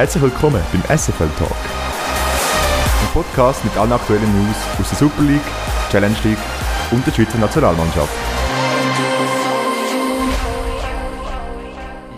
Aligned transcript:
Herzlich 0.00 0.22
willkommen 0.22 0.62
beim 0.72 0.98
SFL 0.98 1.28
Talk. 1.36 1.52
Ein 1.52 3.08
Podcast 3.12 3.62
mit 3.62 3.76
allen 3.76 3.92
aktuellen 3.92 4.46
News 4.46 4.56
aus 4.80 4.88
der 4.88 4.98
Super 4.98 5.22
League, 5.24 5.42
Challenge 5.92 6.16
League 6.24 6.38
und 6.90 7.06
der 7.06 7.12
Schweizer 7.12 7.36
Nationalmannschaft. 7.36 8.08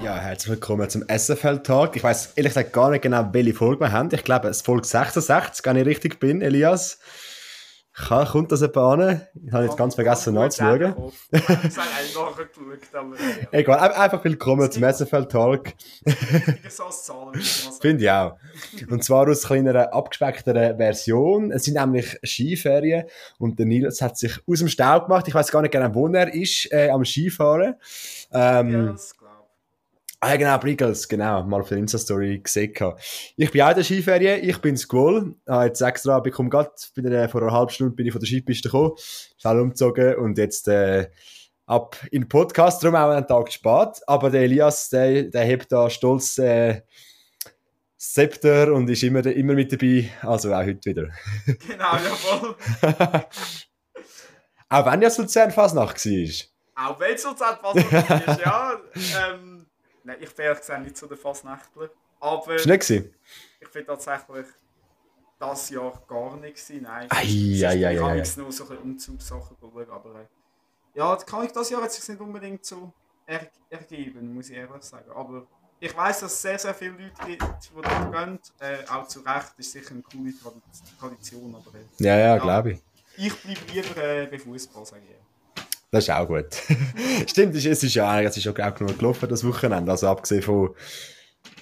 Ja, 0.01 0.17
herzlich 0.17 0.51
willkommen 0.51 0.89
zum 0.89 1.03
SFL 1.09 1.59
Talk. 1.59 1.97
Ich 1.97 2.05
weiß 2.05 2.35
ehrlich 2.37 2.51
gesagt 2.51 2.73
gar 2.73 2.91
nicht 2.91 3.03
genau, 3.03 3.29
welche 3.33 3.53
Folge 3.53 3.81
wir 3.81 3.91
haben. 3.91 4.11
Ich 4.13 4.23
glaube, 4.23 4.47
es 4.47 4.59
ist 4.59 4.67
Folge 4.67 4.87
66, 4.87 5.67
wenn 5.67 5.77
ich 5.77 5.85
richtig 5.85 6.21
bin, 6.21 6.41
Elias. 6.41 7.01
Kann, 7.95 8.27
kommt 8.27 8.51
das 8.51 8.63
etwa 8.63 8.95
an? 8.95 9.21
Ich 9.47 9.53
habe 9.53 9.65
jetzt 9.65 9.77
ganz 9.77 9.95
vergessen 9.95 10.33
nachzuschauen. 10.35 10.95
Ich 11.33 11.41
habe 11.49 11.59
eigentlich 11.63 12.15
nachgeschaut, 12.15 12.95
aber 12.95 13.17
ja. 13.17 13.49
Egal, 13.51 13.79
ein- 13.81 13.93
einfach 13.93 14.25
willkommen 14.25 14.71
zum 14.71 14.83
SFL 14.83 15.27
Talk. 15.27 15.69
Finde 17.83 18.03
ich 18.05 18.11
auch. 18.11 18.37
Und 18.91 19.05
zwar 19.05 19.29
aus 19.29 19.43
kleiner, 19.45 19.93
abgespeckteren 19.93 20.79
Version. 20.79 21.53
Es 21.53 21.65
sind 21.65 21.75
nämlich 21.75 22.19
Skiferien 22.25 23.05
und 23.39 23.59
der 23.59 23.67
Nils 23.67 24.01
hat 24.01 24.17
sich 24.17 24.39
aus 24.47 24.61
dem 24.61 24.69
Staub 24.69 25.07
gemacht. 25.09 25.29
Ich 25.29 25.35
weiß 25.35 25.51
gar 25.51 25.61
nicht 25.61 25.73
genau, 25.73 25.95
wo 25.95 26.09
er 26.09 26.33
ist, 26.33 26.73
äh, 26.73 26.89
am 26.89 27.05
Skifahren. 27.05 27.75
Ähm, 28.33 28.71
Ja, 28.73 28.95
Ah, 30.25 30.37
genau, 30.37 30.57
Briggles, 30.57 31.09
genau, 31.09 31.43
mal 31.43 31.63
auf 31.63 31.69
der 31.69 31.79
Insta-Story 31.79 32.39
gesehen. 32.39 32.73
Ich 33.37 33.51
bin 33.51 33.61
auch 33.61 33.71
in 33.71 33.75
der 33.75 33.83
Skiferien, 33.83 34.49
ich 34.49 34.57
bin 34.59 34.77
Squall, 34.77 35.35
habe 35.49 35.65
jetzt 35.65 35.81
extra, 35.81 36.21
bekomme 36.21 36.49
gerade, 36.49 36.71
bin 36.95 37.11
äh, 37.11 37.29
vor 37.29 37.43
einer 37.43 37.51
halben 37.51 37.71
Stunde 37.71 37.97
bin 37.97 38.07
ich 38.07 38.13
von 38.13 38.21
der 38.21 38.29
Skipiste 38.29 38.69
gekommen, 38.69 38.93
schnell 39.37 39.59
umgezogen 39.59 40.15
und 40.19 40.39
jetzt 40.39 40.69
äh, 40.69 41.11
ab 41.67 41.97
in 42.13 42.23
den 42.23 42.29
Podcast, 42.29 42.85
darum 42.85 42.95
auch 42.95 43.11
einen 43.11 43.27
Tag 43.27 43.51
spät, 43.53 44.01
aber 44.07 44.31
der 44.31 44.43
Elias, 44.43 44.91
der, 44.91 45.25
der 45.25 45.43
hebt 45.43 45.73
da 45.73 45.91
stolz 45.91 46.39
äh, 46.39 46.83
das 47.99 48.13
Zepter 48.13 48.73
und 48.73 48.89
ist 48.91 49.03
immer, 49.03 49.27
immer 49.27 49.55
mit 49.55 49.73
dabei, 49.73 50.09
also 50.21 50.55
auch 50.55 50.65
heute 50.65 50.89
wieder. 50.89 51.09
Genau, 51.67 51.97
jawohl. 51.97 52.55
Auch 54.69 54.87
wenn 54.87 55.03
ja 55.03 55.11
Luzern 55.19 55.51
Fasnacht 55.51 56.07
war. 56.07 56.93
Auch 56.93 57.01
wenn 57.01 57.15
es 57.15 57.25
uns 57.25 57.41
etwas 57.41 57.77
ist, 57.77 58.41
ja. 58.45 58.81
Ähm, 59.35 59.52
nein, 60.05 60.17
ich 60.21 60.35
bin 60.35 60.45
ehrlich 60.45 60.61
gesagt 60.61 60.83
nicht 60.85 60.97
so 60.97 61.07
der 61.07 61.17
Fassnächtler. 61.17 61.91
Aber 62.21 62.55
Ist 62.55 62.67
nicht 62.67 62.81
gewesen? 62.87 63.15
ich 63.61 63.71
bin 63.71 63.85
tatsächlich 63.87 64.47
das 65.39 65.71
Jahr 65.71 66.03
gar 66.07 66.37
nicht 66.37 66.55
gewesen. 66.57 66.83
Nein, 66.83 67.09
Ei, 67.11 67.23
ich 67.25 67.67
ei. 67.67 67.99
amigs 68.01 68.37
nur 68.37 68.53
so 68.53 68.69
ein 68.69 68.79
Umzugssachen 68.79 69.57
schauen, 69.61 69.91
aber 69.91 70.21
äh, 70.21 70.27
ja, 70.95 71.15
das 71.15 71.27
kann 71.27 71.45
ich 71.45 71.53
das 71.53 71.71
Jahr 71.71 71.83
jetzt 71.83 71.95
sich 72.01 72.09
nicht 72.09 72.21
unbedingt 72.21 72.65
so 72.65 72.93
er 73.27 73.51
ergeben, 73.71 74.35
muss 74.35 74.51
ich 74.51 74.57
ehrlich 74.57 74.83
sagen. 74.83 75.11
Aber 75.13 75.47
ich 75.81 75.97
weiß, 75.97 76.21
dass 76.21 76.33
es 76.33 76.43
sehr, 76.43 76.59
sehr 76.59 76.75
viele 76.75 76.93
Leute 76.93 77.25
gibt, 77.27 77.43
die 77.43 77.75
dort 77.83 78.13
gehen. 78.13 78.39
Äh, 78.61 78.87
auch 78.89 79.07
zu 79.09 79.21
Recht, 79.21 79.53
ist 79.59 79.73
sicher 79.73 79.93
eine 79.93 80.03
coole 80.03 80.33
Tradi 80.39 80.61
Tradition, 80.99 81.55
aber 81.55 81.77
äh, 81.79 81.85
Ja, 81.99 82.17
ja, 82.19 82.37
Ja. 82.37 82.39
glaube 82.43 82.73
ich. 82.73 82.81
ich 83.17 83.35
bleibe 83.43 83.61
lieber 83.73 83.97
äh, 83.97 84.27
bei 84.27 84.39
Fußball, 84.39 84.85
sage 84.87 85.03
ich. 85.09 85.32
Das 85.93 86.05
ist 86.05 86.11
auch 86.11 86.27
gut. 86.27 86.47
Stimmt, 87.27 87.55
es 87.55 87.67
ist- 87.67 87.95
ja 87.95 88.21
es 88.23 88.37
ist 88.39 88.49
auch 88.49 88.55
genug 88.75 88.99
gelaufen, 88.99 89.29
das 89.29 89.47
Wochenende. 89.47 89.93
Also 89.93 90.09
abgesehen 90.09 90.43
von, 90.43 90.75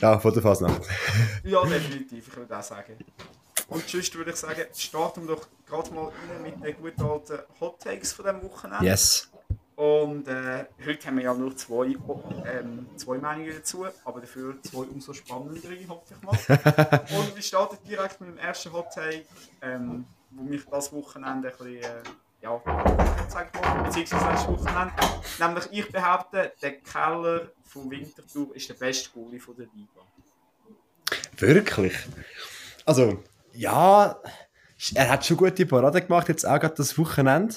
ja, 0.00 0.19
von 0.20 0.33
der 0.33 0.41
Fasnacht. 0.42 0.83
Ja, 1.45 1.64
definitiv, 1.64 2.28
ich 2.28 2.36
würde 2.36 2.56
auch 2.56 2.62
sagen. 2.62 2.97
Und 3.69 3.89
sonst 3.89 4.14
würde 4.14 4.31
ich 4.31 4.36
sagen, 4.36 4.62
starten 4.77 5.27
wir 5.27 5.34
doch 5.34 5.48
gerade 5.67 5.91
mal 5.92 6.05
rein 6.05 6.42
mit 6.42 6.64
den 6.64 6.77
guten 6.81 7.03
alten 7.03 7.39
Hot 7.61 7.81
Takes 7.81 8.12
von 8.12 8.25
diesem 8.25 8.42
Wochenende. 8.45 8.84
Yes. 8.86 9.28
Und 9.75 10.28
äh, 10.28 10.67
heute 10.86 11.06
haben 11.08 11.17
wir 11.17 11.25
ja 11.25 11.35
nur 11.35 11.57
zwei, 11.57 11.86
ähm, 12.47 12.86
zwei 12.97 13.18
Meinungen 13.18 13.52
dazu, 13.57 13.86
aber 14.05 14.20
dafür 14.20 14.55
zwei 14.62 14.83
umso 14.85 15.12
spannendere, 15.12 15.74
hoffe 15.89 16.14
ich 16.14 16.23
mal. 16.23 17.01
Und 17.18 17.35
wir 17.35 17.42
starten 17.42 17.79
direkt 17.89 18.20
mit 18.20 18.30
dem 18.30 18.39
ersten 18.39 18.73
Hot 18.73 18.92
Take, 18.95 19.24
ähm, 19.62 20.05
wo 20.30 20.42
mich 20.45 20.62
das 20.70 20.92
Wochenende 20.92 21.48
ein 21.48 21.57
bisschen, 21.57 21.83
äh, 21.83 22.02
ja, 22.42 22.56
ich 22.56 23.61
mal, 23.61 23.83
beziehungsweise 23.84 24.48
Wochenende. 24.48 24.92
Nämlich 25.39 25.64
ich 25.70 25.92
behaupte, 25.92 26.52
der 26.62 26.80
Keller 26.80 27.52
von 27.64 27.90
Winterthur 27.90 28.55
ist 28.56 28.68
der 28.68 28.74
beste 28.74 29.11
Goalie 29.11 29.40
von 29.40 29.56
der 29.56 29.67
Liga. 29.74 30.01
Wirklich? 31.36 31.95
Also, 32.86 33.23
ja, 33.52 34.20
er 34.95 35.11
hat 35.11 35.24
schon 35.24 35.36
gute 35.36 35.67
Parade 35.67 36.00
gemacht, 36.00 36.29
jetzt 36.29 36.46
auch 36.46 36.58
gerade 36.58 36.74
das 36.74 36.96
Wochenende. 36.96 37.56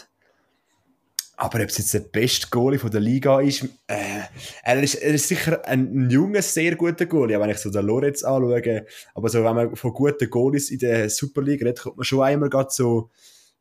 Aber 1.36 1.60
ob 1.60 1.70
es 1.70 1.80
jetzt 1.80 1.94
der 1.94 2.00
beste 2.02 2.48
Goalie 2.52 2.78
von 2.78 2.92
der 2.92 3.02
Liga 3.02 3.42
ist, 3.42 3.64
äh, 3.88 4.22
er, 4.64 4.84
ist 4.84 4.96
er 4.96 5.16
ist 5.16 5.28
sicher 5.28 5.66
ein, 5.66 6.06
ein 6.06 6.10
junger, 6.10 6.42
sehr 6.42 6.76
guter 6.76 7.08
Goalie, 7.08 7.40
wenn 7.40 7.50
ich 7.50 7.58
so 7.58 7.72
den 7.72 7.86
Lorenz 7.86 8.24
anschaue. 8.24 8.86
Aber 9.16 9.30
so, 9.30 9.44
wenn 9.44 9.56
man 9.56 9.76
von 9.76 9.94
guten 9.94 10.30
Goalies 10.30 10.70
in 10.70 10.80
der 10.80 11.10
Super 11.10 11.42
League 11.42 11.62
redet, 11.62 11.82
kommt 11.82 11.98
man 11.98 12.04
schon 12.04 12.22
einmal 12.22 12.50
gerade 12.50 12.70
so 12.70 13.10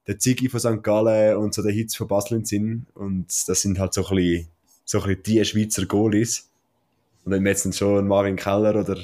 der 0.07 0.19
Ziggy 0.19 0.49
von 0.49 0.61
St. 0.61 0.83
Gallen 0.83 1.37
und 1.37 1.55
so 1.55 1.63
der 1.63 1.73
Hitz 1.73 1.95
von 1.95 2.09
Basel 2.09 2.45
Sinn. 2.45 2.87
Und 2.95 3.27
das 3.49 3.61
sind 3.61 3.79
halt 3.79 3.95
so 3.95 4.07
ein 4.07 4.17
bisschen, 4.17 4.49
so 4.85 5.01
ein 5.01 5.05
bisschen 5.05 5.23
die 5.23 5.45
Schweizer 5.45 5.87
Goalies. 5.87 6.49
Und 7.25 7.33
wenn 7.33 7.43
man 7.43 7.53
jetzt 7.53 7.77
schon 7.77 7.99
einen 7.99 8.09
Marvin 8.09 8.37
Keller 8.37 8.75
oder 8.75 8.99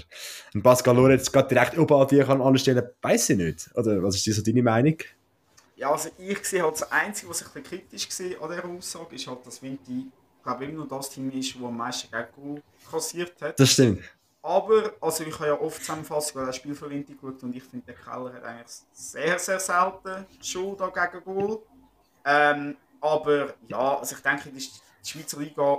einen 0.53 0.63
Pascal 0.63 0.97
Lorenz 0.97 1.31
gerade 1.31 1.49
direkt 1.49 1.79
oben 1.79 1.95
an 1.95 2.09
die 2.09 2.19
kann 2.19 2.43
anstellen, 2.43 2.85
weiß 3.01 3.31
ich 3.31 3.37
nicht. 3.39 3.71
Oder 3.75 4.03
was 4.03 4.17
ist 4.17 4.37
so 4.37 4.43
deine 4.43 4.63
Meinung? 4.63 4.97
Ja, 5.77 5.93
also 5.93 6.09
ich 6.19 6.45
sehe 6.45 6.63
halt 6.63 6.75
das 6.75 6.91
Einzige, 6.91 7.31
was 7.31 7.43
ich 7.43 7.55
ein 7.55 7.63
kritisch 7.63 8.11
sehe 8.11 8.41
an 8.41 8.51
dieser 8.51 8.65
Aussage, 8.65 9.15
ist 9.15 9.29
halt, 9.29 9.47
dass 9.47 9.63
Vinti, 9.63 10.07
glaube 10.43 10.65
ich, 10.65 10.71
immer 10.71 10.85
noch 10.85 10.99
das 10.99 11.11
Team 11.11 11.31
ist, 11.31 11.55
das 11.55 11.63
am 11.63 11.77
meisten 11.77 12.09
Gegner 12.11 12.61
kassiert 12.91 13.41
hat. 13.41 13.61
Das 13.61 13.71
stimmt. 13.71 14.01
Aber, 14.49 14.95
also 15.03 15.25
ich 15.25 15.35
habe 15.39 15.49
ja 15.49 15.61
oft 15.61 15.79
Zusammenfassung 15.85 16.47
das 16.47 16.57
Spiel 16.57 16.75
von 16.75 16.89
Vinti 16.91 17.15
geschaut 17.17 17.43
und 17.43 17.55
ich 17.55 17.65
finde, 17.65 17.87
der 17.87 17.97
Keller 17.97 18.33
hat 18.33 18.45
eigentlich 18.45 18.79
sehr, 18.93 19.39
sehr 19.39 19.61
selten 19.61 20.27
schon 20.41 20.77
dagegen 20.79 21.23
Goal. 21.23 21.63
Ähm, 22.25 22.79
aber 23.01 23.55
ja, 23.69 23.99
also 23.99 24.17
ich 24.17 24.23
denke, 24.23 24.51
die 24.51 24.61
Sch- 24.61 24.83
die 25.05 25.09
Schweizer 25.11 25.39
Liga, 25.41 25.79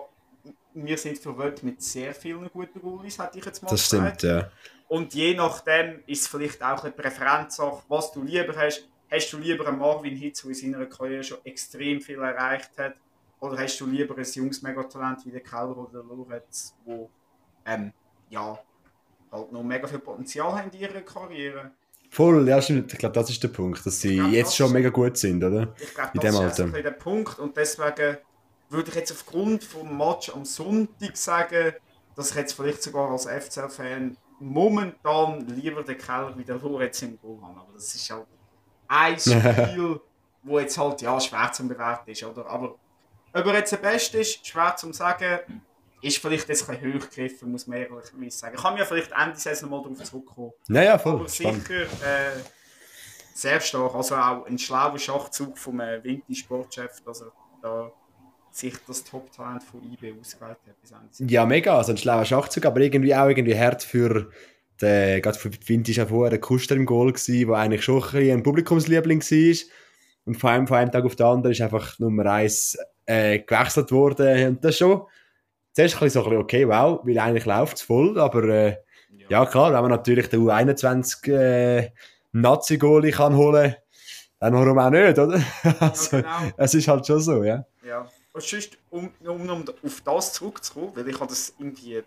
wir 0.74 0.98
sind 0.98 1.18
verwöhnt 1.20 1.64
mit 1.64 1.82
sehr 1.82 2.14
vielen 2.14 2.50
guten 2.52 2.80
Goalies, 2.82 3.20
hätte 3.20 3.40
ich 3.40 3.46
jetzt 3.46 3.64
mal 3.64 3.76
Das 3.76 3.80
gesagt. 3.80 4.22
stimmt, 4.22 4.24
ja. 4.24 4.52
Und 4.88 5.14
je 5.14 5.34
nachdem 5.36 6.04
ist 6.08 6.24
es 6.24 6.28
vielleicht 6.28 6.62
auch 6.64 6.84
eine 6.84 6.92
Präferenzsache, 6.94 7.84
was 7.88 8.12
du 8.12 8.24
lieber 8.24 8.56
hast. 8.56 8.90
Hast 9.12 9.34
du 9.34 9.38
lieber 9.40 9.68
einen 9.68 9.80
Marvin 9.80 10.16
Hitz, 10.16 10.42
der 10.42 10.52
in 10.52 10.56
seiner 10.56 10.86
Karriere 10.88 11.24
schon 11.24 11.40
extrem 11.46 12.02
viel 12.02 12.20
erreicht 12.20 12.78
hat? 12.78 12.96
Oder 13.40 13.60
hast 13.60 13.80
du 13.80 13.88
lieber 13.88 14.18
ein 14.18 14.24
junges 14.26 14.62
Megatalent 14.62 15.26
wie 15.26 15.32
der 15.32 15.42
Keller 15.44 15.78
oder 15.78 15.92
der 15.92 16.04
Lorenz, 16.04 16.76
wo 16.84 17.12
ähm, 17.66 17.94
ja, 18.30 18.60
halt 19.32 19.52
noch 19.52 19.64
mega 19.64 19.88
viel 19.88 20.00
Potenzial 20.00 20.54
haben 20.54 20.70
in 20.72 20.80
ihrer 20.80 21.02
Karriere? 21.02 21.72
Voll, 22.12 22.48
ja, 22.48 22.60
stimmt. 22.62 22.92
Ich 22.92 23.00
glaube, 23.00 23.14
das 23.14 23.30
ist 23.30 23.42
der 23.44 23.50
Punkt, 23.50 23.86
dass 23.86 24.02
sie 24.02 24.16
Ja, 24.18 24.26
jetzt 24.28 24.48
das 24.48 24.56
schon 24.56 24.72
mega 24.74 24.90
gut 24.90 25.18
sind, 25.18 25.44
oder? 25.44 25.74
Ich 25.80 25.94
glaube, 25.94 26.12
das 26.16 26.22
dem 26.24 26.34
ist 26.34 26.40
Alter. 26.40 26.64
ein 26.64 26.72
bisschen 26.72 26.84
der 26.84 26.92
Punkt. 26.92 27.40
Und 27.40 27.56
deswegen 27.56 28.18
würde 28.70 28.90
ich 28.90 28.96
jetzt 28.96 29.12
aufgrund 29.12 29.64
vom 29.64 29.96
Match 29.96 30.30
am 30.34 30.44
Sonntag 30.46 31.16
sagen, 31.16 31.74
dass 32.16 32.32
ich 32.32 32.38
jetzt 32.38 32.54
vielleicht 32.54 32.82
sogar 32.82 33.12
als 33.12 33.26
FCL-Fan 33.28 34.18
momentan 34.40 35.42
lieber 35.50 35.84
den 35.84 35.98
Keller 35.98 36.34
wie 36.38 36.44
der 36.44 36.56
Lorenz 36.58 37.02
im 37.04 37.20
Goal 37.22 37.40
habe. 37.44 37.60
Aber 37.60 37.74
das 37.76 37.94
ist 37.94 38.10
halt 38.10 38.26
ein 38.88 39.20
Spiel, 39.20 40.00
wo 40.44 40.60
jetzt 40.60 40.78
halt 40.78 41.02
ja 41.02 41.20
schwer 41.20 41.52
zu 41.52 41.68
bewerten 41.68 42.10
ist. 42.10 42.24
Oder? 42.24 42.46
Aber 42.48 42.76
ob 43.34 43.46
er 43.46 43.54
jetzt 43.54 43.72
der 43.72 43.78
Beste 43.78 44.18
ist, 44.20 44.46
schwer 44.48 44.76
zu 44.76 44.92
sagen, 44.94 45.40
ist 46.02 46.18
vielleicht 46.18 46.48
jetzt 46.50 46.70
ein 46.70 46.80
bisschen 46.80 46.94
hochgegriffen, 46.94 47.52
muss 47.52 47.68
man 47.68 47.80
ehrlich 47.80 48.36
sagen. 48.36 48.56
Ich 48.56 48.62
kann 48.62 48.74
mir 48.74 48.86
vielleicht 48.86 49.12
Ende 49.12 49.38
Saison 49.38 49.70
mal 49.70 49.82
darauf 49.82 50.04
zurückkommen. 50.04 50.52
Ja, 50.68 50.84
ja, 50.84 50.98
voll. 50.98 51.16
Aber 51.16 51.30
Spannend. 51.30 51.68
sicher 51.68 51.82
äh, 51.84 52.40
sehr 53.34 53.60
stark. 53.60 53.96
Also 53.96 54.16
auch 54.16 54.46
ein 54.46 54.58
schlauer 54.58 54.98
Schachzug 54.98 55.58
vom 55.58 55.80
äh, 55.80 56.04
Vinti-Sportchef, 56.04 57.02
dass 57.06 57.22
er 57.22 57.32
da 57.62 57.92
sich 58.52 58.76
das 58.88 59.04
Top-Talent 59.04 59.64
von 59.64 59.82
IB 59.84 60.20
ausgewählt 60.20 60.58
hat. 60.68 61.30
Ja, 61.30 61.46
mega. 61.46 61.78
Also 61.78 61.92
ein 61.92 61.98
schlauer 61.98 62.26
Schachzug, 62.26 62.66
aber 62.66 62.80
irgendwie 62.82 63.16
auch 63.16 63.28
irgendwie 63.28 63.58
hart 63.58 63.84
für 63.84 64.32
den, 64.82 65.22
gerade 65.22 65.38
für 65.38 65.52
Vinti 65.66 65.96
war 65.98 66.08
vorher 66.08 66.30
der 66.32 66.40
Kuster 66.40 66.76
im 66.76 66.86
Goal, 66.86 67.12
gewesen, 67.12 67.48
der 67.48 67.58
eigentlich 67.58 67.84
schon 67.84 68.04
ein, 68.14 68.32
ein 68.32 68.44
Publikumsliebling 68.44 69.22
war. 69.22 69.58
Und 70.26 70.36
vor 70.36 70.50
allem 70.50 70.68
von 70.68 70.78
einem 70.78 70.92
Tag 70.92 71.06
auf 71.06 71.16
den 71.16 71.26
anderen 71.26 71.52
ist 71.52 71.62
einfach 71.62 71.98
Nummer 72.00 72.26
eins 72.26 72.78
äh, 73.06 73.40
gewechselt 73.40 73.92
worden. 73.92 74.48
Und 74.48 74.66
das 74.66 74.78
schon 74.78 75.04
zuerst 75.80 75.96
ein 75.96 76.00
bisschen 76.06 76.24
so 76.24 76.38
okay, 76.38 76.68
wow, 76.68 77.00
weil 77.04 77.18
eigentlich 77.20 77.46
läuft 77.46 77.78
es 77.78 77.84
voll, 77.84 78.20
aber 78.20 78.44
äh, 78.44 78.78
ja 79.30 79.46
klar, 79.46 79.74
wenn 79.74 79.82
man 79.82 79.92
natürlich 79.92 80.28
den 80.28 80.42
U21 80.42 81.32
äh, 81.32 81.92
Nazi-Goalie 82.32 83.12
kann 83.12 83.36
holen, 83.36 83.76
dann 84.40 84.54
warum 84.54 84.78
auch 84.78 84.90
nicht, 84.90 85.18
oder? 85.18 85.42
also, 85.80 86.18
genau. 86.18 86.52
Es 86.58 86.74
ist 86.74 86.88
halt 86.88 87.06
schon 87.06 87.22
so, 87.22 87.44
ja. 87.44 87.66
Ja. 87.86 88.08
Und 88.34 88.44
sonst, 88.44 88.78
um, 88.90 89.10
um, 89.26 89.50
um 89.50 89.66
auf 89.86 90.02
das 90.04 90.34
zurückzukommen, 90.34 90.92
weil 90.96 91.08
ich 91.08 91.16
habe 91.16 91.28
das 91.28 91.54
irgendwie 91.58 91.98
ich 91.98 92.04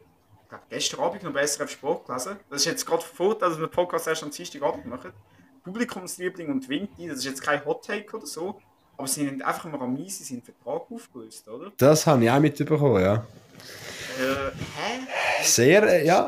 glaub, 0.49 0.69
gestern 0.69 1.01
Abend 1.01 1.23
noch 1.23 1.33
bei 1.33 1.47
SRF 1.47 1.71
Sport 1.71 2.07
gelesen. 2.07 2.37
Das 2.51 2.61
ist 2.61 2.67
jetzt 2.67 2.87
gerade 2.87 3.03
vor, 3.03 3.39
dass 3.39 3.59
wir 3.59 3.67
den 3.67 3.71
Podcast 3.71 4.07
erst 4.07 4.23
am 4.23 4.31
Dienstagabend 4.31 4.87
machen. 4.87 5.13
Publikumsliebling 5.65 6.51
und 6.51 6.69
Vinti, 6.69 7.09
das 7.09 7.19
ist 7.19 7.25
jetzt 7.25 7.43
kein 7.43 7.65
Hot 7.65 7.87
Take 7.87 8.17
oder 8.17 8.27
so, 8.27 8.61
aber 8.99 9.07
sie 9.07 9.25
sind 9.25 9.43
einfach 9.43 9.65
im 9.65 9.75
Ramis, 9.75 10.19
sie 10.19 10.25
sind 10.25 10.45
Vertrag 10.45 10.83
aufgelöst, 10.91 11.49
oder? 11.49 11.73
Das 11.79 12.07
habe 12.07 12.25
ich 12.25 12.31
auch 12.31 12.41
mitbekommen, 12.41 13.01
ja. 13.01 13.25
Äh? 14.19 15.43
Sehr, 15.45 15.83
äh, 15.85 16.07
ja. 16.07 16.27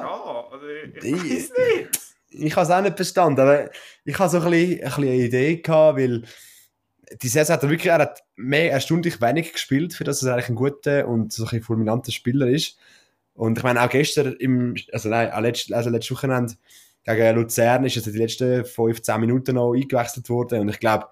Oder 0.53 0.63
ich, 1.03 1.05
Ich- 1.05 1.23
nicht. 1.23 2.01
Ich 2.37 2.57
habe 2.57 2.65
es 2.67 2.71
auch 2.73 2.83
nicht 2.83 2.97
verstanden, 2.97 3.41
aber 3.41 3.71
ich 4.05 4.19
habe 4.19 4.29
so 4.29 4.39
ein 4.41 4.51
bisschen, 4.51 4.73
ein 4.81 4.85
bisschen 4.87 5.05
eine 5.05 5.15
Idee 5.15 5.57
gehabt, 5.59 5.99
weil 5.99 6.23
die 7.23 7.29
Saison 7.29 7.55
hat 7.55 7.63
er 7.63 7.71
wirklich, 7.71 7.93
er 7.93 7.99
hat 7.99 8.25
mehr 8.35 8.73
erstaunlich 8.73 9.21
wenig 9.21 9.53
gespielt, 9.53 9.95
für 9.95 10.03
das 10.03 10.23
er 10.25 10.33
eigentlich 10.33 10.49
ein 10.49 10.55
guter 10.57 11.07
und 11.07 11.33
so 11.33 11.47
ein 11.47 11.63
fulminanter 11.63 12.11
Spieler 12.11 12.49
ist. 12.49 12.77
Und 13.35 13.59
ich 13.59 13.63
meine, 13.65 13.83
auch 13.83 13.89
gestern, 13.89 14.33
im, 14.35 14.75
also 14.93 15.09
nein, 15.09 15.31
auch 15.31 15.41
letzt, 15.41 15.73
also 15.73 15.91
letztes 15.91 16.17
Wochenende 16.17 16.55
gegen 17.05 17.37
Luzern 17.37 17.85
ist 17.85 17.97
er 17.97 18.03
die 18.13 18.19
letzten 18.19 18.65
15 18.65 19.21
Minuten 19.21 19.55
noch 19.55 19.75
eingewechselt 19.75 20.29
worden 20.29 20.61
und 20.63 20.69
ich 20.71 20.81
glaube, 20.81 21.07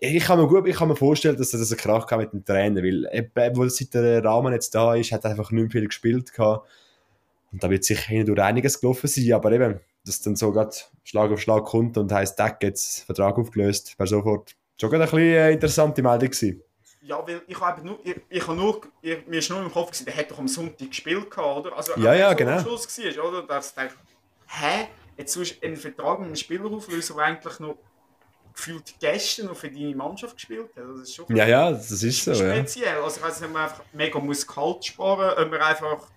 ich 0.00 0.24
kann 0.24 0.38
mir 0.38 0.46
gut, 0.46 0.66
ich 0.66 0.76
kann 0.76 0.88
mir 0.88 0.96
vorstellen, 0.96 1.36
dass 1.36 1.52
er 1.52 1.58
das 1.58 1.70
einen 1.70 1.80
Krach 1.80 2.10
mit 2.16 2.32
dem 2.32 2.44
Trainer, 2.44 2.82
weil 2.82 3.30
wo 3.54 3.68
seit 3.68 3.94
der 3.94 4.24
Rahmen 4.24 4.52
jetzt 4.52 4.74
da 4.74 4.94
ist, 4.94 5.12
hat 5.12 5.24
er 5.24 5.30
einfach 5.30 5.50
nicht 5.50 5.62
mehr 5.62 5.70
viel 5.70 5.86
gespielt 5.86 6.32
gehabt. 6.32 6.68
Und 7.52 7.62
da 7.62 7.70
wird 7.70 7.84
sicher 7.84 8.08
hindurch 8.08 8.40
einiges 8.40 8.80
gelaufen 8.80 9.06
sein, 9.06 9.32
aber 9.32 9.52
eben, 9.52 9.80
dass 10.04 10.20
dann 10.22 10.36
so 10.36 10.52
Schlag 11.04 11.30
auf 11.30 11.40
Schlag 11.40 11.64
kommt 11.64 11.96
und 11.98 12.10
heisst, 12.12 12.38
Deck 12.38 12.56
jetzt 12.62 13.04
Vertrag 13.04 13.36
aufgelöst, 13.38 13.98
wäre 13.98 14.06
sofort 14.06 14.54
schon 14.80 14.90
gerade 14.90 15.04
ein 15.04 15.10
bisschen 15.10 15.20
äh, 15.20 15.52
interessante 15.52 16.02
Meldung 16.02 16.30
gewesen. 16.30 16.62
Ja, 17.02 17.22
weil 17.26 17.42
ich 17.46 17.60
habe 17.60 17.84
nur, 17.84 17.98
ich, 18.04 18.16
ich 18.28 18.46
habe 18.46 18.56
nur, 18.56 18.80
ich, 19.00 19.26
mir 19.26 19.38
ist 19.38 19.50
nur 19.50 19.60
im 19.60 19.72
Kopf 19.72 19.90
gewesen, 19.90 20.04
der 20.06 20.16
hat 20.16 20.30
doch 20.30 20.38
am 20.38 20.48
Sonntag 20.48 20.88
gespielt 20.88 21.30
gehabt, 21.30 21.66
oder? 21.66 21.76
Also, 21.76 21.92
Ja, 21.96 22.14
ja, 22.14 22.30
so 22.30 22.36
genau. 22.36 22.60
Schluss 22.60 22.98
war, 22.98 23.28
oder? 23.28 23.42
Da 23.42 23.58
ich 23.58 23.66
dachte, 23.66 23.94
hä? 24.46 24.88
Jetzt 25.16 25.34
tust 25.34 25.60
du 25.60 25.66
einen 25.66 25.76
Vertrag 25.76 26.20
mit 26.20 26.28
einem 26.28 26.36
Spieler 26.36 26.70
auflösen, 26.70 27.16
der 27.16 27.24
eigentlich 27.26 27.60
noch 27.60 27.76
gefühlt 28.54 28.94
gestern 29.00 29.46
noch 29.46 29.56
für 29.56 29.70
deine 29.70 29.94
Mannschaft 29.94 30.34
gespielt 30.36 30.70
hat. 30.76 30.84
Das 30.84 31.00
ist 31.08 31.14
schon 31.14 31.36
Ja, 31.36 31.46
ja, 31.46 31.70
das 31.70 31.90
ist 31.90 32.24
so, 32.24 32.32
ja. 32.32 32.54
speziell. 32.54 33.00
Also 33.02 33.16
ich 33.18 33.22
weiß 33.22 33.40
nicht, 33.40 33.48
ob 33.48 33.54
man 33.54 33.62
einfach 33.62 33.82
mega 33.92 34.18
muss 34.18 34.46
kalt 34.46 34.84
sparen, 34.84 35.30
ob 35.44 35.50
man 35.50 35.60
einfach 35.60 36.08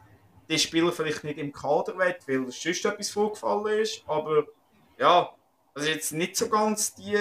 den 0.50 0.60
Spieler 0.60 0.92
vielleicht 0.92 1.24
nicht 1.24 1.40
im 1.40 1.52
Kader 1.52 1.98
will, 1.98 2.16
weil 2.28 2.52
sonst 2.52 2.86
etwas 2.86 3.10
vorgefallen 3.10 3.80
ist. 3.80 4.04
Aber 4.06 4.46
ja, 5.00 5.30
also 5.74 5.88
jetzt 5.90 6.12
nicht 6.12 6.36
so 6.36 6.48
ganz 6.50 6.94
die 6.96 7.18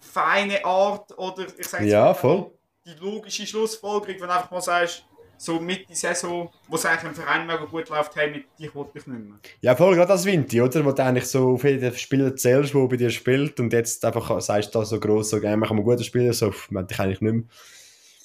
feine 0.00 0.64
Art 0.64 1.16
oder 1.18 1.46
ich 1.58 1.66
sage 1.68 1.86
Ja, 1.86 2.04
mal, 2.06 2.14
voll. 2.14 2.50
die 2.84 2.94
logische 2.94 3.46
Schlussfolgerung, 3.46 4.20
wenn 4.20 4.28
du 4.28 4.34
einfach 4.34 4.50
mal 4.50 4.60
sagst, 4.60 5.04
so 5.38 5.60
mit 5.60 5.88
der 5.88 5.96
Saison, 5.96 6.50
wo 6.68 6.76
es 6.76 6.84
eigentlich 6.86 7.04
im 7.10 7.14
Verein 7.14 7.46
mega 7.46 7.64
gut 7.64 7.88
läuft, 7.88 8.16
hey, 8.16 8.30
mit 8.30 8.44
dich 8.58 8.74
wollte 8.74 8.98
ich 8.98 9.06
nicht 9.06 9.18
mehr. 9.28 9.38
Ja, 9.60 9.76
voll, 9.76 9.94
gerade 9.94 10.12
als 10.12 10.24
Vinti, 10.24 10.60
oder? 10.60 10.84
Wo 10.84 10.92
du 10.92 11.02
eigentlich 11.04 11.26
so 11.26 11.50
auf 11.54 11.64
jeden 11.64 11.94
Spieler 11.96 12.34
zählst, 12.36 12.74
der 12.74 12.86
bei 12.88 12.96
dir 12.96 13.10
spielt 13.10 13.58
und 13.60 13.72
jetzt 13.72 14.04
einfach 14.04 14.40
sagst, 14.40 14.74
da 14.74 14.84
so 14.84 14.98
gross, 15.00 15.30
so 15.30 15.40
gerne, 15.40 15.56
machen 15.56 15.76
wir 15.76 15.84
guten 15.84 16.04
Spieler, 16.04 16.32
so, 16.32 16.52
meinte 16.70 16.94
ich 16.94 17.00
eigentlich 17.00 17.20
nicht 17.20 17.32
mehr. 17.32 17.44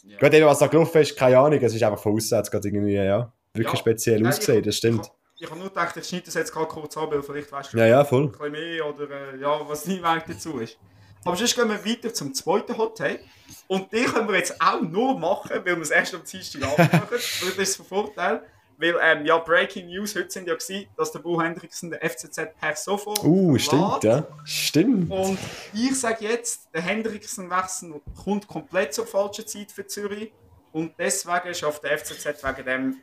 Ja. 0.03 0.17
Gerade 0.17 0.37
eben, 0.37 0.45
was 0.47 0.59
da 0.59 0.67
gelaufen 0.67 1.01
ist, 1.01 1.15
keine 1.15 1.37
Ahnung, 1.37 1.59
es 1.61 1.75
ist 1.75 1.83
einfach 1.83 1.99
von 2.01 2.15
außen, 2.15 2.37
hat 2.37 2.45
es 2.45 2.51
gerade 2.51 2.67
irgendwie, 2.67 2.93
ja, 2.95 3.31
wirklich 3.53 3.73
Ja. 3.73 3.79
speziell 3.79 4.25
ausgesehen, 4.27 4.59
ich- 4.59 4.65
das 4.65 4.77
stimmt. 4.77 5.11
Ich, 5.35 5.43
ich 5.43 5.49
habe 5.49 5.59
nur 5.59 5.69
gedacht, 5.69 5.95
ich 5.97 6.05
schneide 6.07 6.25
das 6.25 6.33
jetzt 6.35 6.51
gerade 6.51 6.67
kurz 6.67 6.95
ab, 6.97 7.09
weil 7.11 7.21
vielleicht 7.23 7.51
weißt 7.51 7.73
du 7.73 7.77
Ja, 7.77 7.85
ja, 7.87 8.05
voll. 8.05 8.25
ein 8.25 8.31
bisschen 8.31 8.51
mehr 8.51 8.85
oder 8.87 9.09
äh, 9.33 9.39
ja, 9.39 9.59
was 9.67 9.83
dein 9.83 9.97
Weg 10.03 10.23
dazu 10.27 10.59
ist. 10.59 10.77
Aber 11.23 11.35
sonst 11.35 11.55
gehen 11.55 11.69
wir 11.69 11.85
weiter 11.85 12.13
zum 12.13 12.33
zweiten 12.33 12.77
Hot 12.77 12.97
Take. 12.97 13.19
Und 13.67 13.91
den 13.91 14.05
können 14.05 14.27
wir 14.27 14.37
jetzt 14.37 14.59
auch 14.61 14.81
nur 14.81 15.17
machen, 15.19 15.51
weil 15.51 15.65
wir 15.65 15.77
es 15.79 15.91
erst 15.91 16.15
am 16.15 16.23
Dienstag 16.23 16.61
machen. 16.61 17.01
Das 17.11 17.57
ist 17.57 17.77
der 17.79 17.85
Vorteil. 17.85 18.43
Weil, 18.77 18.95
ähm, 19.03 19.25
ja, 19.27 19.37
Breaking 19.37 19.87
News 19.87 20.15
heute 20.15 20.31
sind 20.31 20.47
ja 20.47 20.55
gewesen, 20.55 20.87
dass 20.97 21.11
der 21.11 21.19
Bo 21.19 21.39
Hendrickson 21.39 21.91
der 21.91 22.01
FCZ 22.09 22.57
per 22.59 22.75
sofort 22.75 23.23
Uh, 23.23 23.55
stimmt, 23.59 24.01
verlässt. 24.01 24.03
ja. 24.03 24.27
Stimmt. 24.43 25.11
Und 25.11 25.37
ich 25.73 25.99
sage 25.99 26.25
jetzt, 26.25 26.67
der 26.73 26.81
Hendrickson-Wechsel 26.81 28.01
kommt 28.23 28.47
komplett 28.47 28.95
zur 28.95 29.05
falschen 29.05 29.45
Zeit 29.45 29.71
für 29.71 29.85
Zürich. 29.85 30.31
Und 30.71 30.93
deswegen 30.97 31.53
schafft 31.53 31.83
der 31.83 31.99
FCZ 31.99 32.43
wegen 32.43 32.65
dem 32.65 32.97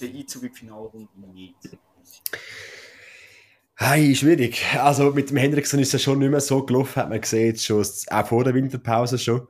den 0.00 0.16
Einzug 0.16 0.42
in 0.42 0.48
die 0.52 0.58
Finalrunde 0.58 1.08
nicht. 1.32 1.56
Hey, 3.82 4.14
schwierig. 4.14 4.62
Also 4.78 5.10
mit 5.12 5.30
dem 5.30 5.38
Hendrickson 5.38 5.80
ist 5.80 5.94
es 5.94 6.02
schon 6.02 6.18
nicht 6.18 6.30
mehr 6.30 6.40
so 6.40 6.64
gelaufen, 6.66 6.96
hat 6.96 7.08
man 7.08 7.18
gesehen, 7.20 7.56
schon, 7.56 7.82
auch 8.10 8.26
vor 8.26 8.44
der 8.44 8.52
Winterpause 8.54 9.18
schon. 9.18 9.48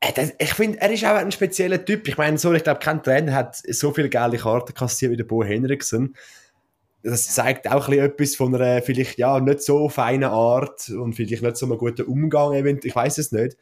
Äh, 0.00 0.30
Ich 0.38 0.54
finde, 0.54 0.80
er 0.80 0.90
ist 0.90 1.04
auch 1.04 1.14
ein 1.14 1.30
spezieller 1.30 1.84
Typ. 1.84 2.08
Ich 2.08 2.16
meine, 2.18 2.36
so, 2.38 2.52
ich 2.52 2.64
glaube, 2.64 2.80
kein 2.80 3.02
Trainer 3.02 3.32
hat 3.34 3.56
so 3.56 3.92
viele 3.92 4.08
geile 4.08 4.38
Karten 4.38 4.74
kassiert 4.74 5.12
wie 5.12 5.16
der 5.16 5.24
Bo 5.24 5.44
Henriksen. 5.44 6.16
Das 7.04 7.32
zeigt 7.34 7.68
auch 7.68 7.88
ein 7.88 7.90
bisschen 7.90 8.04
etwas 8.06 8.36
von 8.36 8.54
einer 8.56 8.82
vielleicht 8.82 9.18
ja 9.18 9.38
nicht 9.40 9.62
so 9.62 9.88
feinen 9.88 10.30
Art 10.30 10.88
und 10.90 11.14
vielleicht 11.14 11.42
nicht 11.42 11.56
so 11.56 11.66
einem 11.66 11.78
guten 11.78 12.06
Umgang. 12.06 12.54
Ich 12.82 12.94
weiß 12.96 13.18
es 13.18 13.30
nicht. 13.32 13.56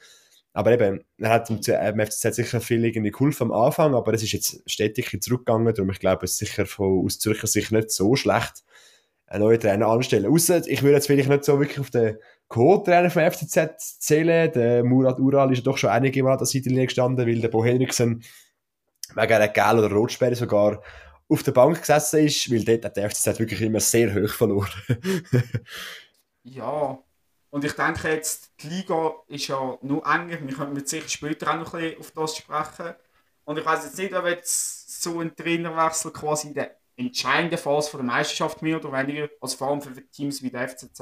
Aber 0.52 0.72
eben, 0.72 1.04
er 1.18 1.30
hat 1.30 1.50
äh, 1.50 1.92
dem 1.92 2.00
FCZ 2.00 2.34
sicher 2.34 2.60
viel 2.60 2.84
irgendwie 2.84 3.12
geholfen 3.12 3.52
am 3.52 3.52
Anfang, 3.52 3.94
aber 3.94 4.14
es 4.14 4.22
ist 4.22 4.32
jetzt 4.32 4.62
stetig 4.66 5.16
zurückgegangen. 5.20 5.72
Darum 5.74 5.90
ich 5.90 6.00
glaube, 6.00 6.24
es 6.24 6.32
ist 6.32 6.38
sicher 6.38 6.66
von, 6.66 7.04
aus 7.04 7.18
Zürcher 7.18 7.46
Sicht 7.46 7.72
nicht 7.72 7.90
so 7.90 8.16
schlecht, 8.16 8.64
einen 9.30 9.44
neuen 9.44 9.60
Trainer 9.60 9.86
anstellen. 9.86 10.30
Ausser, 10.30 10.66
ich 10.66 10.82
würde 10.82 10.96
jetzt 10.96 11.06
vielleicht 11.06 11.28
nicht 11.28 11.44
so 11.44 11.58
wirklich 11.58 11.78
auf 11.80 11.90
den 11.90 12.18
Co-Trainer 12.48 13.10
vom 13.10 13.22
FCZ 13.22 14.00
zählen. 14.00 14.52
Der 14.52 14.84
Murat 14.84 15.20
Ural 15.20 15.52
ist 15.52 15.58
ja 15.58 15.64
doch 15.64 15.78
schon 15.78 15.90
einige 15.90 16.22
Mal 16.22 16.32
an 16.32 16.38
der 16.38 16.46
Seitenlinie 16.46 16.86
gestanden, 16.86 17.26
weil 17.26 17.40
der 17.40 17.48
Bo 17.48 17.64
Henriksen 17.64 18.22
wegen 19.14 19.32
einer 19.32 19.48
Gel- 19.48 19.78
oder 19.78 19.92
Rotsperre 19.92 20.34
sogar 20.34 20.82
auf 21.28 21.42
der 21.44 21.52
Bank 21.52 21.78
gesessen 21.78 22.26
ist, 22.26 22.50
weil 22.50 22.64
dort 22.64 22.84
hat 22.84 22.96
der 22.96 23.08
FCZ 23.08 23.38
wirklich 23.38 23.62
immer 23.62 23.80
sehr 23.80 24.12
hoch 24.14 24.34
verloren. 24.34 24.70
Ja, 26.42 26.98
und 27.50 27.64
ich 27.66 27.72
denke 27.72 28.08
jetzt, 28.08 28.50
die 28.62 28.68
Liga 28.68 29.12
ist 29.28 29.48
ja 29.48 29.78
nur 29.82 30.06
enger. 30.06 30.38
Wir 30.40 30.54
können 30.56 30.72
mit 30.72 30.88
sicher 30.88 31.08
später 31.08 31.50
auch 31.50 31.56
noch 31.56 31.74
ein 31.74 31.82
bisschen 31.82 32.00
auf 32.00 32.10
das 32.12 32.36
sprechen. 32.38 32.94
Und 33.44 33.58
ich 33.58 33.66
weiß 33.66 33.84
jetzt 33.84 33.98
nicht, 33.98 34.14
ob 34.14 34.24
jetzt 34.24 35.02
so 35.02 35.20
ein 35.20 35.36
Trainerwechsel 35.36 36.12
quasi 36.12 36.48
in 36.48 36.54
der 37.00 37.06
entscheidenden 37.06 37.58
Phase 37.58 37.90
der 37.96 38.02
Meisterschaft 38.02 38.62
mehr 38.62 38.76
oder 38.76 38.92
weniger, 38.92 39.28
also 39.40 39.56
vor 39.56 39.68
allem 39.68 39.80
für 39.80 39.92
Teams 40.10 40.42
wie 40.42 40.50
der 40.50 40.68
FCZ, 40.68 41.00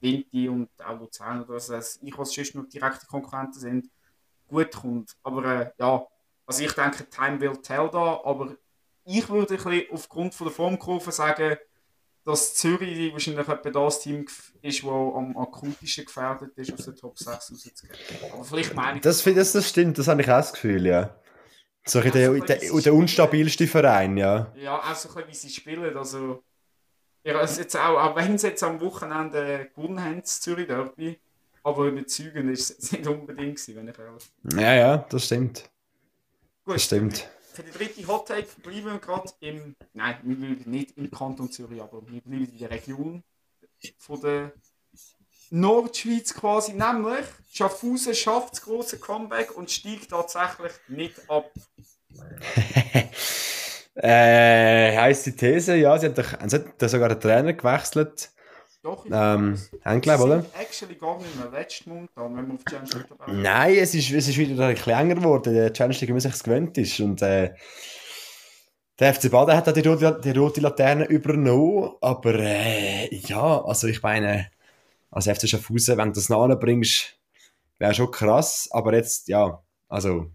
Vinti 0.00 0.48
und 0.48 0.70
auch 0.82 0.98
Luzern 0.98 1.42
oder 1.42 1.54
was 1.54 1.68
weiß 1.68 2.00
ich, 2.02 2.16
was 2.16 2.32
sonst 2.32 2.54
noch 2.54 2.68
direkte 2.68 3.06
Konkurrenten 3.06 3.58
sind, 3.58 3.90
gut 4.46 4.70
kommt. 4.72 5.16
Aber 5.22 5.44
äh, 5.44 5.70
ja, 5.78 6.06
also 6.46 6.62
ich 6.62 6.72
denke, 6.72 7.08
Time 7.10 7.40
will 7.40 7.56
tell 7.56 7.88
da, 7.92 8.20
aber 8.24 8.54
ich 9.04 9.28
würde 9.28 9.54
ein 9.54 9.62
bisschen 9.62 9.86
aufgrund 9.92 10.34
von 10.34 10.46
der 10.46 10.54
Formkurve 10.54 11.10
sagen, 11.10 11.56
dass 12.24 12.54
Zürich 12.54 13.12
wahrscheinlich 13.12 13.48
etwa 13.48 13.70
das 13.70 14.00
Team 14.00 14.26
ist, 14.62 14.82
das 14.82 14.90
am 14.90 15.36
akutesten 15.36 16.04
gefährdet 16.04 16.56
ist, 16.56 16.72
aus 16.74 16.84
der 16.84 16.94
Top 16.94 17.18
6 17.18 17.28
rauszugehen. 17.52 17.96
Aber 18.32 18.44
vielleicht 18.44 18.74
meine 18.74 18.98
ich 18.98 19.02
das, 19.02 19.24
das 19.24 19.68
stimmt, 19.68 19.98
das 19.98 20.08
habe 20.08 20.20
ich 20.20 20.28
auch 20.28 20.36
das 20.36 20.52
Gefühl, 20.52 20.86
ja. 20.86 21.14
So 21.88 22.00
ein 22.00 22.10
bisschen 22.10 22.46
der, 22.46 22.58
der, 22.58 22.80
der 22.80 22.94
unstabilste 22.94 23.66
Verein, 23.66 24.16
ja. 24.16 24.52
Ja, 24.56 24.78
auch 24.78 24.94
so 24.94 25.08
ein 25.08 25.14
bisschen, 25.14 25.28
wie 25.28 25.34
sie 25.34 25.50
spielen. 25.50 25.96
Also, 25.96 26.42
ja, 27.24 27.38
also 27.38 27.60
jetzt 27.60 27.76
auch, 27.76 27.98
auch 27.98 28.16
wenn 28.16 28.38
sie 28.38 28.48
jetzt 28.48 28.62
am 28.62 28.80
Wochenende 28.80 29.70
gewonnen 29.74 30.02
haben, 30.02 30.24
Zürich 30.24 30.66
Derby, 30.66 31.18
aber 31.62 31.86
überzeugend 31.86 32.50
ist 32.50 32.78
es 32.78 32.92
nicht 32.92 33.06
unbedingt 33.06 33.56
gewesen, 33.56 33.76
wenn 33.76 33.88
ich 33.88 33.98
ehrlich 33.98 34.24
bin. 34.42 34.58
Ja, 34.58 34.74
ja, 34.74 34.96
das 34.98 35.24
stimmt. 35.24 35.70
Gut, 36.64 36.74
Das 36.76 36.84
stimmt. 36.84 37.28
Für 37.52 37.62
die 37.62 37.72
dritte 37.72 38.06
Hot 38.06 38.28
Take 38.28 38.48
bleiben 38.62 38.84
wir 38.84 38.98
gerade 38.98 39.30
im, 39.40 39.74
nein, 39.94 40.16
wir 40.22 40.36
bleiben 40.36 40.70
nicht 40.70 40.96
im 40.96 41.10
Kanton 41.10 41.50
Zürich, 41.50 41.82
aber 41.82 42.02
wir 42.06 42.20
bleiben 42.20 42.46
in 42.52 42.58
der 42.58 42.70
Region 42.70 43.22
von 43.98 44.20
der 44.20 44.52
Nordschweiz 45.50 46.34
quasi, 46.34 46.72
nämlich 46.72 47.26
Schaffhausen 47.52 48.14
schafft 48.14 48.52
das 48.52 48.62
große 48.62 48.98
Comeback 48.98 49.56
und 49.56 49.70
steigt 49.70 50.10
tatsächlich 50.10 50.72
nicht 50.88 51.14
ab. 51.28 51.50
Äh, 54.00 55.12
die 55.12 55.32
These, 55.32 55.74
ja, 55.74 55.98
sie 55.98 56.06
hat 56.06 56.18
doch, 56.18 56.24
sie 56.46 56.56
hat 56.56 56.90
sogar 56.90 57.08
den 57.08 57.20
Trainer 57.20 57.52
gewechselt. 57.52 58.30
Doch, 58.80 59.04
ich 59.04 59.10
Ähm, 59.12 59.58
glaube 60.00 60.22
oder? 60.22 60.44
actually 60.56 60.94
gar 60.94 61.18
nicht 61.18 61.34
mehr 61.36 61.50
letzt 61.50 61.84
momentan, 61.84 62.36
wenn 62.36 62.46
man 62.46 62.52
auf 62.52 62.64
die 62.64 62.70
Challenge 62.70 62.90
League 62.94 63.42
Nein, 63.42 63.74
es 63.74 63.94
ist, 63.96 64.12
es 64.12 64.28
ist 64.28 64.38
wieder 64.38 64.68
ein 64.68 64.74
bisschen 64.74 64.92
länger 64.92 65.16
geworden, 65.16 65.52
der 65.52 65.72
Challenge 65.72 65.96
League, 65.98 66.08
wie 66.08 66.12
man 66.12 66.20
sich 66.20 66.40
gewöhnt 66.40 66.78
ist. 66.78 67.00
Und 67.00 67.20
äh, 67.22 67.54
der 69.00 69.14
FC 69.14 69.32
Baden 69.32 69.56
hat 69.56 69.66
da 69.66 69.72
die 69.72 69.86
rote, 69.86 70.20
die 70.22 70.30
rote 70.30 70.60
Laterne 70.60 71.06
übernommen, 71.06 71.90
aber 72.00 72.34
äh, 72.36 73.12
ja, 73.12 73.64
also 73.64 73.88
ich 73.88 74.00
meine, 74.02 74.48
als 75.10 75.26
FC 75.26 75.48
Schaffhausen, 75.48 75.96
wenn 75.96 76.08
du 76.08 76.14
das 76.14 76.28
nachbringst, 76.28 77.18
wäre 77.78 77.94
schon 77.94 78.10
krass, 78.10 78.68
aber 78.72 78.94
jetzt, 78.94 79.28
ja, 79.28 79.62
also 79.88 80.30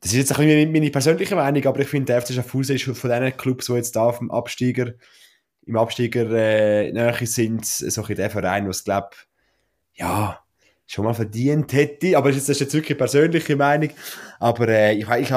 das 0.00 0.12
ist 0.12 0.18
jetzt 0.18 0.32
ein 0.32 0.46
bisschen 0.46 0.72
meine 0.72 0.90
persönliche 0.90 1.34
Meinung, 1.34 1.66
aber 1.66 1.80
ich 1.80 1.88
finde, 1.88 2.12
der 2.12 2.22
FC 2.22 2.34
Schaffhausen 2.34 2.76
ist 2.76 2.84
von 2.84 2.94
diesen 2.94 3.36
Clubs, 3.36 3.66
die 3.66 3.72
jetzt 3.72 3.96
da 3.96 4.04
auf 4.04 4.18
dem 4.18 4.30
Absteiger, 4.30 4.92
im 5.66 5.76
Absteiger 5.76 6.30
äh, 6.30 6.92
Nähe 6.92 7.26
sind, 7.26 7.66
so 7.66 8.02
ein 8.02 8.14
der 8.14 8.30
Verein, 8.30 8.68
was 8.68 8.84
glaube 8.84 9.10
ja, 9.94 10.38
schon 10.86 11.04
mal 11.04 11.12
verdient 11.12 11.72
hätte, 11.74 12.16
aber 12.16 12.32
das 12.32 12.48
ist 12.48 12.60
jetzt 12.60 12.72
wirklich 12.72 12.92
eine 12.92 12.98
persönliche 12.98 13.56
Meinung, 13.56 13.90
aber 14.38 14.68
äh, 14.68 14.94
ich, 14.94 15.06
ich, 15.06 15.30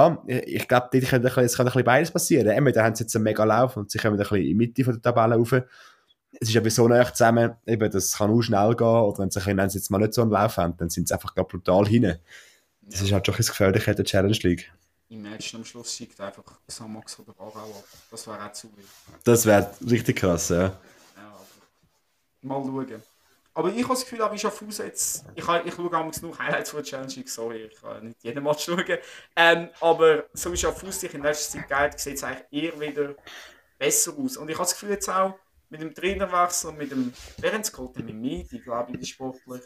ich 0.45 0.67
glaube, 0.67 0.97
es 0.97 1.09
kann 1.09 1.25
ein 1.25 1.65
bisschen 1.65 1.83
beides 1.83 2.11
passieren. 2.11 2.47
Entweder 2.47 2.83
haben 2.83 2.95
sie 2.95 3.03
jetzt 3.03 3.15
einen 3.15 3.23
mega 3.23 3.43
Lauf 3.43 3.75
und 3.75 3.91
sie 3.91 3.97
kommen 3.97 4.13
ein 4.13 4.19
bisschen 4.19 4.37
in 4.37 4.43
die 4.45 4.55
Mitte 4.55 4.83
von 4.85 4.93
der 4.93 5.01
Tabelle 5.01 5.35
rauf. 5.35 5.53
Es 6.39 6.49
ist 6.49 6.57
aber 6.57 6.69
so 6.69 6.87
nah 6.87 7.13
zusammen, 7.13 7.55
eben, 7.65 7.91
das 7.91 8.13
kann 8.13 8.31
auch 8.31 8.41
schnell 8.41 8.75
gehen, 8.75 8.87
oder 8.87 9.19
wenn 9.19 9.29
sie, 9.29 9.45
wenn 9.45 9.69
sie 9.69 9.77
jetzt 9.77 9.91
mal 9.91 9.99
nicht 9.99 10.13
so 10.13 10.21
einen 10.21 10.31
Lauf 10.31 10.57
haben, 10.57 10.75
dann 10.77 10.89
sind 10.89 11.07
sie 11.07 11.13
einfach 11.13 11.35
glaub, 11.35 11.49
brutal 11.49 11.87
hin. 11.87 12.17
Das 12.81 13.01
ist 13.01 13.11
halt 13.11 13.25
schon 13.25 13.35
ein 13.35 13.45
gefährlich 13.45 13.87
in 13.87 13.95
der 13.95 14.05
Challenge 14.05 14.37
League. 14.41 14.71
im 15.11 15.21
Match 15.23 15.53
am 15.55 15.65
Schluss 15.65 15.95
siegt 15.95 16.19
einfach 16.21 16.59
Samax 16.67 17.19
oder 17.19 17.33
Aarau 17.37 17.69
ab. 17.69 17.83
Das 18.09 18.25
wäre 18.27 18.45
auch 18.45 18.51
zu 18.53 18.67
wild. 18.75 18.87
Das 19.23 19.45
wäre 19.45 19.69
richtig 19.89 20.15
krass, 20.17 20.49
ja. 20.49 20.63
Ja, 20.63 20.71
aber 22.43 22.61
mal 22.63 22.63
schauen. 22.63 23.03
Aber 23.53 23.69
ich 23.69 23.83
habe 23.83 23.93
das 23.93 24.03
Gefühl, 24.03 24.21
auch, 24.21 24.33
ich 24.33 24.39
Schaffhausen 24.39 24.85
jetzt. 24.85 25.25
Ich, 25.35 25.43
ich 25.45 25.73
schaue 25.73 25.93
abends 25.93 26.21
nur 26.21 26.37
Highlights 26.39 26.69
von 26.69 26.77
der 26.77 26.85
Challenge 26.85 27.13
League, 27.13 27.29
sorry, 27.29 27.65
ich 27.65 27.81
kann 27.81 28.05
nicht 28.05 28.23
jeden 28.23 28.43
Match 28.43 28.63
schauen. 28.63 28.85
Ähm, 29.35 29.69
aber 29.81 30.23
so 30.33 30.51
wie 30.53 30.57
Schaffhausen 30.57 30.93
sich 30.93 31.13
in 31.13 31.23
letzter 31.23 31.59
Zeit 31.59 31.91
geht, 31.91 31.99
sieht 31.99 32.15
es 32.15 32.23
eigentlich 32.23 32.45
eher 32.51 32.79
wieder 32.79 33.15
besser 33.77 34.13
aus. 34.17 34.37
Und 34.37 34.49
ich 34.49 34.55
habe 34.55 34.63
das 34.63 34.73
Gefühl 34.73 34.91
jetzt 34.91 35.09
auch 35.09 35.35
mit 35.71 35.81
dem 35.81 35.93
Trainerwechsel, 35.95 36.73
mit 36.73 36.91
dem. 36.91 37.11
Wer 37.39 37.53
hat 37.53 37.61
es 37.61 37.71
geholt? 37.71 37.95
Mit 37.97 38.13
Medi, 38.13 38.59
glaube 38.59 38.91
ich, 38.91 38.99
die 38.99 39.05
sportlich. 39.05 39.61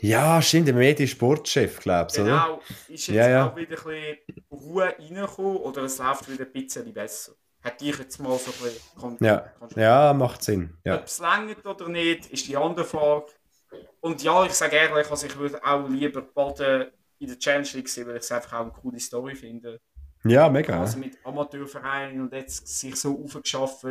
Ja, 0.00 0.40
stimmt, 0.40 0.68
der 0.68 0.74
Medi-Sportchef, 0.74 1.78
glaubst 1.80 2.16
du, 2.16 2.22
oder? 2.22 2.30
Genau, 2.30 2.60
ist 2.88 3.06
jetzt 3.06 3.08
Ja, 3.10 3.28
ja. 3.28 3.48
auch 3.50 3.56
wieder 3.56 3.76
ein 3.86 4.16
bisschen 4.24 4.44
Ruhe 4.50 4.94
reingekommen 4.98 5.56
oder 5.58 5.82
es 5.82 5.98
läuft 5.98 6.30
wieder 6.30 6.44
ein 6.46 6.52
bisschen 6.52 6.92
besser. 6.94 7.32
Hätte 7.60 7.84
ich 7.84 7.98
jetzt 7.98 8.18
mal 8.18 8.38
so 8.38 8.50
ein 8.50 8.62
bisschen 8.72 8.98
kon- 8.98 9.16
Ja. 9.20 9.44
Ja, 9.76 10.12
macht 10.14 10.42
Sinn. 10.42 10.76
Ja. 10.84 10.96
Ob 10.96 11.04
es 11.04 11.18
längert 11.18 11.64
oder 11.66 11.88
nicht, 11.88 12.26
ist 12.30 12.46
die 12.48 12.56
andere 12.56 12.84
Frage. 12.86 13.26
Und 14.00 14.22
ja, 14.22 14.44
ich 14.46 14.52
sage 14.52 14.76
ehrlich, 14.76 15.10
also 15.10 15.26
ich 15.26 15.36
würde 15.36 15.62
auch 15.64 15.86
lieber 15.88 16.22
Baden 16.22 16.86
in 17.18 17.26
der 17.28 17.38
Challenge 17.38 17.68
League 17.74 17.88
sehen, 17.88 18.06
weil 18.06 18.16
ich 18.16 18.22
es 18.22 18.32
einfach 18.32 18.54
auch 18.54 18.62
eine 18.62 18.70
coole 18.72 18.98
Story 19.00 19.34
finde. 19.34 19.80
Ja, 20.24 20.48
mega. 20.48 20.80
Also 20.80 20.98
mit 20.98 21.18
Amateurvereinen 21.24 22.22
und 22.22 22.32
jetzt 22.32 22.66
sich 22.66 22.96
so 22.96 23.22
aufgeschafft. 23.22 23.84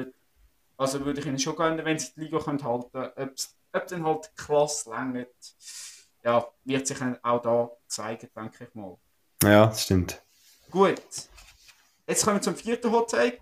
Also 0.83 1.05
würde 1.05 1.21
ich 1.21 1.25
ihnen 1.25 1.39
schon 1.39 1.55
gönnen, 1.55 1.85
wenn 1.85 1.97
sie 1.97 2.11
die 2.13 2.25
Liga 2.25 2.39
können 2.39 2.61
halten 2.61 2.91
können. 2.91 3.31
Ob 3.71 3.87
dann 3.87 4.03
halt 4.05 4.31
klasse 4.35 4.89
längert, 4.89 5.33
ja, 6.25 6.45
wird 6.65 6.85
sich 6.85 6.99
dann 6.99 7.17
auch 7.23 7.41
da 7.41 7.71
zeigen, 7.87 8.29
denke 8.35 8.65
ich 8.65 8.75
mal. 8.75 8.97
Ja, 9.41 9.67
das 9.67 9.83
stimmt. 9.83 10.21
Gut. 10.69 11.01
Jetzt 12.05 12.25
kommen 12.25 12.35
wir 12.35 12.41
zum 12.41 12.57
vierten 12.57 12.91
Hot 12.91 13.11
Take. 13.11 13.39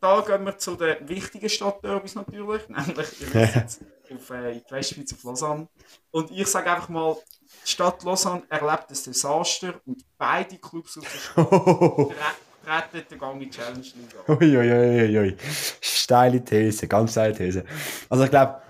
Da 0.00 0.20
gehen 0.22 0.44
wir 0.44 0.58
zu 0.58 0.74
den 0.74 1.08
wichtigen 1.08 1.48
Stadtderbys 1.48 2.16
natürlich, 2.16 2.68
nämlich 2.68 3.08
auf 4.12 4.30
äh, 4.30 4.56
in 4.56 4.64
die 4.66 4.72
Westschweiz 4.72 5.12
auf 5.12 5.22
Lausanne. 5.22 5.68
Und 6.10 6.32
ich 6.32 6.48
sage 6.48 6.72
einfach 6.72 6.88
mal, 6.88 7.16
die 7.64 7.70
Stadt 7.70 8.02
Lausanne 8.02 8.42
erlebt 8.48 8.90
ein 8.90 8.98
Desaster 9.04 9.80
und 9.86 10.04
beide 10.18 10.58
Clubs 10.58 10.98
aus 10.98 11.04
der 11.04 11.18
Stadt 11.20 11.50
tre- 12.70 12.90
treten 12.90 13.08
den 13.10 13.18
Gang 13.18 13.34
in 13.34 13.40
die 13.40 13.50
Challenge 13.50 13.80
League 13.80 14.28
an. 14.28 14.36
Uiuiuiui. 14.36 15.36
Steile 15.80 16.44
These, 16.44 16.86
ganz 16.88 17.12
steile 17.12 17.34
These. 17.34 17.64
Also 18.08 18.24
ich 18.24 18.30
glaube, 18.30 18.62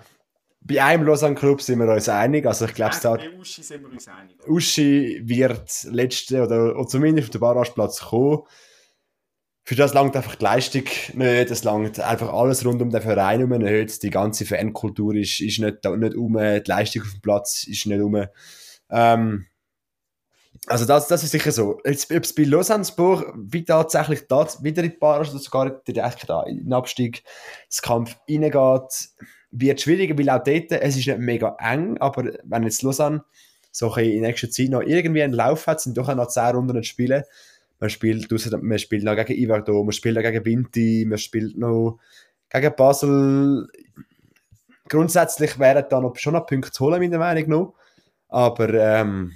bei 0.63 0.83
einem 0.83 1.07
Lausanne-Club 1.07 1.63
sind 1.63 1.79
wir 1.79 1.93
uns 1.93 2.09
einig. 2.09 2.47
Also 2.47 2.67
ich 2.67 2.75
glaube, 2.75 2.95
da 3.03 3.15
Bei 3.17 3.31
Uschi 3.31 3.63
sind 3.63 3.83
wir 3.83 3.91
uns 3.91 4.07
einig. 4.09 4.37
Uschi 4.47 5.21
wird 5.25 5.71
letzte 5.91 6.43
oder, 6.43 6.77
oder 6.77 6.87
zumindest 6.87 7.29
auf 7.29 7.31
den 7.33 7.41
Barrageplatz 7.41 8.01
kommen. 8.01 8.41
Für 9.65 9.75
das 9.77 9.95
langt 9.95 10.17
einfach 10.17 10.35
die 10.35 10.45
Leistung 10.45 10.83
nicht, 11.15 11.51
es 11.51 11.65
langt 11.65 12.01
einfach 12.01 12.33
alles 12.33 12.65
rund 12.65 12.83
um 12.83 12.91
den 12.91 13.03
Verein 13.03 13.45
um 13.45 13.51
nicht. 13.59 14.03
Die 14.03 14.11
ganze 14.11 14.45
Fankultur 14.45 15.15
ist, 15.15 15.41
ist 15.41 15.61
nicht, 15.61 15.79
da- 15.83 15.97
nicht 15.97 16.15
um, 16.17 16.33
die 16.37 16.63
Leistung 16.67 17.03
auf 17.03 17.13
dem 17.13 17.21
Platz 17.21 17.65
ist 17.69 17.87
nicht 17.87 18.01
um. 18.01 18.27
Ähm, 18.91 19.47
also 20.67 20.85
das, 20.85 21.09
das 21.09 21.25
ist 21.25 21.31
sicher 21.31 21.53
so. 21.53 21.81
Jetzt, 21.85 22.13
ob 22.13 22.23
es 22.23 22.35
bei 22.35 22.43
Lausanne-Sport 22.43 23.33
wie 23.37 23.65
tatsächlich 23.65 24.27
da 24.29 24.47
wieder 24.63 24.85
in 24.85 24.91
die 24.91 24.97
Barrage 24.97 25.31
oder 25.31 25.39
sogar 25.39 25.71
direkt 25.71 26.29
da 26.29 26.43
in 26.43 26.65
den 26.65 26.73
Abstiegskampf 26.73 28.17
reingeht, 28.29 29.09
wird 29.53 29.81
schwieriger, 29.81 30.17
weil 30.19 30.31
auch 30.31 30.43
dort, 30.43 30.71
es 30.73 30.97
ist 30.97 31.07
nicht 31.07 31.19
mega 31.19 31.57
eng, 31.59 31.99
aber 31.99 32.33
wenn 32.45 32.63
jetzt 32.63 32.83
Lausanne 32.83 33.25
so 33.73 33.95
in 33.97 34.21
nächster 34.21 34.51
Zeit 34.51 34.69
noch 34.69 34.83
irgendwie 34.83 35.23
einen 35.23 35.33
Lauf 35.33 35.67
hat, 35.67 35.81
sind 35.81 35.97
doch 35.97 36.13
noch 36.15 36.29
10 36.29 36.57
Runden 36.57 36.77
zu 36.77 36.83
spielen. 36.83 37.25
Man 37.79 37.89
spielt, 37.89 38.31
man 38.63 38.79
spielt 38.79 39.05
noch 39.05 39.17
gegen 39.17 39.41
Ivardo, 39.41 39.83
man 39.83 39.93
spielt 39.93 40.17
noch 40.17 40.23
gegen 40.23 40.45
Vinti, 40.45 41.07
man 41.09 41.19
spielt 41.19 41.57
noch 41.57 41.99
gegen 42.51 42.75
Basel. 42.77 43.69
Grundsätzlich 44.89 45.59
wären 45.59 45.87
da 45.89 46.01
noch, 46.01 46.17
schon 46.17 46.35
noch 46.35 46.47
Punkte 46.47 46.73
zu 46.73 46.85
holen, 46.85 47.01
meiner 47.01 47.19
Meinung 47.19 47.49
nach. 47.49 47.73
Aber 48.29 48.75
ähm, 48.75 49.33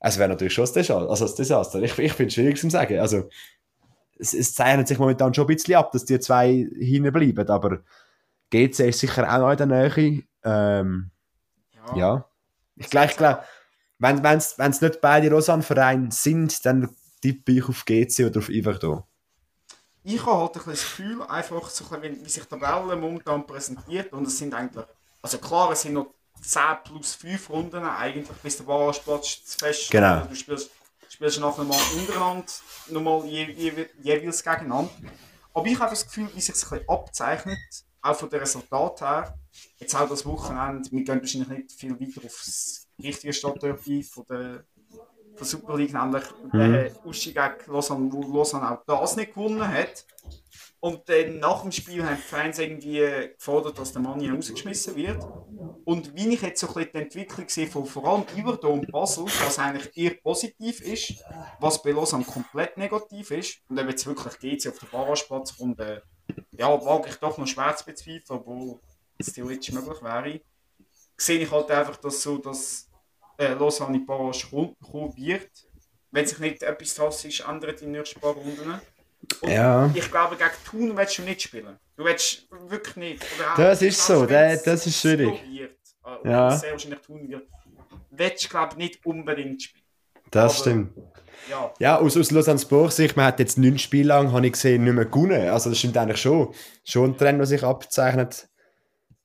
es 0.00 0.18
wäre 0.18 0.28
natürlich 0.28 0.54
schon 0.54 0.66
ein 0.66 0.72
Desaster. 0.72 1.10
Also 1.10 1.26
ein 1.26 1.36
Desaster. 1.36 1.82
Ich, 1.82 1.98
ich 1.98 2.12
finde 2.12 2.28
es 2.28 2.34
schwierig 2.34 2.60
zu 2.60 2.70
sagen. 2.70 2.98
Also, 2.98 3.28
es, 4.18 4.34
es 4.34 4.54
zeichnet 4.54 4.88
sich 4.88 4.98
momentan 4.98 5.34
schon 5.34 5.44
ein 5.44 5.54
bisschen 5.54 5.74
ab, 5.74 5.92
dass 5.92 6.04
die 6.04 6.18
zwei 6.20 6.68
hinten 6.78 7.12
bleiben. 7.12 7.48
Aber 7.48 7.80
GC 8.50 8.80
ist 8.88 9.00
sicher 9.00 9.32
auch 9.32 9.38
noch 9.38 9.50
in 9.50 9.56
der 9.56 9.66
Nähe. 9.66 10.22
Ähm, 10.44 11.10
ja. 11.94 12.24
Ich 12.76 12.90
glaube, 12.90 13.06
ich 13.10 13.16
glaub, 13.16 13.42
wenn 13.98 14.24
es 14.24 14.80
nicht 14.80 15.00
beide 15.00 15.28
Lausanne-Vereine 15.28 16.10
sind, 16.12 16.64
dann 16.64 16.94
tippe 17.20 17.52
ich 17.52 17.68
auf 17.68 17.84
GC 17.84 18.26
oder 18.26 18.38
auf 18.38 18.48
Iverdo. 18.48 19.04
Ich 20.04 20.24
habe 20.24 20.38
halt 20.38 20.56
ein 20.56 20.62
das 20.64 20.80
Gefühl, 20.80 21.22
einfach 21.22 21.68
so 21.68 21.84
wie 22.00 22.28
sich 22.28 22.44
die 22.44 22.48
Tabelle 22.48 22.96
momentan 22.96 23.46
präsentiert. 23.46 24.12
Und 24.12 24.26
es 24.26 24.38
sind 24.38 24.54
eigentlich, 24.54 24.84
also 25.20 25.38
klar, 25.38 25.72
es 25.72 25.82
sind 25.82 25.94
noch 25.94 26.14
10 26.40 26.62
plus 26.84 27.14
5 27.14 27.50
Runden 27.50 27.84
eigentlich, 27.84 28.36
bis 28.42 28.56
der 28.56 28.64
Barrageplatz 28.64 29.44
zu 29.44 29.58
fest 29.58 29.90
Genau. 29.90 30.24
Du 30.26 30.34
spielst, 30.34 30.70
spielst 31.08 31.40
nachher 31.40 31.64
mal 31.64 31.78
untereinander, 31.94 32.44
nochmal 32.88 33.24
je, 33.26 33.44
je, 33.52 33.86
jeweils 34.00 34.42
gegeneinander. 34.42 34.90
Aber 35.54 35.66
ich 35.66 35.78
habe 35.78 35.90
das 35.90 36.04
Gefühl, 36.04 36.28
wie 36.34 36.40
sich 36.40 36.54
es 36.54 36.64
ein 36.64 36.70
bisschen 36.70 36.88
abzeichnet, 36.88 37.58
auch 38.02 38.16
von 38.16 38.30
den 38.30 38.40
Resultaten 38.40 39.06
her. 39.06 39.38
Jetzt 39.78 39.94
auch 39.94 40.08
das 40.08 40.24
Wochenende, 40.24 40.90
wir 40.90 41.04
gehen 41.04 41.20
wahrscheinlich 41.20 41.48
nicht 41.48 41.72
viel 41.72 41.98
weiter 41.98 42.26
auf 42.26 42.42
das 42.44 42.86
richtige 43.02 43.32
Stadtderby 43.32 44.02
von 44.02 44.24
der 44.28 44.64
von 45.38 45.46
der 45.46 45.46
Super 45.46 45.76
League, 45.76 45.92
nämlich 45.92 46.24
äh, 46.52 46.90
Uschi 47.04 47.32
gegen 47.32 47.72
Lausanne, 47.72 48.12
wo 48.12 48.22
Lausanne 48.22 48.72
auch 48.72 48.84
das 48.84 49.16
nicht 49.16 49.34
gewonnen 49.34 49.66
hat. 49.66 50.04
Und 50.80 51.08
dann 51.08 51.40
nach 51.40 51.62
dem 51.62 51.72
Spiel 51.72 52.04
haben 52.04 52.16
die 52.16 52.22
Fans 52.22 52.58
irgendwie 52.58 53.00
gefordert, 53.36 53.78
dass 53.78 53.92
der 53.92 54.00
Mann 54.00 54.20
hier 54.20 54.32
rausgeschmissen 54.32 54.94
wird. 54.94 55.24
Und 55.84 56.14
wie 56.14 56.32
ich 56.32 56.42
jetzt 56.42 56.60
so 56.60 56.68
ein 56.68 56.74
bisschen 56.74 56.92
die 56.92 56.98
Entwicklung 56.98 57.48
sehe 57.48 57.66
von 57.66 57.84
vor 57.84 58.04
allem 58.06 58.24
Iverdo 58.36 58.70
und 58.70 58.90
Basel, 58.92 59.24
was 59.24 59.58
eigentlich 59.58 59.96
eher 59.96 60.14
positiv 60.22 60.80
ist, 60.80 61.24
was 61.58 61.82
bei 61.82 61.90
Lausanne 61.90 62.24
komplett 62.24 62.76
negativ 62.76 63.32
ist, 63.32 63.58
und 63.68 63.76
wenn 63.76 63.88
jetzt 63.88 64.06
wirklich 64.06 64.38
geht 64.38 64.68
auf 64.68 64.78
den 64.78 64.88
Barrageplatz 64.90 65.56
kommt, 65.56 65.80
äh, 65.80 66.00
ja, 66.52 66.68
wage 66.84 67.08
ich 67.08 67.16
doch 67.16 67.38
noch 67.38 67.46
schwer 67.46 67.74
zu 67.74 67.84
bezweifeln, 67.84 68.38
obwohl 68.38 68.80
es 69.18 69.32
theoretisch 69.32 69.72
möglich 69.74 70.00
wäre, 70.02 70.40
sehe 71.16 71.40
ich 71.40 71.50
halt 71.50 71.70
einfach, 71.72 71.96
dass 71.96 72.22
so, 72.22 72.38
dass 72.38 72.88
äh, 73.36 73.54
Lausanne 73.54 73.96
in 73.96 74.06
Barrage 74.06 74.46
kommen 74.48 75.16
wird, 75.16 75.50
wenn 76.12 76.26
sich 76.26 76.38
nicht 76.38 76.62
etwas 76.62 76.94
drastisch 76.94 77.40
ändert 77.40 77.82
in 77.82 77.92
den 77.92 78.00
nächsten 78.00 78.20
paar 78.20 78.34
Runden. 78.34 78.80
Und 79.40 79.50
Ja. 79.50 79.90
ich 79.94 80.10
glaube, 80.10 80.36
gegen 80.36 80.50
Thun 80.64 80.96
willst 80.96 81.18
du 81.18 81.22
nicht 81.22 81.42
spielen. 81.42 81.76
Du 81.96 82.04
willst 82.04 82.46
wirklich 82.68 82.96
nicht. 82.96 83.24
Oder 83.56 83.64
Das 83.68 83.82
ist 83.82 84.04
so, 84.06 84.28
wenn's 84.28 84.62
das 84.62 84.86
ist 84.86 85.00
schwierig. 85.00 85.28
Wird, 85.50 85.70
äh, 86.24 86.28
Ja. 86.30 86.50
sehr 86.56 86.72
wahrscheinlich 86.72 87.00
Thun 87.00 87.28
wird. 87.28 87.46
Willst 88.10 88.44
du, 88.44 88.48
glaube 88.48 88.68
ich, 88.72 88.76
nicht 88.78 89.06
unbedingt 89.06 89.62
spielen. 89.62 89.84
Das 90.30 90.54
Aber- 90.54 90.60
stimmt. 90.60 90.92
Ja, 91.48 91.72
Ja, 91.78 91.98
aus, 91.98 92.16
aus 92.16 92.30
Lausanne-Sport 92.30 92.92
Sicht, 92.92 93.16
man 93.16 93.26
hat 93.26 93.38
jetzt 93.38 93.56
neun 93.58 93.78
Spiele 93.78 94.08
lang, 94.08 94.32
habe 94.32 94.44
ich 94.46 94.52
gesehen, 94.52 94.84
nicht 94.84 94.92
mehr 94.92 95.04
gewonnen. 95.06 95.48
Also 95.48 95.70
das 95.70 95.78
stimmt 95.78 95.96
eigentlich 95.96 96.20
schon. 96.20 96.52
Schon 96.84 97.10
ein 97.12 97.16
Trend, 97.16 97.38
der 97.38 97.46
sich 97.46 97.62
abzeichnet. 97.62 98.48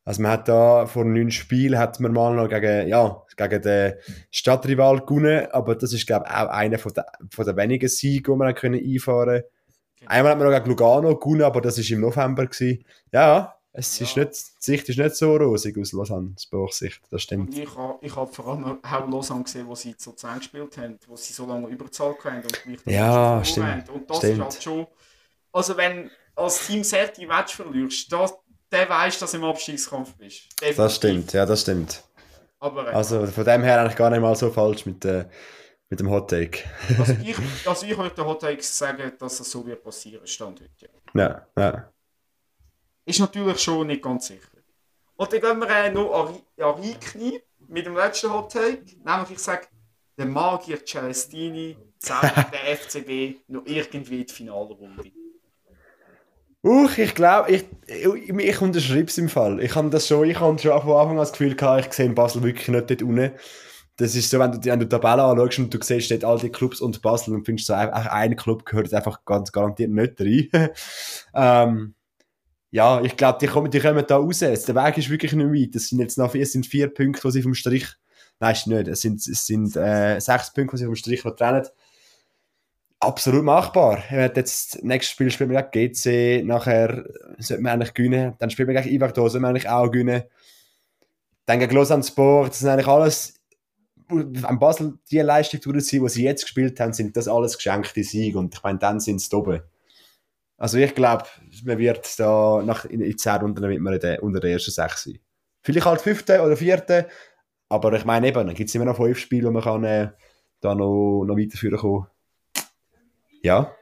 Also 0.05 0.21
man 0.21 0.31
hat 0.31 0.47
da 0.47 0.85
vor 0.85 1.05
neun 1.05 1.31
Spielen 1.31 1.77
hat 1.79 1.99
man 1.99 2.13
mal 2.13 2.33
noch 2.35 2.49
gegen, 2.49 2.87
ja, 2.87 3.21
gegen 3.35 3.61
den 3.61 3.93
Stadtrival 4.31 4.99
gewonnen, 5.05 5.47
aber 5.51 5.75
das 5.75 5.91
ist 5.93 6.05
glaube 6.05 6.25
ich 6.29 6.33
auch 6.35 6.49
einer 6.49 6.77
von 6.77 6.93
der, 6.93 7.05
von 7.31 7.45
der 7.45 7.55
wenigen 7.57 7.87
Siege, 7.89 8.31
die 8.31 8.37
man 8.37 8.53
können 8.53 8.81
einfahren 8.83 9.41
Genau. 9.41 9.47
Einmal 10.07 10.31
hat 10.33 10.39
man 10.39 10.47
noch 10.51 10.57
gegen 10.57 10.69
Lugano 10.69 11.15
gewonnen, 11.17 11.43
aber 11.43 11.61
das 11.61 11.77
war 11.77 11.89
im 11.91 12.01
November. 12.01 12.45
Gewesen. 12.47 12.83
Ja, 13.11 13.55
es 13.71 13.97
Ja. 13.99 14.05
ist 14.05 14.17
nicht, 14.17 14.31
die 14.31 14.65
Sicht 14.71 14.89
ist 14.89 14.99
nicht 14.99 15.15
so 15.15 15.35
rosig 15.35 15.77
aus 15.79 15.93
Lausanne-Sport 15.93 16.73
Sicht, 16.73 17.01
das 17.09 17.23
stimmt. 17.23 17.49
und 17.49 17.57
ich 17.57 17.75
habe 17.75 17.97
ich 18.01 18.15
hab 18.15 18.33
vor 18.35 18.47
allem 18.49 18.79
auch 18.83 19.09
Lausanne 19.09 19.43
gesehen, 19.43 19.67
wo 19.67 19.75
sie 19.75 19.97
zu 19.97 20.11
10 20.13 20.37
gespielt 20.37 20.77
haben, 20.77 20.99
wo 21.07 21.15
sie 21.15 21.33
so 21.33 21.45
lange 21.47 21.67
Überzahl 21.67 22.15
hatten 22.23 22.37
und 22.37 22.85
noch 22.85 22.91
Ja, 22.93 23.43
stimmt. 23.43 23.67
haben. 23.67 23.83
Und 23.89 24.09
das 24.09 24.17
Stimmt. 24.17 24.33
ist 24.37 24.41
halt 24.43 24.63
schon... 24.63 24.87
Also 25.51 25.75
wenn 25.77 26.09
als 26.35 26.65
Team 26.67 26.83
Serti 26.83 27.25
Match 27.25 27.55
verlierst, 27.55 28.11
das, 28.11 28.33
der 28.71 28.89
weiss, 28.89 29.19
dass 29.19 29.31
du 29.31 29.37
im 29.37 29.43
Abstiegskampf 29.43 30.13
bist. 30.15 30.45
Definitiv. 30.59 30.77
Das 30.77 30.95
stimmt, 30.95 31.33
ja, 31.33 31.45
das 31.45 31.61
stimmt. 31.61 32.03
Aber 32.59 32.87
äh, 32.89 32.93
Also 32.95 33.25
von 33.27 33.43
dem 33.45 33.61
her 33.63 33.81
eigentlich 33.81 33.95
gar 33.95 34.09
nicht 34.09 34.21
mal 34.21 34.35
so 34.35 34.49
falsch 34.51 34.85
mit, 34.85 35.03
äh, 35.05 35.25
mit 35.89 35.99
dem 35.99 36.09
Hot 36.09 36.29
Take. 36.29 36.63
also 36.97 37.15
ich, 37.23 37.35
also 37.65 37.85
ich 37.85 37.97
würde 37.97 38.15
den 38.15 38.25
Hot 38.25 38.41
Takes 38.41 38.77
sagen, 38.77 39.11
dass 39.19 39.39
es 39.39 39.51
so 39.51 39.65
wird 39.65 39.83
passieren, 39.83 40.25
Stand 40.25 40.61
heute. 40.61 40.89
Ja. 41.13 41.47
Ja. 41.57 41.91
Ist 43.05 43.19
natürlich 43.19 43.59
schon 43.59 43.87
nicht 43.87 44.01
ganz 44.01 44.27
sicher. 44.27 44.47
Und 45.15 45.31
dann 45.31 45.41
gehen 45.41 45.59
wir 45.59 45.69
äh, 45.69 45.91
noch 45.91 46.27
an, 46.27 46.35
Reikni 46.57 47.41
mit 47.67 47.85
dem 47.85 47.95
letzten 47.95 48.31
Hot 48.31 48.51
Take. 48.51 48.83
Nämlich, 49.03 49.31
ich 49.31 49.39
sage, 49.39 49.67
der 50.17 50.25
Magier 50.25 50.83
Celestini 50.85 51.77
zeigt 51.99 52.35
der 52.53 52.77
FCB 52.77 53.41
noch 53.47 53.63
irgendwie 53.65 54.21
in 54.21 54.27
die 54.27 54.33
Finalrunde. 54.33 55.11
Uch, 56.65 56.97
ich 56.97 57.13
glaube, 57.13 57.51
ich, 57.51 57.65
ich, 57.87 58.29
ich 58.29 58.61
unterschreibe 58.61 59.09
es 59.09 59.17
im 59.17 59.27
Fall. 59.27 59.61
Ich 59.61 59.75
habe 59.75 59.89
das 59.89 60.07
schon, 60.07 60.29
ich 60.29 60.39
habe 60.39 60.57
schon 60.57 60.81
von 60.81 60.91
Anfang 60.91 61.11
an 61.11 61.17
das 61.17 61.33
Gefühl 61.33 61.55
gehabt, 61.55 61.87
ich 61.87 61.93
sehe 61.93 62.09
Basel 62.09 62.41
wirklich 62.41 62.69
nicht 62.69 62.89
dort 62.89 63.01
unten. 63.01 63.31
Das 63.97 64.15
ist 64.15 64.29
so, 64.29 64.39
wenn 64.39 64.51
du, 64.51 64.63
wenn 64.63 64.79
du 64.79 64.85
die 64.85 64.89
Tabelle 64.89 65.23
anschaust 65.23 65.59
und 65.59 65.73
du 65.73 65.79
siehst 65.81 66.09
dort 66.09 66.23
all 66.23 66.39
die 66.39 66.49
Clubs 66.49 66.81
und 66.81 67.01
Basel 67.01 67.35
und 67.35 67.45
findest 67.45 67.67
so, 67.67 67.73
einfach 67.73 68.07
ein 68.07 68.35
Club 68.35 68.65
gehört 68.65 68.93
einfach 68.93 69.23
ganz 69.25 69.51
garantiert 69.51 69.91
nicht 69.91 70.19
rein. 70.19 70.69
ähm, 71.35 71.95
ja, 72.71 73.01
ich 73.01 73.15
glaube, 73.17 73.37
die 73.39 73.45
kommen, 73.45 73.69
die 73.69 73.79
kommen 73.79 74.03
da 74.07 74.17
raus. 74.17 74.39
Der 74.39 74.55
Weg 74.55 74.97
ist 74.97 75.11
wirklich 75.11 75.33
nicht 75.33 75.45
weit. 75.45 75.75
Es 75.75 75.89
sind 75.89 75.99
jetzt 75.99 76.17
noch 76.17 76.33
es 76.33 76.53
sind 76.53 76.65
vier 76.65 76.91
Punkte, 76.91 77.21
die 77.21 77.31
sie 77.31 77.43
vom 77.43 77.53
Strich, 77.53 77.85
nein, 78.39 78.53
ist 78.53 78.65
nicht, 78.65 78.87
es 78.87 79.01
sind, 79.01 79.27
es 79.27 79.45
sind 79.45 79.75
äh, 79.75 80.19
sechs 80.19 80.51
Punkte, 80.51 80.75
die 80.75 80.79
sie 80.79 80.85
vom 80.85 80.95
Strich 80.95 81.21
trennen. 81.21 81.67
Absolut 82.99 83.43
machbar. 83.43 84.03
Jetzt, 84.09 84.83
nächstes 84.83 85.11
Spiel 85.11 85.29
spielen 85.29 85.51
wir 85.51 85.61
gegen 85.61 85.93
GC, 85.93 86.43
nachher 86.45 87.05
sollten 87.37 87.63
wir 87.63 87.73
eigentlich 87.73 87.93
gewinnen, 87.93 88.33
dann 88.39 88.49
spielen 88.49 88.69
wir 88.69 88.81
gegen 88.81 88.99
da, 88.99 89.07
sollten 89.13 89.41
wir 89.41 89.49
eigentlich 89.49 89.69
auch 89.69 89.91
gewinnen. 89.91 90.23
Dann 91.45 91.59
gegen 91.59 91.75
Lausanne 91.75 92.03
Sport, 92.03 92.51
das 92.51 92.59
sind 92.59 92.69
eigentlich 92.69 92.87
alles 92.87 93.42
an 94.43 94.59
Basel 94.59 94.99
die 95.09 95.19
Leistung 95.19 95.61
durchziehen, 95.61 96.03
die 96.03 96.09
sie 96.09 96.23
jetzt 96.23 96.43
gespielt 96.43 96.79
haben, 96.79 96.93
sind 96.93 97.15
das 97.17 97.27
alles 97.27 97.57
geschenkte 97.57 98.03
Siege 98.03 98.37
und 98.37 98.53
ich 98.53 98.63
meine, 98.63 98.79
dann 98.79 98.99
sind 98.99 99.21
sie 99.21 99.35
oben. 99.35 99.61
Also 100.57 100.77
ich 100.77 100.95
glaube, 100.95 101.25
man 101.65 101.77
wird 101.77 102.19
da 102.19 102.61
nach, 102.63 102.85
in, 102.85 103.01
in 103.01 103.17
10 103.17 103.41
Runden 103.41 103.61
wird 103.61 103.81
man 103.81 103.99
der, 103.99 104.23
unter 104.23 104.39
der 104.39 104.51
ersten 104.51 104.71
6 104.71 105.03
sein. 105.03 105.19
Vielleicht 105.61 105.85
halt 105.85 106.01
fünfte 106.01 106.41
oder 106.41 106.55
vierte, 106.55 107.07
aber 107.69 107.93
ich 107.93 108.05
meine 108.05 108.27
eben, 108.27 108.47
dann 108.47 108.55
gibt 108.55 108.69
es 108.69 108.75
immer 108.75 108.85
noch 108.85 108.97
fünf 108.97 109.17
Spiele, 109.17 109.47
wo 109.47 109.51
man 109.51 109.63
kann, 109.63 109.83
äh, 109.83 110.09
da 110.61 110.75
noch, 110.75 111.25
noch 111.25 111.37
weiterführen 111.37 111.79
kann. 111.79 112.07
Ja. 113.41 113.75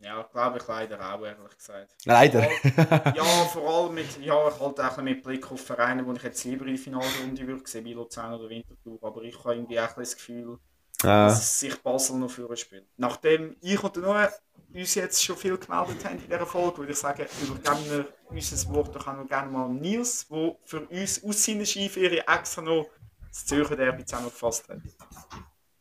Ja, 0.00 0.22
glaube 0.22 0.58
ich 0.58 0.66
leider 0.66 1.00
auch, 1.00 1.24
ehrlich 1.24 1.56
gesagt. 1.56 1.94
Leider? 2.04 2.42
ja, 3.14 3.24
vor 3.24 3.68
allem 3.68 3.94
mit, 3.94 4.20
ja, 4.20 4.48
ich 4.48 4.60
halt 4.60 4.80
auch 4.80 4.96
mit 4.98 5.22
Blick 5.22 5.50
auf 5.50 5.64
Vereine, 5.64 6.06
wo 6.06 6.12
ich 6.12 6.22
jetzt 6.22 6.44
lieber 6.44 6.66
in 6.66 6.72
die 6.72 6.78
Finalrunde 6.78 7.46
würde 7.46 7.62
sehen, 7.66 7.84
wie 7.84 7.94
Luzern 7.94 8.34
oder 8.34 8.48
Winterthur, 8.48 8.98
aber 9.02 9.22
ich 9.22 9.38
habe 9.38 9.54
irgendwie 9.54 9.80
auch 9.80 9.94
das 9.94 10.14
Gefühl, 10.14 10.58
ah. 11.02 11.28
dass 11.28 11.60
sich 11.60 11.82
Basel 11.82 12.18
noch 12.18 12.30
führen 12.30 12.56
spielt. 12.56 12.86
Nachdem 12.96 13.56
ich 13.60 13.82
und 13.82 13.96
Noah 13.96 14.30
uns 14.72 14.94
jetzt 14.94 15.24
schon 15.24 15.36
viel 15.36 15.56
gemeldet 15.56 16.04
haben 16.04 16.18
in 16.18 16.28
dieser 16.28 16.46
Folge, 16.46 16.78
würde 16.78 16.92
ich 16.92 16.98
sagen, 16.98 17.24
übergeben 17.42 17.90
wir 17.90 18.06
unser 18.28 18.74
Wort 18.74 18.94
doch 18.94 19.06
auch 19.06 19.16
noch 19.16 19.26
gerne 19.26 19.50
mal 19.50 19.68
Nils, 19.68 20.28
der 20.28 20.56
für 20.64 20.86
uns 20.86 21.24
aus 21.24 21.44
seiner 21.44 21.64
Skiferie 21.64 22.22
extra 22.26 22.60
noch 22.60 22.86
das 23.28 23.46
Zürcher 23.46 23.76
Derby 23.76 24.04
zusammengefasst 24.04 24.68
hat. 24.68 24.78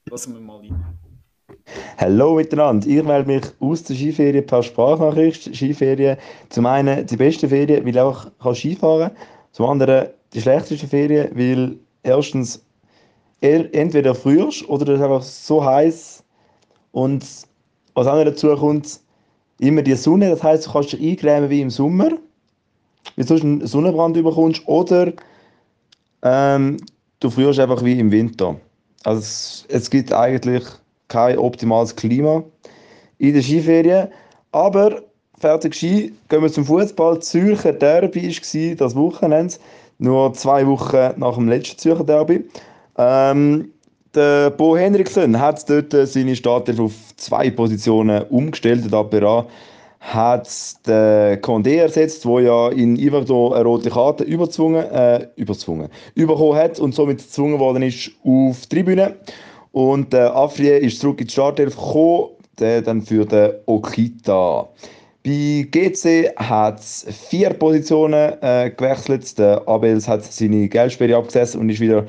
Lassen 0.06 0.34
wir 0.34 0.42
mal 0.42 0.60
rein. 0.60 1.00
Hallo 1.98 2.36
miteinander, 2.36 2.88
ich 2.88 3.02
melde 3.04 3.28
mich 3.28 3.44
aus 3.62 3.84
der 3.84 3.96
Skiferien 3.96 4.46
per 4.46 4.62
Sprachnachricht. 4.62 5.56
Skiferien, 5.56 6.18
zum 6.50 6.66
einen 6.66 7.06
die 7.06 7.16
beste 7.16 7.48
Ferien, 7.48 7.86
weil 7.86 7.98
auch 7.98 8.28
Skifahren 8.54 9.10
kann. 9.10 9.18
Zum 9.54 9.66
anderen 9.68 10.10
die 10.34 10.42
schlechteste 10.42 10.88
Ferien, 10.88 11.30
weil 11.34 11.78
erstens 12.04 12.66
entweder 13.40 14.14
frühst 14.14 14.68
oder 14.68 14.94
es 14.94 15.02
einfach 15.02 15.22
so 15.22 15.64
heiß 15.64 16.24
und 16.92 17.24
was 17.94 18.08
auch 18.08 18.16
noch 18.16 18.26
dazu 18.26 18.54
kommt, 18.56 19.00
immer 19.60 19.82
die 19.82 19.96
Sonne, 19.96 20.30
das 20.30 20.44
heißt, 20.44 20.68
du 20.68 20.72
kannst 20.74 20.92
dich 20.92 21.02
eingrämen 21.02 21.50
wie 21.50 21.62
im 21.62 21.70
Sommer, 21.70 22.10
wie 23.16 23.24
du 23.24 23.36
einen 23.36 23.66
Sonnenbrand 23.66 24.16
bekommst, 24.16 24.68
oder 24.68 25.14
ähm, 26.24 26.78
du 27.22 27.30
frierst 27.30 27.60
einfach 27.60 27.84
wie 27.86 27.98
im 27.98 28.12
Winter. 28.12 28.60
Also 29.04 29.20
es, 29.20 29.66
es 29.70 29.90
gibt 29.90 30.12
eigentlich 30.12 30.66
kein 31.08 31.38
optimales 31.38 31.96
Klima 31.96 32.44
in 33.18 33.34
den 33.34 33.44
Skiferien. 33.44 34.10
Aber 34.52 35.02
fertig 35.40 35.76
Ski, 35.76 36.14
gehen 36.30 36.42
wir 36.42 36.52
zum 36.52 36.66
Fußball. 36.66 37.20
Zürcher 37.20 37.74
Derby 37.74 38.30
war 38.30 38.76
das 38.76 38.96
Wochenende, 38.96 39.56
nur 40.00 40.34
zwei 40.34 40.66
Wochen 40.68 41.12
nach 41.18 41.36
dem 41.36 41.50
letzten 41.50 41.78
Zürcher 41.78 42.04
Derby. 42.04 42.46
Ähm, 42.98 43.72
der 44.14 44.50
Bo 44.50 44.78
Henriksen 44.78 45.40
hat 45.40 45.70
dort 45.70 45.92
seine 46.08 46.36
Startelf 46.36 46.80
auf 46.80 46.94
zwei 47.18 47.50
Positionen 47.52 48.24
umgestellt. 48.30 48.90
Der 48.90 49.00
Apera 49.00 49.46
hat 50.00 50.48
den 50.88 51.42
Condé 51.42 51.78
ersetzt, 51.78 52.24
der 52.26 52.40
ja 52.42 52.70
in 52.70 52.96
Iverdon 52.96 53.54
eine 53.54 53.66
rote 53.66 53.90
Karte 53.90 54.24
überzwungen, 54.24 54.86
äh, 54.92 55.28
überzwungen, 55.36 55.90
überkommen 56.14 56.56
hat 56.56 56.80
und 56.80 56.94
somit 56.94 57.18
gezwungen 57.18 57.60
worden 57.60 57.84
ist 57.84 58.12
auf 58.24 58.66
die 58.68 58.76
Tribüne. 58.76 59.16
Und 59.76 60.14
der 60.14 60.34
Afrier 60.34 60.80
ist 60.80 61.02
zurück 61.02 61.20
in 61.20 61.28
die 61.28 61.34
Startelf 61.34 61.76
gekommen, 61.76 62.30
der 62.60 62.82
dann 62.82 63.02
für 63.02 63.26
den 63.26 63.56
Okita. 63.66 64.70
Bei 65.22 65.68
GC 65.70 66.34
hat 66.38 66.80
es 66.80 67.06
vier 67.30 67.50
Positionen 67.50 68.42
äh, 68.42 68.72
gewechselt. 68.72 69.38
Der 69.38 69.68
Abels 69.68 70.08
hat 70.08 70.24
seine 70.24 70.70
Geldsperre 70.70 71.18
abgesetzt 71.18 71.58
und 71.58 71.70
ist 71.70 71.82
wieder 71.82 72.06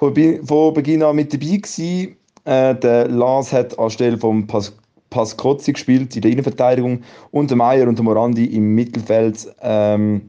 von, 0.00 0.12
von 0.44 0.74
Beginn 0.74 1.04
an 1.04 1.14
mit 1.14 1.32
dabei 1.32 1.58
gewesen. 1.58 2.16
Äh, 2.46 2.74
der 2.74 3.06
Lars 3.06 3.52
hat 3.52 3.78
anstelle 3.78 4.18
von 4.18 4.44
Pas 4.48 4.76
Pascozzi 5.10 5.72
gespielt 5.72 6.16
in 6.16 6.22
der 6.22 6.32
Innenverteidigung 6.32 7.04
und 7.30 7.48
der 7.48 7.56
Meier 7.56 7.86
und 7.86 7.96
der 7.96 8.04
Morandi 8.04 8.46
im 8.46 8.74
Mittelfeld 8.74 9.54
ähm, 9.62 10.28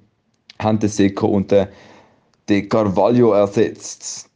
haben 0.60 0.78
den 0.78 0.89
Seco 0.89 1.26
und 1.26 1.50
den 1.50 1.67
De 2.48 2.62
Carvalho 2.62 3.32
ersetzt. 3.32 4.30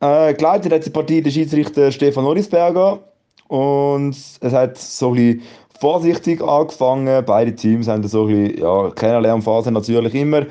Äh, 0.00 0.34
geleitet 0.34 0.72
hat 0.72 0.84
die 0.84 0.90
Partie 0.90 1.22
der 1.22 1.30
Schiedsrichter 1.30 1.90
Stefan 1.92 2.24
Orisberger 2.24 3.00
und 3.48 4.10
es 4.40 4.52
hat 4.52 4.76
so 4.76 5.10
ein 5.10 5.14
bisschen 5.14 5.42
vorsichtig 5.80 6.42
angefangen. 6.42 7.24
Beide 7.24 7.54
Teams 7.54 7.88
haben 7.88 8.06
so 8.06 8.26
ein 8.26 8.48
bisschen, 8.48 8.62
ja, 8.62 8.90
Kennenlernphase 8.90 9.70
natürlich 9.70 10.14
immer. 10.14 10.46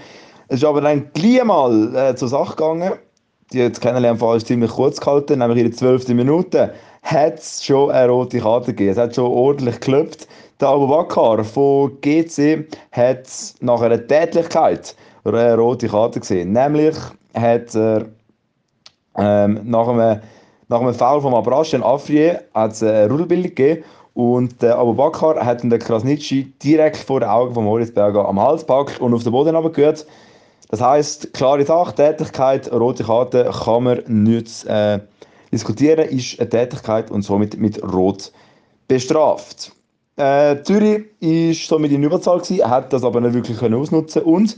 Es 0.47 0.57
ist 0.57 0.65
aber 0.65 0.81
dann 0.81 1.09
gleich 1.13 1.43
mal 1.43 1.95
äh, 1.95 2.15
zur 2.15 2.29
Sache 2.29 2.55
gegangen. 2.55 2.93
Die 3.51 3.69
Kennenlernphase 3.69 4.37
ist 4.37 4.47
ziemlich 4.47 4.71
kurz 4.71 4.99
gehalten, 4.99 5.39
nämlich 5.39 5.59
in 5.59 5.69
der 5.69 5.77
12. 5.77 6.07
Minute 6.09 6.73
hat 7.03 7.39
es 7.39 7.63
schon 7.63 7.91
eine 7.91 8.09
rote 8.09 8.39
Karte 8.39 8.67
gegeben. 8.67 8.91
Es 8.91 8.97
hat 8.97 9.15
schon 9.15 9.31
ordentlich 9.31 9.79
geklopft. 9.79 10.27
Der 10.59 10.69
Abu 10.69 10.87
Bakar 10.87 11.43
von 11.43 11.99
GC 12.01 12.65
hat 12.91 13.27
nach 13.59 13.81
einer 13.81 14.07
Tätigkeit 14.07 14.95
eine 15.25 15.55
rote 15.55 15.87
Karte 15.87 16.19
gesehen. 16.21 16.53
Nämlich 16.53 16.95
hat 17.35 17.75
er 17.75 18.05
ähm, 19.17 19.61
nach, 19.63 19.87
einem, 19.87 20.21
nach 20.67 20.81
einem 20.81 20.93
Foul 20.93 21.21
von 21.21 21.33
Abrasch 21.33 21.73
und 21.73 21.83
Afrier 21.83 22.43
hat 22.53 22.73
es 22.73 22.83
eine 22.83 23.09
Rudelbildung 23.09 23.49
gegeben 23.55 23.83
und 24.13 24.61
der 24.61 24.77
Abu 24.77 24.93
Bakr 24.93 25.43
hat 25.43 25.63
den 25.63 25.77
Krasnitschi 25.77 26.53
direkt 26.63 26.97
vor 26.97 27.19
den 27.19 27.29
Augen 27.29 27.53
von 27.53 27.63
Moritzberger 27.63 28.27
am 28.27 28.39
Hals 28.39 28.61
gepackt 28.61 28.99
und 29.01 29.13
auf 29.13 29.23
den 29.23 29.31
Boden 29.31 29.55
runtergehört. 29.55 30.05
Das 30.69 30.81
heisst, 30.81 31.33
klare 31.33 31.65
Sache, 31.65 31.95
Tätigkeit, 31.95 32.71
rote 32.71 33.03
Karte 33.03 33.51
kann 33.63 33.83
man 33.83 34.03
nicht 34.07 34.65
äh, 34.65 34.99
diskutieren, 35.51 36.07
ist 36.09 36.39
eine 36.39 36.49
Tätigkeit 36.49 37.11
und 37.11 37.23
somit 37.23 37.59
mit 37.59 37.81
Rot 37.83 38.31
bestraft. 38.87 39.71
Äh, 40.15 40.61
Zürich 40.63 41.05
war 41.21 41.53
somit 41.53 41.91
in 41.91 42.03
Überzahl, 42.03 42.39
gewesen, 42.39 42.69
hat 42.69 42.93
das 42.93 43.03
aber 43.03 43.21
nicht 43.21 43.33
wirklich 43.33 43.61
ausnutzen 43.61 44.21
und 44.23 44.57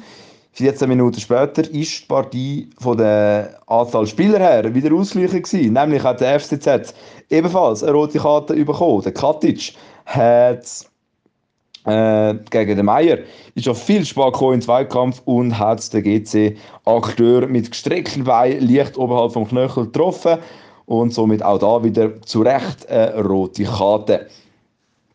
14 0.55 0.87
Minuten 0.87 1.19
später 1.19 1.69
ist 1.69 2.01
die 2.01 2.05
Partie 2.07 2.69
von 2.79 2.97
der 2.97 3.59
Anzahl 3.67 4.07
Spieler 4.07 4.39
her 4.39 4.73
wieder 4.73 4.93
ausgeglichen 4.95 5.41
gewesen. 5.41 5.73
Nämlich 5.73 6.01
hat 6.01 6.21
der 6.21 6.39
FCZ 6.39 6.93
ebenfalls 7.29 7.83
eine 7.83 7.91
rote 7.91 8.19
Karte 8.19 8.55
bekommen. 8.55 9.01
Der 9.01 9.13
Katic 9.13 9.73
hat 10.05 10.65
äh, 11.85 12.35
gegen 12.51 12.77
den 12.77 12.85
Meier 12.85 13.17
ist 13.55 13.67
auf 13.67 13.83
viel 13.83 14.05
gekommen 14.05 14.53
im 14.53 14.61
Zweikampf 14.61 15.21
und 15.25 15.59
hat 15.59 15.91
den 15.93 16.03
GC-Akteur 16.03 17.47
mit 17.47 17.71
gestreckten 17.71 18.23
Beinen 18.23 18.65
leicht 18.65 18.97
oberhalb 18.97 19.33
vom 19.33 19.45
Knöchel 19.49 19.87
getroffen 19.87 20.37
und 20.85 21.13
somit 21.13 21.43
auch 21.43 21.59
da 21.59 21.83
wieder 21.83 22.21
zu 22.21 22.43
Recht 22.43 22.89
eine 22.89 23.21
rote 23.25 23.65
Karte. 23.65 24.27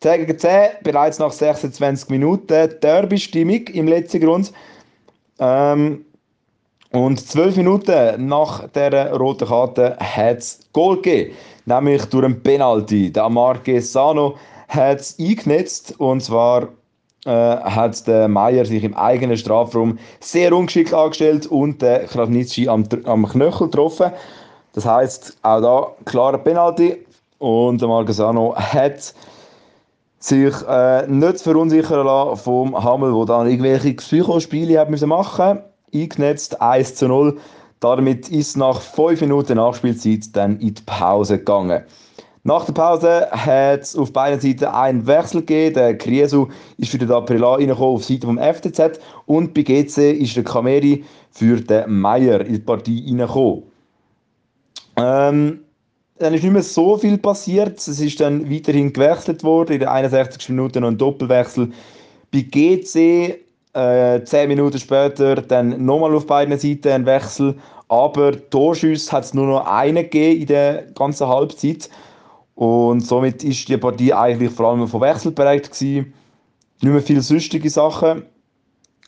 10 0.01 0.27
gegen 0.27 0.39
10, 0.39 0.51
bereits 0.83 1.19
nach 1.19 1.33
26 1.33 2.11
Minuten, 2.11 2.69
Derby-Stimmung 2.83 3.67
im 3.69 3.89
letzten 3.89 4.21
Grund. 4.21 4.53
Ähm, 5.41 6.05
und 6.93 7.21
zwölf 7.21 7.57
Minuten 7.57 8.27
nach 8.27 8.69
der 8.69 9.13
roten 9.15 9.47
Karte 9.47 9.97
hat 9.99 10.39
es 10.39 10.61
Goal 10.73 10.97
gegeben, 10.97 11.35
nämlich 11.65 12.05
durch 12.07 12.25
einen 12.25 12.43
Penalty. 12.43 13.13
Der 13.13 13.29
Marquesano 13.29 14.37
hat 14.69 15.01
es 15.01 15.19
eingenetzt 15.19 15.99
und 15.99 16.23
zwar 16.23 16.69
äh, 17.27 17.31
hat 17.31 18.07
der 18.07 18.29
Meier 18.29 18.65
sich 18.65 18.83
im 18.83 18.95
eigenen 18.95 19.37
Strafraum 19.37 19.99
sehr 20.21 20.53
ungeschickt 20.53 20.93
angestellt 20.93 21.47
und 21.47 21.81
der 21.81 22.07
Kravnitschi 22.07 22.69
am, 22.69 22.85
am 23.05 23.29
Knöchel 23.29 23.69
getroffen. 23.69 24.11
Das 24.73 24.85
heißt 24.85 25.39
auch 25.43 25.61
da 25.61 25.93
klarer 26.05 26.39
Penalty 26.39 27.05
und 27.39 27.81
der 27.81 27.89
Marquesano 27.89 28.55
hat 28.57 29.15
sich 30.21 30.55
äh, 30.69 31.07
nicht 31.07 31.41
verunsichern 31.41 32.07
lassen 32.07 32.37
vom 32.37 32.85
Hammel, 32.85 33.13
der 33.15 33.25
dann 33.25 33.49
irgendwelche 33.49 33.95
Psychospiele 33.95 34.79
hat 34.79 34.91
müssen 34.91 35.09
machen 35.09 35.61
Eingenetzt 35.93 36.61
1 36.61 36.95
zu 36.95 37.09
0. 37.09 37.39
Damit 37.81 38.29
ist 38.29 38.57
nach 38.57 38.81
5 38.81 39.23
Minuten 39.23 39.57
Nachspielzeit 39.57 40.37
dann 40.37 40.61
in 40.61 40.75
die 40.75 40.83
Pause 40.87 41.39
gegangen. 41.39 41.83
Nach 42.43 42.65
der 42.65 42.73
Pause 42.73 43.29
hat 43.33 43.81
es 43.81 43.97
auf 43.97 44.13
beiden 44.13 44.41
Seiten 44.41 44.73
einen 44.73 45.07
Wechsel 45.07 45.41
gegeben. 45.41 45.75
Der 45.75 45.99
Kriesu 45.99 46.49
ist 46.77 46.91
für 46.91 46.99
den 46.99 47.11
Aprila 47.11 47.55
reingekommen 47.55 47.97
auf 47.97 48.05
Seite 48.05 48.27
vom 48.27 48.39
FTZ 48.39 49.01
und 49.27 49.53
bei 49.53 49.63
GC 49.63 50.13
ist 50.13 50.37
der 50.37 50.45
Kameri 50.45 51.05
für 51.31 51.61
den 51.61 52.01
Meier 52.01 52.41
in 52.41 52.55
die 52.55 52.61
Partie 52.61 53.05
reingekommen. 53.07 53.65
Ähm, 54.97 55.61
dann 56.21 56.35
ist 56.35 56.43
nicht 56.43 56.53
mehr 56.53 56.63
so 56.63 56.99
viel 56.99 57.17
passiert. 57.17 57.79
Es 57.79 57.99
ist 57.99 58.21
dann 58.21 58.51
weiterhin 58.51 58.93
gewechselt 58.93 59.43
worden. 59.43 59.73
In 59.73 59.81
der 59.81 59.91
61. 59.91 60.51
Minute 60.51 60.81
noch 60.81 60.89
ein 60.89 60.99
Doppelwechsel 60.99 61.73
bei 62.31 62.43
GC. 62.43 63.39
Äh, 63.73 64.25
zehn 64.25 64.49
Minuten 64.49 64.79
später 64.79 65.37
dann 65.37 65.85
nochmal 65.85 66.15
auf 66.15 66.27
beiden 66.27 66.59
Seiten 66.59 66.89
ein 66.89 67.07
Wechsel. 67.07 67.57
Aber 67.89 68.33
Torschüsse 68.51 69.11
hat 69.11 69.25
es 69.25 69.35
nur 69.35 69.47
noch 69.47 69.67
einen 69.67 69.97
gegeben 69.97 70.41
in 70.43 70.47
der 70.47 70.83
ganzen 70.95 71.27
Halbzeit. 71.27 71.89
Und 72.55 73.01
somit 73.01 73.43
ist 73.43 73.67
die 73.69 73.79
Partie 73.79 74.13
eigentlich 74.13 74.53
vor 74.53 74.69
allem 74.69 74.87
von 74.87 75.01
Wechsel 75.01 75.33
prägt 75.33 75.73
gewesen. 75.73 76.13
Nicht 76.83 76.93
mehr 76.93 77.01
viele 77.01 77.23
sonstige 77.23 77.71
Sachen. 77.71 78.25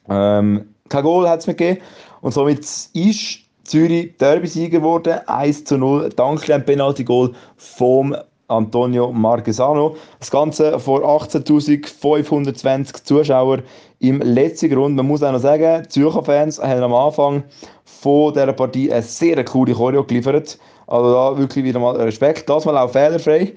Ähm, 0.08 0.64
kein 0.88 1.02
Goal 1.02 1.28
hat 1.28 1.40
es 1.40 1.46
mehr 1.46 1.56
gegeben. 1.56 1.80
Und 2.22 2.32
somit 2.32 2.60
ist 2.60 3.41
Zürich 3.72 4.14
Derby-Sieger 4.18 4.80
geworden, 4.80 5.20
1 5.28 5.64
zu 5.64 5.78
0, 5.78 6.10
dank 6.10 6.44
dem 6.44 6.62
Penalty-Goal 6.62 7.32
vom 7.56 8.14
Antonio 8.48 9.10
Marquesano. 9.10 9.96
Das 10.18 10.30
Ganze 10.30 10.78
vor 10.78 11.02
18.520 11.02 13.02
Zuschauern 13.02 13.62
im 14.00 14.20
letzten 14.20 14.68
Grund. 14.68 14.96
Man 14.96 15.06
muss 15.06 15.22
auch 15.22 15.32
noch 15.32 15.38
sagen, 15.38 15.84
die 15.84 15.88
Zürcher 15.88 16.22
Fans 16.22 16.62
haben 16.62 16.82
am 16.82 16.92
Anfang 16.92 17.44
von 17.86 18.34
dieser 18.34 18.52
Partie 18.52 18.92
eine 18.92 19.00
sehr 19.00 19.42
coole 19.42 19.72
Choreo 19.72 20.04
geliefert. 20.04 20.58
Also 20.86 21.14
da 21.14 21.38
wirklich 21.38 21.64
wieder 21.64 21.80
mal 21.80 21.96
Respekt. 21.96 22.50
Das 22.50 22.66
mal 22.66 22.76
auch 22.76 22.90
fehlerfrei. 22.90 23.54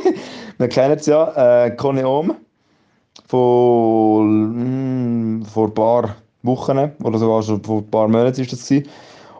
Wir 0.58 0.68
kennen 0.68 0.98
es 0.98 1.06
ja, 1.06 1.64
äh, 1.64 1.70
Coneom. 1.70 2.34
Vor, 3.28 4.24
mm, 4.24 5.42
vor 5.46 5.68
ein 5.68 5.74
paar 5.74 6.16
Wochen 6.42 6.92
oder 7.02 7.18
sogar 7.18 7.42
schon 7.42 7.64
vor 7.64 7.78
ein 7.78 7.90
paar 7.90 8.08
Monaten 8.08 8.42
ist 8.42 8.52
das 8.52 8.68
gewesen. 8.68 8.90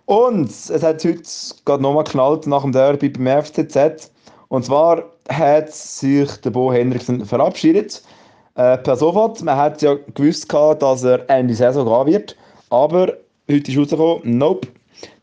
Und 0.06 0.50
es 0.50 0.70
hat 0.82 1.04
heute 1.04 1.22
gerade 1.64 1.82
nochmal 1.82 2.04
geknallt 2.04 2.46
nach 2.46 2.62
dem 2.62 2.72
Derby 2.72 3.08
beim 3.08 3.42
FCZ. 3.42 4.10
Und 4.48 4.64
zwar 4.64 5.04
hat 5.28 5.72
sich 5.72 6.30
der 6.42 6.50
Bo 6.50 6.72
Henriksen 6.72 7.24
verabschiedet. 7.24 8.02
Äh, 8.56 8.78
per 8.78 8.96
sofort. 8.96 9.42
Man 9.42 9.56
hat 9.56 9.82
ja 9.82 9.96
gewusst, 10.14 10.48
gehabt, 10.48 10.82
dass 10.82 11.04
er 11.04 11.28
Ende 11.28 11.54
Saison 11.54 11.86
gehen 11.86 12.14
wird. 12.14 12.36
Aber 12.70 13.14
heute 13.50 13.70
ist 13.70 13.78
rausgekommen, 13.78 14.38
nope. 14.38 14.68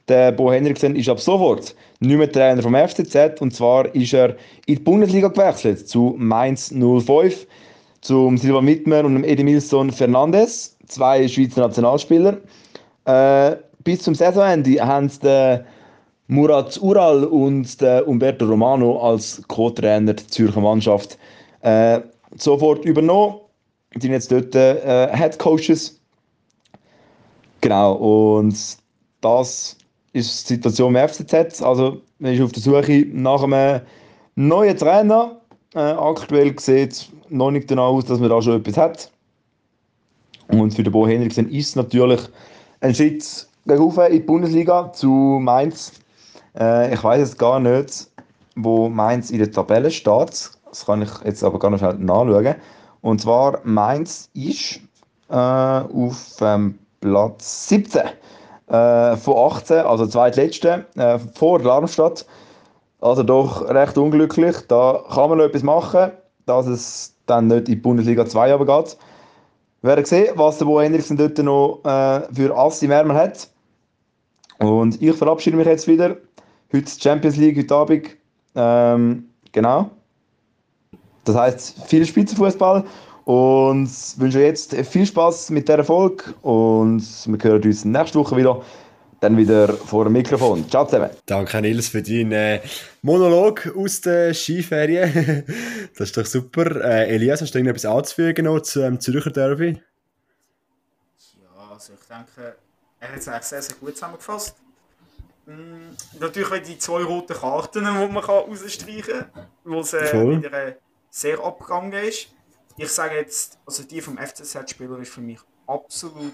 Der 0.08 0.32
Bo 0.32 0.52
Henriksen 0.52 0.96
ist 0.96 1.08
ab 1.08 1.20
sofort 1.20 1.76
nicht 2.02 2.18
mehr 2.18 2.32
Trainer 2.32 2.62
vom 2.62 2.76
FCZ. 2.76 3.40
Und 3.40 3.54
zwar 3.54 3.94
ist 3.94 4.14
er 4.14 4.32
in 4.66 4.76
die 4.76 4.82
Bundesliga 4.82 5.28
gewechselt 5.28 5.88
zu 5.88 6.16
Mainz 6.18 6.74
05, 6.74 7.48
zum 8.02 8.38
Silva 8.38 8.66
Wittmer 8.66 9.06
und 9.06 9.14
dem 9.14 9.24
Edmilson 9.24 9.92
Fernandes, 9.92 10.76
zwei 10.88 11.28
Schweizer 11.28 11.62
Nationalspieler. 11.62 12.38
Äh, 13.06 13.56
bis 13.84 14.04
zum 14.04 14.16
Saisonende 14.16 14.86
haben 14.86 15.10
sie 15.10 15.64
Murat 16.28 16.82
Ural 16.82 17.26
und 17.26 17.82
den 17.82 18.04
Umberto 18.04 18.46
Romano 18.46 19.00
als 19.00 19.42
Co-Trainer 19.48 20.14
der 20.14 20.28
Zürcher 20.28 20.62
Mannschaft 20.62 21.18
äh, 21.62 22.00
sofort 22.38 22.86
übernommen. 22.86 23.36
Die 23.96 24.02
sind 24.02 24.12
jetzt 24.12 24.32
dort 24.32 24.56
äh, 24.56 25.10
Head 25.14 25.38
Coaches. 25.38 26.00
Genau, 27.60 27.94
und 27.94 28.56
das 29.20 29.78
ist 30.14 30.50
die 30.50 30.54
Situation 30.56 30.96
im 30.96 31.08
FCZ. 31.08 31.62
Also, 31.62 32.02
man 32.20 32.34
ist 32.34 32.42
auf 32.42 32.54
der 32.54 32.64
Suche 32.64 33.06
nach 33.12 33.44
einem 33.44 33.82
neuen 34.36 34.78
Trainer. 34.78 35.42
Äh, 35.76 35.80
aktuell 35.80 36.58
sieht 36.58 36.94
es 36.94 37.10
noch 37.30 37.52
nicht 37.52 37.70
danach 37.70 37.90
aus, 37.90 38.06
dass 38.06 38.20
man 38.20 38.30
da 38.30 38.42
schon 38.42 38.62
etwas 38.62 38.78
hat. 38.78 39.12
Und 40.48 40.74
für 40.74 40.84
den 40.84 40.92
Bo 40.92 41.08
Henriksen 41.08 41.50
ist 41.52 41.70
es 41.70 41.76
natürlich 41.76 42.22
ein 42.80 42.96
Schritt 42.96 43.48
gegen 43.66 43.92
in 43.92 44.12
die 44.12 44.20
Bundesliga 44.20 44.92
zu 44.94 45.40
Mainz. 45.42 45.94
Äh, 46.58 46.94
ich 46.94 47.04
weiß 47.04 47.20
jetzt 47.20 47.40
gar 47.40 47.60
nicht, 47.60 48.10
wo 48.56 48.90
Mainz 48.90 49.30
in 49.32 49.40
der 49.40 49.52
Tabelle 49.52 49.92
steht. 49.92 50.52
Das 50.70 50.86
kann 50.86 51.02
ich 51.02 51.10
jetzt 51.24 51.44
aber 51.44 51.60
gar 51.60 51.72
nicht 51.72 51.82
nachschauen. 51.82 52.56
Und 53.02 53.22
zwar 53.22 53.60
Mainz 53.64 54.30
ist 54.34 54.80
äh, 55.30 55.36
auf 55.36 56.38
ähm, 56.42 56.78
Platz 57.02 57.68
17 57.70 58.02
äh, 58.68 59.18
von 59.18 59.52
18, 59.52 59.78
also 59.80 60.06
zweitletzte, 60.08 60.86
äh, 60.96 61.20
vor 61.36 61.60
Darmstadt. 61.60 62.26
Also 63.02 63.24
doch 63.24 63.68
recht 63.68 63.98
unglücklich. 63.98 64.56
Da 64.68 65.04
kann 65.12 65.30
man 65.30 65.40
noch 65.40 65.46
etwas 65.46 65.64
machen, 65.64 66.12
dass 66.46 66.68
es 66.68 67.16
dann 67.26 67.48
nicht 67.48 67.60
in 67.60 67.66
die 67.66 67.76
Bundesliga 67.76 68.26
2 68.26 68.58
geht. 68.58 68.98
Wir 69.82 69.88
werden 69.90 70.06
sehen, 70.06 70.34
was 70.36 70.60
der 70.60 70.66
Bo 70.66 70.80
Henriksen 70.80 71.18
dort 71.18 71.38
noch 71.40 71.80
äh, 71.84 72.22
für 72.34 72.56
Ass 72.56 72.84
im 72.84 72.92
Ärmel 72.92 73.18
hat. 73.18 73.50
Und 74.62 75.02
ich 75.02 75.16
verabschiede 75.16 75.58
mich 75.58 75.66
jetzt 75.66 75.88
wieder. 75.88 76.18
Heute 76.72 76.92
Champions 77.00 77.36
League, 77.38 77.58
heute 77.58 77.76
Abend. 77.76 78.10
Ähm, 78.54 79.26
genau. 79.52 79.90
Das 81.26 81.36
heißt, 81.36 81.88
viel 81.88 82.06
Spitzenfußball 82.06 82.84
und 83.26 83.90
wünsche 84.18 84.42
jetzt 84.42 84.76
viel 84.76 85.06
Spaß 85.06 85.50
mit 85.50 85.68
der 85.68 85.80
Erfolg 85.80 86.34
und 86.44 87.02
wir 87.26 87.44
hören 87.44 87.64
uns 87.64 87.86
nächste 87.86 88.20
Woche 88.20 88.38
wieder. 88.38 88.62
Dann 89.20 89.38
wieder 89.38 89.68
vor 89.68 90.04
dem 90.06 90.14
Mikrofon. 90.14 90.68
Ciao 90.70 90.86
zusammen. 90.86 91.10
Danke 91.26 91.62
Nils 91.62 91.90
für 91.90 92.02
deinen 92.02 92.32
äh, 92.32 92.60
Monolog 93.02 93.72
aus 93.76 94.02
der 94.02 94.34
Skiferien. 94.34 95.44
das 95.98 96.10
ist 96.10 96.18
doch 96.18 96.26
super. 96.26 96.84
Äh, 96.84 97.16
Elias, 97.16 97.42
hast 97.42 97.54
du 97.54 97.60
irgendetwas 97.60 97.86
anzufügen 97.86 98.46
noch 98.46 98.62
zum 98.62 99.00
Zürcher 99.00 99.30
Derby? 99.30 99.80
Ja, 101.36 101.72
also 101.72 101.94
ich 101.94 102.08
denke, 102.08 102.56
er 103.02 103.12
hat 103.12 103.18
es 103.18 103.28
eigentlich 103.28 103.44
sehr, 103.44 103.62
sehr 103.62 103.76
gut 103.76 103.96
zusammengefasst. 103.96 104.56
Mm, 105.48 105.90
natürlich 106.20 106.64
die 106.64 106.78
zwei 106.78 107.04
roten 107.04 107.36
Karten, 107.36 107.80
die 107.80 107.92
man 107.92 108.24
rausstreichen 108.24 109.32
kann, 109.34 109.48
wo 109.66 109.80
es 109.80 109.94
äh, 109.94 110.38
wieder 110.38 110.54
äh, 110.54 110.76
sehr 111.10 111.40
abgegangen 111.44 111.92
ist. 111.94 112.28
Ich 112.78 112.90
sage 112.90 113.16
jetzt, 113.16 113.60
also 113.66 113.84
die 113.84 114.02
vom 114.02 114.18
FCZ-Spieler 114.18 115.00
ist 115.00 115.12
für 115.12 115.22
mich 115.22 115.40
absolut 115.68 116.34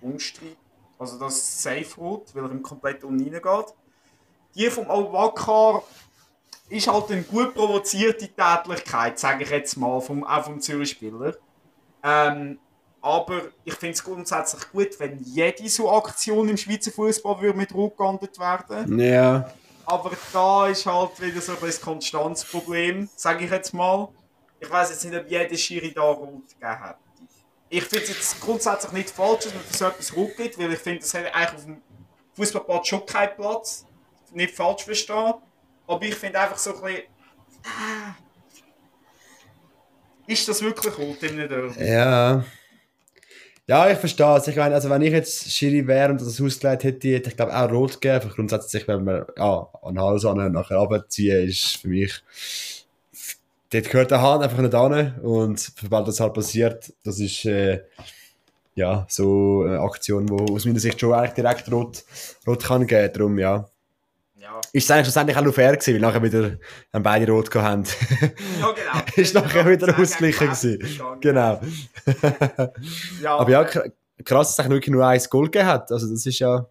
unstrittig. 0.00 0.58
Also 0.98 1.18
das 1.18 1.34
ist 1.36 1.62
safe 1.62 1.96
rot, 1.96 2.34
weil 2.34 2.44
er 2.44 2.50
im 2.50 2.62
komplett 2.62 3.02
unten 3.02 3.34
reingeht. 3.34 3.74
Die 4.54 4.70
vom 4.70 4.90
Al-Wakar 4.90 5.82
ist 6.68 6.88
halt 6.88 7.10
eine 7.10 7.22
gut 7.22 7.54
provozierte 7.54 8.28
Tätlichkeit, 8.28 9.18
sage 9.18 9.44
ich 9.44 9.50
jetzt 9.50 9.76
mal, 9.76 10.00
vom, 10.00 10.24
auch 10.24 10.44
vom 10.44 10.60
Zürich-Spieler. 10.60 11.36
Ähm, 12.02 12.58
aber 13.02 13.42
ich 13.64 13.74
finde 13.74 13.94
es 13.94 14.04
grundsätzlich 14.04 14.70
gut, 14.70 14.98
wenn 15.00 15.18
jede 15.24 15.68
so 15.68 15.90
Aktion 15.90 16.48
im 16.48 16.56
Schweizer 16.56 16.92
Fußball 16.92 17.52
mit 17.52 17.74
Rot 17.74 17.96
geahndet 17.96 18.38
werden. 18.38 18.98
Ja. 19.00 19.52
Aber 19.84 20.12
da 20.32 20.68
ist 20.68 20.86
halt 20.86 21.20
wieder 21.20 21.40
so 21.40 21.52
ein 21.52 21.80
Konstanzproblem, 21.82 23.08
sage 23.16 23.44
ich 23.44 23.50
jetzt 23.50 23.74
mal. 23.74 24.08
Ich 24.60 24.70
weiß 24.70 24.90
jetzt 24.90 25.04
nicht, 25.04 25.18
ob 25.18 25.28
jeder 25.28 25.56
Schiri 25.56 25.92
da 25.92 26.02
rot 26.02 26.48
gegeben 26.48 26.80
hat. 26.80 26.98
Ich 27.68 27.82
finde 27.82 28.04
es 28.04 28.10
jetzt 28.10 28.40
grundsätzlich 28.40 28.92
nicht 28.92 29.10
falsch, 29.10 29.44
dass 29.44 29.54
man 29.54 29.62
für 29.64 29.76
so 29.76 29.86
etwas 29.86 30.16
rot 30.16 30.36
gibt, 30.36 30.58
weil 30.58 30.72
ich 30.72 30.78
finde, 30.78 31.00
das 31.00 31.12
hat 31.14 31.34
eigentlich 31.34 31.54
auf 31.54 31.64
dem 31.64 31.82
Fußballplatz 32.34 32.86
schon 32.86 33.04
keinen 33.04 33.34
Platz. 33.34 33.84
Nicht 34.32 34.54
falsch 34.54 34.84
verstehen. 34.84 35.34
Aber 35.88 36.02
ich 36.04 36.14
finde 36.14 36.38
einfach 36.38 36.58
so 36.58 36.76
ein 36.76 36.82
bisschen. 36.82 37.02
Ah, 37.64 38.14
ist 40.28 40.48
das 40.48 40.62
wirklich 40.62 40.96
rot 40.96 41.22
in 41.24 41.36
der? 41.36 41.66
Ja. 41.84 42.44
Ja, 43.72 43.88
ich 43.88 43.96
verstehe 43.96 44.36
es. 44.36 44.46
Ich 44.48 44.56
meine, 44.56 44.74
also 44.74 44.90
wenn 44.90 45.00
ich 45.00 45.12
jetzt 45.12 45.50
Schiri 45.50 45.86
wäre 45.86 46.10
und 46.10 46.20
das 46.20 46.38
ausgelegt 46.38 46.84
hätte, 46.84 47.08
hätte 47.08 47.30
ich 47.30 47.36
glaube 47.36 47.56
auch 47.56 47.70
rot 47.70 48.02
gegeben. 48.02 48.28
Grundsätzlich, 48.28 48.86
wenn 48.86 49.02
man 49.02 49.24
ja, 49.34 49.66
an 49.80 49.94
den 49.94 50.02
Hals 50.02 50.26
an 50.26 50.52
nachher 50.52 50.76
runterziehen, 50.76 51.48
ist 51.48 51.78
für 51.78 51.88
mich. 51.88 52.22
Dort 53.70 53.88
gehört 53.88 54.10
der 54.10 54.20
Hahn 54.20 54.42
einfach 54.42 54.58
nicht 54.58 54.74
an. 54.74 55.18
Und 55.22 55.58
sobald 55.58 56.06
das 56.06 56.20
halt 56.20 56.34
passiert, 56.34 56.92
das 57.02 57.18
ist 57.18 57.46
äh, 57.46 57.80
ja 58.74 59.06
so 59.08 59.62
eine 59.66 59.80
Aktion, 59.80 60.28
wo 60.28 60.54
aus 60.54 60.66
meiner 60.66 60.78
Sicht 60.78 61.00
schon 61.00 61.14
eigentlich 61.14 61.32
direkt 61.32 61.72
rot, 61.72 62.04
rot 62.46 62.64
kann 62.64 62.86
geben. 62.86 63.10
Darum, 63.14 63.38
ja. 63.38 63.70
Ja. 64.52 64.60
Ist 64.72 64.84
es 64.84 64.90
eigentlich 64.90 65.06
schlussendlich 65.06 65.36
auch 65.36 65.42
noch 65.42 65.54
fair 65.54 65.72
gewesen, 65.72 65.94
weil 65.94 66.00
nachher 66.00 66.22
wieder 66.22 66.58
haben 66.92 67.02
beide 67.02 67.30
rot 67.32 67.50
gehabt 67.50 67.66
haben. 67.68 67.84
Ja, 68.60 68.72
genau. 68.72 69.04
ist 69.16 69.34
nachher 69.34 69.66
wieder 69.70 69.98
ausgeglichen 69.98 70.48
gewesen. 70.50 71.18
Genau. 71.20 71.60
Ja, 73.22 73.36
Aber 73.38 73.50
ja, 73.50 73.62
kr- 73.62 73.90
krass, 74.24 74.56
dass 74.56 74.66
es 74.66 74.70
wirklich 74.70 74.92
nur 74.92 75.06
ein 75.06 75.20
Goal 75.30 75.46
gegeben 75.46 75.66
hat. 75.66 75.90
Also 75.90 76.08
das 76.10 76.26
ist 76.26 76.38
ja... 76.38 76.66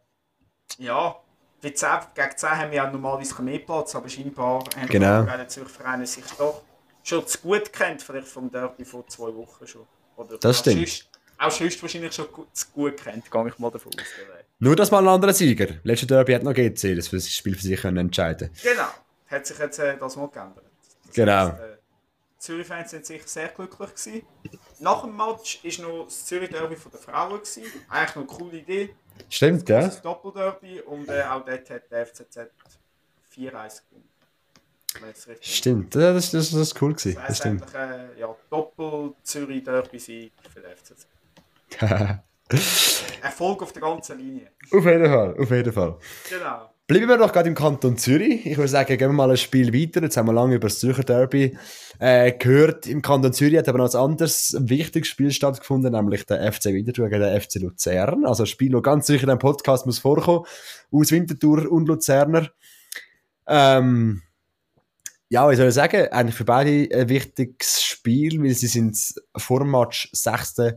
Ja, 0.77 1.15
bei 1.61 1.71
10, 1.71 1.89
gegen 2.15 2.37
10 2.37 2.49
haben 2.49 2.71
wir 2.71 2.77
ja 2.77 2.89
normalerweise 2.91 3.41
mehr 3.41 3.59
Platz, 3.59 3.95
aber 3.95 4.09
scheinbar 4.09 4.63
haben 4.77 4.87
Genau. 4.87 5.23
die 5.23 5.47
Zürcher 5.47 5.69
Vereine 5.69 6.05
sich 6.07 6.23
doch 6.37 6.61
schon 7.03 7.25
zu 7.27 7.37
gut 7.39 7.71
kennt, 7.73 8.01
vielleicht 8.01 8.27
vom 8.27 8.49
Derby 8.51 8.85
vor 8.85 9.07
zwei 9.07 9.33
Wochen 9.35 9.65
schon. 9.67 9.85
Oder 10.15 10.37
Das 10.37 10.57
auch 10.57 10.59
stimmt. 10.61 10.77
sonst- 10.87 11.09
Auch 11.37 11.51
sonst 11.51 11.81
wahrscheinlich 11.81 12.13
schon 12.13 12.27
zu 12.53 12.65
gut 12.73 12.97
kennt, 13.03 13.29
gehe 13.31 13.47
ich 13.47 13.59
mal 13.59 13.71
davon 13.71 13.91
aus. 13.95 14.05
Nur 14.63 14.76
das 14.76 14.91
mal 14.91 15.00
ein 15.00 15.08
anderer 15.08 15.34
Sieger. 15.34 15.67
Letzte 15.84 16.06
Derby 16.06 16.34
hat 16.34 16.43
noch 16.43 16.54
GC, 16.54 16.95
das 16.95 17.08
für 17.08 17.15
das 17.15 17.28
Spiel 17.32 17.56
für 17.56 17.63
sich 17.63 17.82
können 17.82 17.97
entscheiden 17.97 18.52
Genau, 18.62 18.88
hat 19.28 19.45
sich 19.47 19.58
jetzt 19.58 19.80
äh, 19.80 19.97
das 19.97 20.15
mal 20.15 20.28
geändert. 20.30 20.65
Das 21.08 21.15
Genau. 21.15 21.47
heisst, 21.50 21.60
äh, 21.62 21.78
die 22.36 22.38
Zürich-Fans 22.38 22.91
sind 22.91 23.06
sicher 23.08 23.28
sehr 23.28 23.47
glücklich 23.47 23.89
gewesen. 23.95 24.21
Nach 24.80 25.02
dem 25.02 25.17
Match 25.17 25.63
war 25.63 25.88
noch 25.89 26.06
das 26.06 26.26
Zürich-Derby 26.28 26.76
von 26.76 26.91
der 26.91 27.02
Frauen. 27.02 27.39
Gewesen. 27.39 27.63
Eigentlich 27.89 28.15
noch 28.15 28.17
eine 28.17 28.26
coole 28.39 28.58
Idee. 28.60 28.95
Stimmt, 29.30 29.65
gell? 29.65 29.82
Das 29.82 30.00
Doppelderby 30.02 30.82
und 30.82 31.10
äh, 31.10 31.24
auch 31.24 31.43
dort 31.43 31.67
hat 31.69 31.89
der 31.91 32.06
FCZ 32.06 32.38
4-1 33.36 33.82
gewonnen. 33.89 34.08
Stimmt, 35.41 35.95
das, 35.95 36.13
das, 36.13 36.32
das, 36.32 36.52
das 36.52 36.62
ist 36.62 36.82
cool 36.82 36.93
gewesen. 36.93 37.15
Das 37.15 37.28
Das 37.28 37.38
stimmt. 37.38 37.63
äh, 37.74 38.19
ja, 38.19 38.36
Doppel-Zürich-Derby-Sieg 38.52 40.34
für 40.54 40.60
den 40.62 40.71
FCZ. 40.76 41.08
Erfolg 43.21 43.61
auf 43.61 43.73
der 43.73 43.81
ganzen 43.81 44.17
Linie. 44.17 44.47
auf 44.71 44.85
jeden 44.85 45.05
Fall, 45.05 45.35
auf 45.37 45.51
jeden 45.51 45.73
Fall. 45.73 45.97
Genau. 46.29 46.71
Bleiben 46.91 47.07
wir 47.07 47.17
doch 47.17 47.31
gerade 47.31 47.47
im 47.47 47.55
Kanton 47.55 47.97
Zürich. 47.97 48.45
Ich 48.45 48.57
würde 48.57 48.67
sagen, 48.67 48.97
gehen 48.97 49.07
wir 49.07 49.13
mal 49.13 49.31
ein 49.31 49.37
Spiel 49.37 49.73
weiter. 49.73 50.01
Jetzt 50.01 50.17
haben 50.17 50.27
wir 50.27 50.33
lange 50.33 50.55
über 50.55 50.67
das 50.67 50.79
Zürcher 50.79 51.03
Derby 51.03 51.57
äh, 51.99 52.33
gehört. 52.33 52.85
Im 52.85 53.01
Kanton 53.01 53.31
Zürich 53.31 53.57
hat 53.57 53.69
aber 53.69 53.77
noch 53.77 53.93
ein 53.93 53.97
anderes 53.97 54.57
wichtiges 54.59 55.07
Spiel 55.07 55.31
stattgefunden, 55.31 55.93
nämlich 55.93 56.25
der 56.25 56.51
FC 56.51 56.65
Winterthur 56.65 57.07
gegen 57.07 57.21
den 57.21 57.39
FC 57.39 57.61
Luzern. 57.61 58.25
Also 58.25 58.43
ein 58.43 58.47
Spiel, 58.47 58.71
das 58.71 58.83
ganz 58.83 59.07
sicher 59.07 59.23
in 59.23 59.29
einem 59.29 59.39
Podcast 59.39 59.85
muss 59.85 59.99
vorkommen, 59.99 60.45
aus 60.91 61.11
Winterthur 61.13 61.71
und 61.71 61.87
Luzerner. 61.87 62.49
Ähm, 63.47 64.21
ja, 65.29 65.49
ich 65.49 65.55
soll 65.55 65.71
sagen, 65.71 66.09
eigentlich 66.11 66.35
für 66.35 66.43
beide 66.43 66.93
ein 66.93 67.07
wichtiges 67.07 67.81
Spiel, 67.83 68.43
weil 68.43 68.53
sie 68.53 68.67
sind 68.67 68.97
vor 69.37 69.59
dem 69.59 69.71
Match 69.71 70.09
6. 70.11 70.73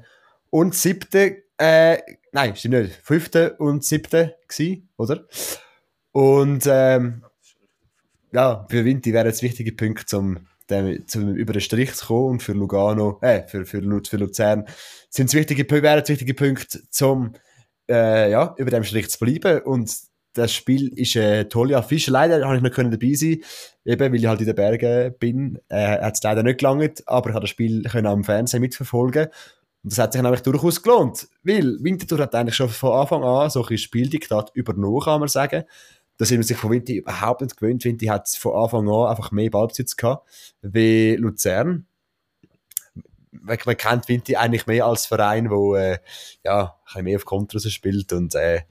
und 0.50 0.76
7. 0.76 1.42
Äh, 1.58 1.98
nein, 2.32 2.56
stimmt 2.56 2.74
nicht. 2.74 3.00
5. 3.02 3.56
und 3.58 3.84
7. 3.84 4.30
gewesen, 4.48 4.88
oder? 4.96 5.24
Und 6.12 6.64
ähm, 6.66 7.24
ja, 8.32 8.66
für 8.68 8.84
Vinti 8.84 9.12
wären 9.12 9.28
es 9.28 9.42
wichtige 9.42 9.72
Punkte, 9.72 10.06
zum, 10.06 10.46
dem, 10.68 11.06
zum 11.06 11.34
über 11.34 11.52
den 11.52 11.60
Strich 11.60 11.94
zu 11.94 12.06
kommen 12.06 12.30
und 12.30 12.42
für 12.42 12.52
Lugano, 12.52 13.18
äh, 13.22 13.46
für, 13.46 13.64
für, 13.64 13.80
für 13.80 14.16
Luzern 14.16 14.64
sind 15.08 15.26
es 15.26 15.34
wichtige, 15.34 15.68
wären 15.70 16.02
es 16.02 16.08
wichtige 16.08 16.34
Punkte, 16.34 16.80
zum 16.90 17.34
äh, 17.88 18.30
ja, 18.30 18.54
über 18.58 18.70
dem 18.70 18.84
Strich 18.84 19.08
zu 19.10 19.18
bleiben. 19.18 19.62
Und 19.62 19.92
das 20.32 20.52
Spiel 20.52 20.88
ist 20.98 21.16
eine 21.16 21.48
tolle 21.48 21.76
Affische. 21.76 22.10
Leider 22.10 22.44
habe 22.44 22.56
ich 22.56 22.62
noch 22.62 22.72
können 22.72 22.90
dabei 22.90 23.14
sein, 23.14 23.38
eben 23.84 24.12
weil 24.12 24.16
ich 24.16 24.26
halt 24.26 24.40
in 24.40 24.46
den 24.46 24.56
Bergen 24.56 25.14
bin. 25.18 25.60
Äh, 25.68 26.00
hat 26.00 26.14
es 26.14 26.22
leider 26.22 26.42
nicht 26.42 26.58
gelangt, 26.58 27.04
aber 27.06 27.30
ich 27.30 27.34
habe 27.34 27.44
das 27.44 27.50
Spiel 27.50 27.84
können 27.84 28.06
am 28.06 28.24
Fernsehen 28.24 28.60
mitverfolgen. 28.60 29.28
Und 29.84 29.92
das 29.92 29.98
hat 29.98 30.14
sich 30.14 30.22
nämlich 30.22 30.40
durchaus 30.40 30.82
gelohnt, 30.82 31.28
weil 31.42 31.76
Winterthur 31.84 32.18
hat 32.20 32.34
eigentlich 32.34 32.56
schon 32.56 32.70
von 32.70 32.92
Anfang 32.92 33.22
an 33.22 33.50
so 33.50 33.64
ein 33.66 33.76
Spieldiktat 33.76 34.50
übernommen, 34.54 35.02
kann 35.02 35.20
man 35.20 35.28
sagen. 35.28 35.64
Da 36.16 36.24
sind 36.24 36.38
wir 36.38 36.44
sich 36.44 36.56
von 36.56 36.70
Vinti 36.70 36.96
überhaupt 36.96 37.42
nicht 37.42 37.56
gewöhnt. 37.56 37.84
Vinti 37.84 38.06
hat 38.06 38.28
von 38.30 38.54
Anfang 38.54 38.88
an 38.88 39.10
einfach 39.10 39.30
mehr 39.30 39.50
Ballbesitz 39.50 39.94
gehabt 39.96 40.26
wie 40.62 41.16
Luzern. 41.16 41.86
Man, 43.30 43.58
man 43.66 43.76
kennt 43.76 44.08
Vinti 44.08 44.36
eigentlich 44.36 44.66
mehr 44.66 44.86
als 44.86 45.04
Verein, 45.04 45.50
wo 45.50 45.74
äh, 45.74 45.98
ja, 46.44 46.62
ein 46.62 46.70
bisschen 46.86 47.04
mehr 47.04 47.16
auf 47.16 47.26
Kontras 47.26 47.70
spielt 47.70 48.10
und 48.14 48.34
äh, 48.36 48.62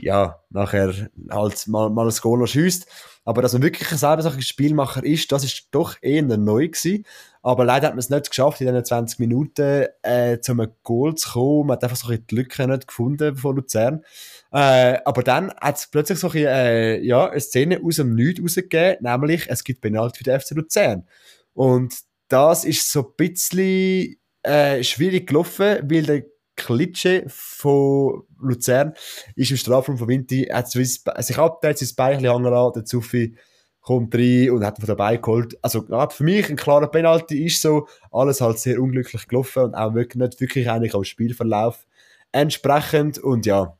ja, 0.00 0.40
nachher 0.50 1.10
halt 1.30 1.66
mal, 1.66 1.90
mal 1.90 2.06
ein 2.06 2.14
Goal 2.20 2.38
noch 2.38 2.46
schiesst. 2.46 2.86
Aber 3.24 3.42
dass 3.42 3.52
man 3.52 3.62
wirklich 3.62 3.88
selber 3.88 4.22
so 4.22 4.30
ein 4.30 4.42
Spielmacher 4.42 5.04
ist, 5.04 5.30
das 5.32 5.44
ist 5.44 5.68
doch 5.70 5.96
eher 6.00 6.22
neu 6.22 6.68
gewesen. 6.68 7.04
Aber 7.42 7.64
leider 7.64 7.86
hat 7.86 7.94
man 7.94 8.00
es 8.00 8.10
nicht 8.10 8.28
geschafft, 8.28 8.60
in 8.60 8.66
diesen 8.66 8.84
20 8.84 9.18
Minuten 9.18 9.86
äh, 10.02 10.40
zu 10.40 10.52
einem 10.52 10.72
Goal 10.82 11.14
zu 11.14 11.30
kommen. 11.30 11.68
Man 11.68 11.76
hat 11.76 11.84
einfach 11.84 11.96
so 11.96 12.08
ein 12.08 12.10
bisschen 12.10 12.26
die 12.26 12.34
Lücke 12.36 12.66
nicht 12.66 12.86
gefunden 12.86 13.36
von 13.36 13.56
Luzern. 13.56 14.04
Äh, 14.52 14.98
aber 15.04 15.22
dann 15.22 15.52
hat 15.60 15.76
es 15.76 15.86
plötzlich 15.86 16.18
so 16.18 16.28
ein 16.28 16.32
bisschen, 16.32 16.48
äh, 16.48 17.00
ja, 17.00 17.28
eine 17.28 17.40
Szene 17.40 17.80
aus 17.84 17.96
dem 17.96 18.14
Nichts 18.14 18.42
rausgegeben, 18.42 18.98
nämlich 19.00 19.48
es 19.48 19.64
gibt 19.64 19.80
Penalty 19.80 20.18
für 20.18 20.24
den 20.24 20.40
FC 20.40 20.50
Luzern. 20.52 21.06
Und 21.54 21.94
das 22.28 22.64
ist 22.64 22.90
so 22.90 23.00
ein 23.00 23.14
bisschen 23.16 24.16
äh, 24.42 24.82
schwierig 24.82 25.28
gelaufen, 25.28 25.78
weil 25.90 26.02
der 26.02 26.24
Klitsche 26.60 27.24
von 27.28 28.22
Luzern 28.40 28.94
ist 29.34 29.50
im 29.50 29.56
Strafraum 29.56 29.98
von 29.98 30.08
Vinti, 30.08 30.44
hat 30.52 30.70
sich 30.70 31.38
abgedreht, 31.38 31.78
sein 31.78 31.88
Bein 31.96 32.20
hängen 32.20 32.44
lassen, 32.44 32.72
der 32.74 32.84
Zuffi 32.84 33.36
kommt 33.80 34.14
rein 34.14 34.50
und 34.50 34.64
hat 34.64 34.78
ihn 34.78 34.82
von 34.82 34.88
dabei 34.88 35.16
geholt. 35.16 35.58
Also 35.62 35.84
für 36.10 36.24
mich 36.24 36.48
ein 36.50 36.56
klarer 36.56 36.88
Penalty 36.88 37.46
ist 37.46 37.62
so, 37.62 37.88
alles 38.12 38.40
halt 38.40 38.58
sehr 38.58 38.80
unglücklich 38.80 39.26
gelaufen 39.26 39.64
und 39.64 39.74
auch 39.74 39.94
wirklich 39.94 40.20
nicht 40.20 40.40
wirklich 40.40 40.70
eigentlich 40.70 40.94
am 40.94 41.04
Spielverlauf 41.04 41.86
entsprechend 42.32 43.18
und 43.18 43.46
ja, 43.46 43.76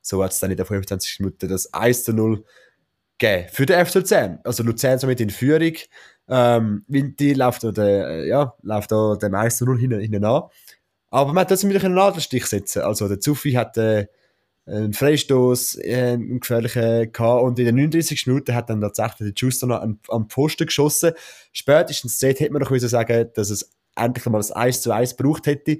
so 0.00 0.22
hat 0.24 0.32
es 0.32 0.40
dann 0.40 0.50
in 0.50 0.56
der 0.56 0.66
25. 0.66 1.20
Minute 1.20 1.48
das 1.48 1.72
1 1.74 2.04
zu 2.04 2.12
0 2.12 2.44
gegeben 3.18 3.48
für 3.50 3.66
den 3.66 3.84
FC 3.84 3.96
Luzern. 3.96 4.38
Also 4.44 4.62
Luzern 4.62 4.98
somit 4.98 5.20
in 5.20 5.30
Führung. 5.30 5.74
Ähm, 6.28 6.84
Vinti 6.86 7.34
läuft 7.34 7.64
da, 7.64 7.72
der, 7.72 8.26
ja, 8.26 8.54
läuft 8.62 8.92
da 8.92 9.16
dem 9.16 9.34
1 9.34 9.58
zu 9.58 9.64
0 9.66 9.78
hinten, 9.78 10.00
hinten 10.00 10.24
an. 10.24 10.44
Aber 11.10 11.32
man 11.32 11.42
hat 11.42 11.48
trotzdem 11.48 11.70
wieder 11.70 11.84
einen 11.84 11.94
Nadelstich 11.94 12.46
setzen. 12.46 12.82
Also 12.82 13.08
der 13.08 13.20
Zuffi 13.20 13.52
hat 13.52 13.76
äh, 13.76 14.06
einen 14.66 14.92
Freistoß, 14.92 15.78
äh, 15.78 16.12
einen 16.12 16.40
gefährlichen 16.40 17.12
gehabt 17.12 17.42
und 17.42 17.58
in 17.58 17.66
den 17.66 17.74
39 17.76 18.26
Minuten 18.26 18.54
hat 18.54 18.70
dann 18.70 18.80
tatsächlich 18.80 19.34
der 19.34 19.38
Schuster 19.38 19.66
noch 19.66 19.80
an, 19.80 19.98
am 20.08 20.28
Pfosten 20.28 20.66
geschossen. 20.66 21.12
Spätestens 21.52 22.18
dort 22.18 22.40
hätte 22.40 22.52
man 22.52 22.64
müssen 22.68 22.88
sagen, 22.88 23.28
dass 23.34 23.50
es 23.50 23.72
endlich 23.96 24.24
mal 24.26 24.38
das 24.38 24.52
1 24.52 24.82
zu 24.82 24.92
1 24.92 25.16
gebraucht 25.16 25.46
hätte. 25.46 25.78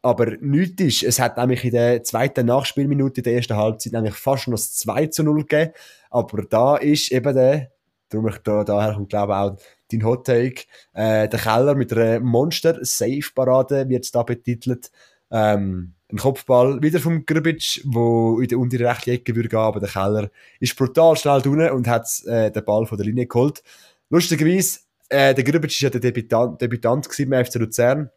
Aber 0.00 0.36
nichts 0.40 0.82
ist, 0.82 1.02
es 1.04 1.20
hat 1.20 1.36
nämlich 1.36 1.64
in 1.64 1.70
der 1.72 2.02
zweiten 2.02 2.46
Nachspielminute 2.46 3.22
der 3.22 3.34
ersten 3.34 3.56
Halbzeit 3.56 3.92
nämlich 3.92 4.14
fast 4.14 4.48
noch 4.48 4.56
das 4.56 4.74
2 4.74 5.06
zu 5.08 5.22
0 5.22 5.42
gegeben. 5.42 5.72
Aber 6.10 6.42
da 6.42 6.76
ist 6.76 7.12
eben 7.12 7.34
der, 7.34 7.71
darum 8.12 8.28
ich 8.28 8.38
da, 8.38 8.64
daher 8.64 8.94
kommt 8.94 9.10
glaube 9.10 9.36
auch 9.36 9.56
dein 9.90 10.04
Hot 10.04 10.26
Take, 10.26 10.64
äh, 10.92 11.28
der 11.28 11.38
Keller 11.38 11.74
mit 11.74 11.92
einer 11.92 12.20
Monster-Safe-Parade, 12.20 13.88
wird 13.88 14.04
es 14.04 14.12
da 14.12 14.22
betitelt. 14.22 14.90
Ähm, 15.30 15.94
ein 16.10 16.18
Kopfball 16.18 16.82
wieder 16.82 17.00
vom 17.00 17.24
Grbic, 17.24 17.80
wo 17.84 18.38
in 18.40 18.48
der 18.48 18.58
untere 18.58 18.88
rechte 18.88 19.12
Ecke 19.12 19.34
würde 19.34 19.48
gehen, 19.48 19.58
aber 19.58 19.80
der 19.80 19.88
Keller 19.88 20.30
ist 20.60 20.76
brutal 20.76 21.16
schnell 21.16 21.40
drinnen 21.40 21.70
und 21.70 21.88
hat 21.88 22.06
äh, 22.26 22.50
den 22.50 22.64
Ball 22.64 22.84
von 22.86 22.98
der 22.98 23.06
Linie 23.06 23.26
geholt. 23.26 23.62
Lustigerweise, 24.10 24.80
äh, 25.08 25.34
der 25.34 25.44
Grbic 25.44 25.70
ist 25.70 25.80
ja 25.80 25.88
der 25.88 26.00
Debütant, 26.00 26.60
Debütant 26.60 27.08
beim 27.18 27.44
FC 27.44 27.54
Luzern, 27.54 28.10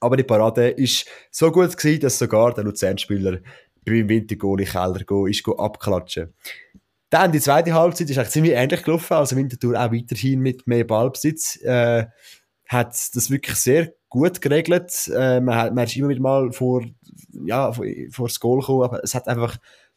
aber 0.00 0.16
die 0.16 0.22
Parade 0.22 0.70
ist 0.70 1.06
so 1.30 1.52
gut 1.52 1.76
gewesen, 1.76 2.00
dass 2.00 2.18
sogar 2.18 2.54
der 2.54 2.64
Luzern-Spieler 2.64 3.40
beim 3.84 4.08
Wintergoal 4.08 4.64
Keller 4.64 5.04
go, 5.04 5.26
ist 5.26 5.46
abklatschen. 5.46 6.34
Dann 7.10 7.32
die 7.32 7.40
zweite 7.40 7.74
Halbzeit 7.74 8.08
ist 8.08 8.18
eigentlich 8.18 8.30
ziemlich 8.30 8.52
ähnlich 8.54 8.82
gelaufen, 8.82 9.14
also 9.14 9.36
Winterthur 9.36 9.74
auch 9.78 9.92
weiterhin 9.92 10.40
mit 10.40 10.66
mehr 10.66 10.84
Ballbesitz. 10.84 11.60
Äh, 11.62 12.06
hat 12.66 12.94
das 13.14 13.30
wirklich 13.30 13.56
sehr 13.56 13.92
gut 14.08 14.40
geregelt. 14.40 15.10
Äh, 15.12 15.40
man, 15.40 15.56
hat, 15.56 15.74
man 15.74 15.84
ist 15.84 15.96
immer 15.96 16.08
wieder 16.08 16.20
mal 16.20 16.52
vor, 16.52 16.84
ja, 17.32 17.72
vor, 17.72 17.84
vor 18.12 18.28
das 18.28 18.38
Goal 18.38 18.60
gekommen, 18.60 18.84
aber 18.84 19.02
es 19.02 19.14
hat 19.16 19.26
einfach 19.26 19.56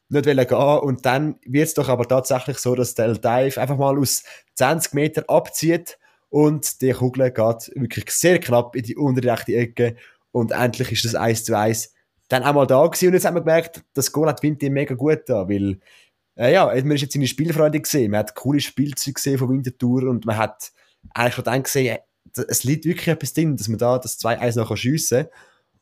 nicht 0.09 0.25
wollen 0.25 0.47
gehen. 0.47 0.79
Und 0.79 1.05
dann 1.05 1.35
wird 1.45 1.67
es 1.67 1.75
doch 1.75 1.87
aber 1.87 2.07
tatsächlich 2.07 2.57
so, 2.57 2.73
dass 2.73 2.95
der 2.95 3.13
Dive 3.13 3.61
einfach 3.61 3.77
mal 3.77 3.97
aus 3.97 4.23
20 4.55 4.93
Meter 4.93 5.23
abzieht 5.27 5.99
und 6.29 6.81
die 6.81 6.93
Kugel 6.93 7.29
geht 7.29 7.71
wirklich 7.75 8.09
sehr 8.09 8.39
knapp 8.39 8.75
in 8.75 8.83
die 8.83 8.95
untere 8.95 9.33
rechte 9.33 9.55
Ecke 9.55 9.95
und 10.31 10.51
endlich 10.51 10.91
ist 10.91 11.05
das 11.05 11.13
1 11.13 11.45
zu 11.45 11.55
1 11.55 11.93
dann 12.29 12.43
auch 12.43 12.53
mal 12.53 12.65
da 12.65 12.85
gewesen. 12.87 13.07
Und 13.09 13.13
jetzt 13.13 13.25
haben 13.25 13.35
wir 13.35 13.41
gemerkt, 13.41 13.83
das 13.93 14.11
Goal 14.11 14.27
hat 14.27 14.41
Winter 14.41 14.69
mega 14.71 14.95
gut 14.95 15.21
da, 15.27 15.47
weil 15.47 15.79
äh, 16.35 16.53
ja, 16.53 16.65
man 16.65 16.91
ist 16.91 17.01
jetzt 17.01 17.13
seine 17.13 17.27
Spielfreude 17.27 17.79
gesehen, 17.79 18.11
man 18.11 18.19
hat 18.19 18.35
coole 18.35 18.59
Spielzeuge 18.59 19.13
gesehen 19.13 19.37
von 19.37 19.49
Winterthur 19.49 20.09
und 20.09 20.25
man 20.25 20.37
hat 20.37 20.71
eigentlich 21.13 21.35
schon 21.35 21.43
dann 21.43 21.63
gesehen, 21.63 21.97
es 22.47 22.63
liegt 22.63 22.85
wirklich 22.85 23.07
etwas 23.07 23.33
drin, 23.33 23.57
dass 23.57 23.67
man 23.67 23.77
da 23.77 23.99
das 23.99 24.19
2-1 24.19 24.57
noch 24.57 24.75
schiessen 24.75 25.23
kann. 25.23 25.31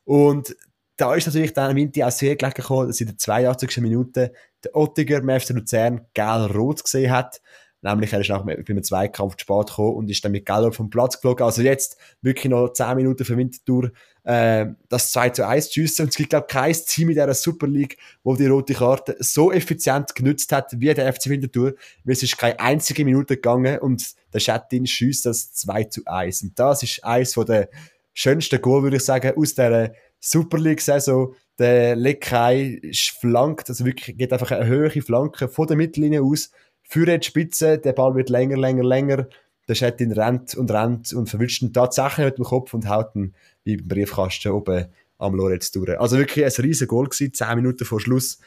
Und 0.04 0.56
da 0.98 1.16
ist 1.16 1.26
natürlich 1.26 1.54
dann 1.54 1.76
Winti 1.76 2.04
auch 2.04 2.12
sehr 2.12 2.36
gelegen 2.36 2.56
gekommen, 2.56 2.88
dass 2.88 3.02
in 3.02 3.08
der 3.08 3.18
82. 3.18 3.78
Minute 3.78 4.34
der 4.64 4.76
Ottiger 4.76 5.22
beim 5.22 5.40
FC 5.40 5.50
Luzern 5.50 6.06
gelb-rot 6.14 6.84
gesehen 6.84 7.12
hat. 7.12 7.42
Nämlich, 7.84 8.14
er 8.14 8.22
ist 8.22 8.30
nach 8.30 8.46
einem 8.46 8.84
Zweikampf 8.84 9.38
zu 9.38 9.42
spät 9.42 9.68
gekommen 9.68 9.96
und 9.96 10.12
ist 10.12 10.24
dann 10.24 10.32
mit 10.32 10.46
Gelb 10.46 10.76
vom 10.76 10.92
Platz 10.92 11.16
geflogen. 11.16 11.44
Also 11.44 11.64
jetzt 11.64 11.98
wirklich 12.22 12.50
noch 12.50 12.70
10 12.70 12.96
Minuten 12.96 13.26
für 13.26 13.36
Winterthur 13.36 13.92
äh, 14.24 14.68
das 14.88 15.12
2 15.12 15.30
zu 15.30 15.48
1 15.48 15.68
zu 15.70 15.74
schiessen. 15.74 16.04
Und 16.04 16.10
es 16.10 16.16
gibt, 16.16 16.30
glaube 16.30 16.46
ich, 16.48 16.54
kein 16.54 16.74
Team 16.74 17.10
in 17.10 17.16
dieser 17.16 17.34
Super 17.34 17.68
League, 17.68 17.98
wo 18.24 18.36
die 18.36 18.46
rote 18.46 18.76
Karte 18.76 19.16
so 19.20 19.52
effizient 19.52 20.14
genutzt 20.14 20.52
hat 20.52 20.80
wie 20.80 20.94
der 20.94 21.12
FC 21.12 21.30
Winterthur. 21.30 21.74
Weil 22.04 22.14
es 22.14 22.22
ist 22.22 22.38
keine 22.38 22.60
einzige 22.60 23.04
Minute 23.04 23.36
gegangen 23.36 23.80
und 23.80 24.14
der 24.32 24.40
Schattin 24.40 24.86
schießt 24.86 25.26
das 25.26 25.54
2 25.54 25.84
zu 25.86 26.02
1. 26.06 26.44
Und 26.44 26.60
das 26.60 26.84
ist 26.84 27.04
eines 27.04 27.34
der 27.34 27.70
schönsten 28.14 28.62
Goal, 28.62 28.84
würde 28.84 28.98
ich 28.98 29.04
sagen, 29.04 29.34
aus 29.36 29.56
dieser 29.56 29.92
Super 30.20 30.60
League-Saison. 30.60 31.34
Der 31.58 31.96
Lekai 31.96 32.82
flankt, 33.20 33.70
also 33.70 33.86
wirklich 33.86 34.18
geht 34.18 34.34
einfach 34.34 34.52
eine 34.52 34.66
höhere 34.66 35.02
Flanke 35.02 35.48
von 35.48 35.68
der 35.68 35.78
Mittellinie 35.78 36.24
aus 36.24 36.52
für 36.92 37.06
die 37.06 37.26
Spitze, 37.26 37.78
der 37.78 37.94
Ball 37.94 38.16
wird 38.16 38.30
länger, 38.30 38.58
länger, 38.58 38.84
länger, 38.84 39.28
der 39.66 39.76
Schettin 39.76 40.12
rennt 40.12 40.56
und 40.56 40.70
rennt 40.72 41.14
und 41.14 41.30
verwünscht 41.30 41.62
ihn 41.62 41.72
tatsächlich 41.72 42.26
mit 42.26 42.38
dem 42.38 42.44
Kopf 42.44 42.74
und 42.74 42.90
haut 42.90 43.16
ihn 43.16 43.34
wie 43.64 43.78
beim 43.78 43.88
Briefkasten 43.88 44.52
oben 44.52 44.88
am 45.18 45.34
Lorenz 45.34 45.72
durch. 45.72 45.98
Also 45.98 46.18
wirklich 46.18 46.44
ein 46.44 46.64
riesen 46.66 46.88
Goal 46.90 47.08
gewesen, 47.08 47.34
10 47.34 47.56
Minuten 47.56 47.86
vor 47.86 48.02
Schluss. 48.02 48.40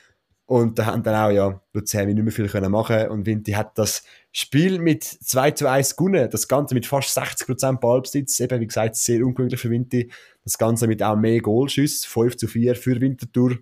Und 0.45 0.79
da 0.79 0.85
haben 0.85 1.03
dann 1.03 1.15
auch, 1.15 1.31
ja, 1.31 1.59
Luzern 1.73 2.07
nicht 2.07 2.23
mehr 2.23 2.33
viel 2.33 2.51
können 2.51 2.71
machen 2.71 3.09
und 3.09 3.25
Vinti 3.25 3.53
hat 3.53 3.79
das 3.79 4.05
Spiel 4.31 4.79
mit 4.79 5.05
2 5.05 5.53
zu 5.53 5.67
1 5.67 5.97
gewonnen. 5.97 6.29
Das 6.31 6.47
Ganze 6.47 6.75
mit 6.75 6.85
fast 6.85 7.17
60% 7.17 7.81
Ballbesitz. 7.81 8.41
Eben, 8.41 8.61
wie 8.61 8.67
gesagt, 8.67 8.97
sehr 8.97 9.25
unglücklich 9.25 9.59
für 9.59 9.71
Vinti. 9.71 10.11
Das 10.45 10.59
Ganze 10.59 10.87
mit 10.87 11.03
auch 11.03 11.17
mehr 11.17 11.41
Goalschüsse, 11.41 12.07
5 12.07 12.37
zu 12.37 12.47
4 12.47 12.77
für 12.77 13.01
Winterthur. 13.01 13.57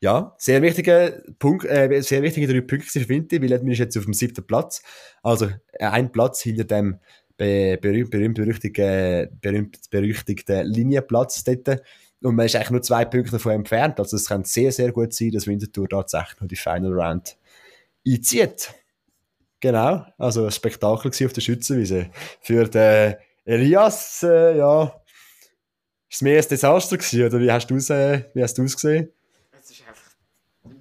Ja, 0.00 0.34
sehr 0.38 0.60
wichtiger 0.62 1.22
Punkt, 1.38 1.64
äh, 1.64 2.00
sehr 2.02 2.22
wichtige 2.22 2.46
drei 2.46 2.60
Punkte 2.60 3.00
für 3.00 3.08
Vinti, 3.08 3.40
weil 3.42 3.52
er 3.52 3.62
ist 3.62 3.78
jetzt 3.78 3.96
auf 3.96 4.04
dem 4.04 4.14
siebten 4.14 4.46
Platz. 4.46 4.82
Also 5.22 5.46
äh, 5.72 5.86
ein 5.86 6.12
Platz 6.12 6.42
hinter 6.42 6.64
dem 6.64 7.00
be 7.36 7.78
berühmt, 7.80 8.10
berühmt 8.10 8.36
berüchtigten, 8.36 9.38
berühmt 9.40 9.78
berüchtigten 9.90 10.66
Linienplatz 10.66 11.42
dort. 11.44 11.82
Und 12.22 12.36
man 12.36 12.46
ist 12.46 12.56
eigentlich 12.56 12.70
nur 12.70 12.82
zwei 12.82 13.04
Punkte 13.04 13.32
davon 13.32 13.52
entfernt. 13.52 13.98
Also 13.98 14.16
es 14.16 14.28
kann 14.28 14.44
sehr, 14.44 14.72
sehr 14.72 14.92
gut 14.92 15.12
sein, 15.12 15.30
dass 15.30 15.46
Winterthur 15.46 15.88
tatsächlich 15.88 16.40
noch 16.40 16.48
die 16.48 16.56
Final 16.56 16.92
Round 16.92 17.36
einzieht. 18.06 18.72
Genau, 19.60 20.04
also 20.18 20.44
ein 20.44 20.50
Spektakel 20.50 21.10
auf 21.10 21.32
der 21.32 21.40
Schützenwiese. 21.40 22.10
Für 22.40 22.68
den 22.68 23.14
Elias, 23.44 24.22
äh, 24.22 24.58
ja, 24.58 24.84
ist 26.08 26.16
es 26.16 26.22
mehr 26.22 26.40
ein 26.40 26.48
Desaster 26.48 26.96
gewesen, 26.98 27.24
oder 27.24 27.40
wie 27.40 27.50
hast 27.50 27.70
du 27.70 27.76
es, 27.76 27.90
äh, 27.90 28.24
wie? 28.34 29.08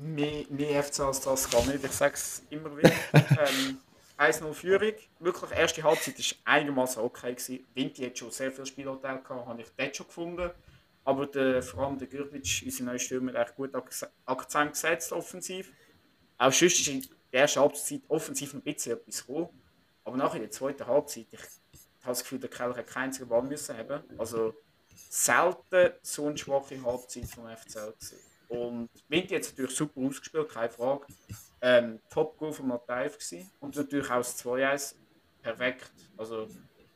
Mehr, 0.04 0.46
mehr 0.50 0.84
FC 0.84 1.00
als 1.00 1.22
das 1.22 1.50
gar 1.50 1.66
nicht. 1.66 1.84
Ich 1.84 1.92
sage 1.92 2.16
es 2.16 2.44
immer 2.50 2.76
wieder. 2.76 2.92
ähm, 3.14 3.80
1-0 4.18 4.54
Führung. 4.54 4.94
Wirklich, 5.20 5.52
erste 5.52 5.84
Halbzeit 5.84 6.18
war 6.20 6.54
einigermaßen 6.54 7.02
okay. 7.02 7.34
Gewesen. 7.34 7.66
Vinti 7.74 8.04
hat 8.04 8.18
schon 8.18 8.32
sehr 8.32 8.52
viele 8.52 8.66
Spielhotel 8.66 9.22
gehabt, 9.22 9.48
habe 9.48 9.62
ich 9.62 9.68
dort 9.76 9.96
schon 9.96 10.08
gefunden. 10.08 10.52
Aber 11.06 11.26
der, 11.26 11.62
vor 11.64 11.86
allem 11.86 11.98
der 11.98 12.08
Gürbic, 12.08 12.64
unser 12.66 12.84
neuer 12.84 13.00
Stürmer, 13.00 13.34
hat 13.34 13.56
gut 13.56 13.72
Akzent 14.26 14.72
gesetzt, 14.72 15.12
offensiv. 15.12 15.72
Auch 16.38 16.52
sonst 16.52 16.80
ist 16.80 16.88
in 16.88 17.06
der 17.32 17.42
ersten 17.42 17.60
Halbzeit 17.62 18.02
offensiv 18.08 18.54
ein 18.54 18.62
bisschen 18.62 18.94
etwas 18.94 19.26
gekommen. 19.26 19.50
Aber 20.06 20.18
nachher 20.18 20.36
in 20.36 20.44
der 20.44 20.52
zweiten 20.52 20.86
Halbzeit, 20.86 21.28
ich, 21.32 21.40
ich 21.72 21.80
habe 22.02 22.12
das 22.12 22.24
Gefühl, 22.24 22.40
der 22.40 22.50
Keller 22.50 22.76
hat 22.76 22.88
keinen 22.88 23.06
einzigen 23.06 23.28
Ball 23.28 23.42
müssen 23.42 23.78
haben. 23.78 24.04
Also 24.18 24.54
selten 25.10 25.94
so 26.02 26.28
eine 26.28 26.38
schwache 26.38 26.82
Halbzeit 26.84 27.26
vom 27.26 27.48
FCL 27.48 27.94
gesehen. 28.00 28.33
Und 28.50 28.90
hat 29.12 29.32
es 29.32 29.52
natürlich 29.52 29.76
super 29.76 30.02
ausgespielt, 30.02 30.50
keine 30.50 30.70
Frage. 30.70 31.06
Ähm, 31.62 32.00
Top-Goal 32.10 32.54
von 32.54 32.68
Mataev 32.68 33.18
gewesen. 33.18 33.50
Und 33.60 33.76
natürlich 33.76 34.10
auch 34.10 34.18
das 34.18 34.44
2-1 34.44 34.96
perfekt. 35.42 35.92
Also 36.18 36.48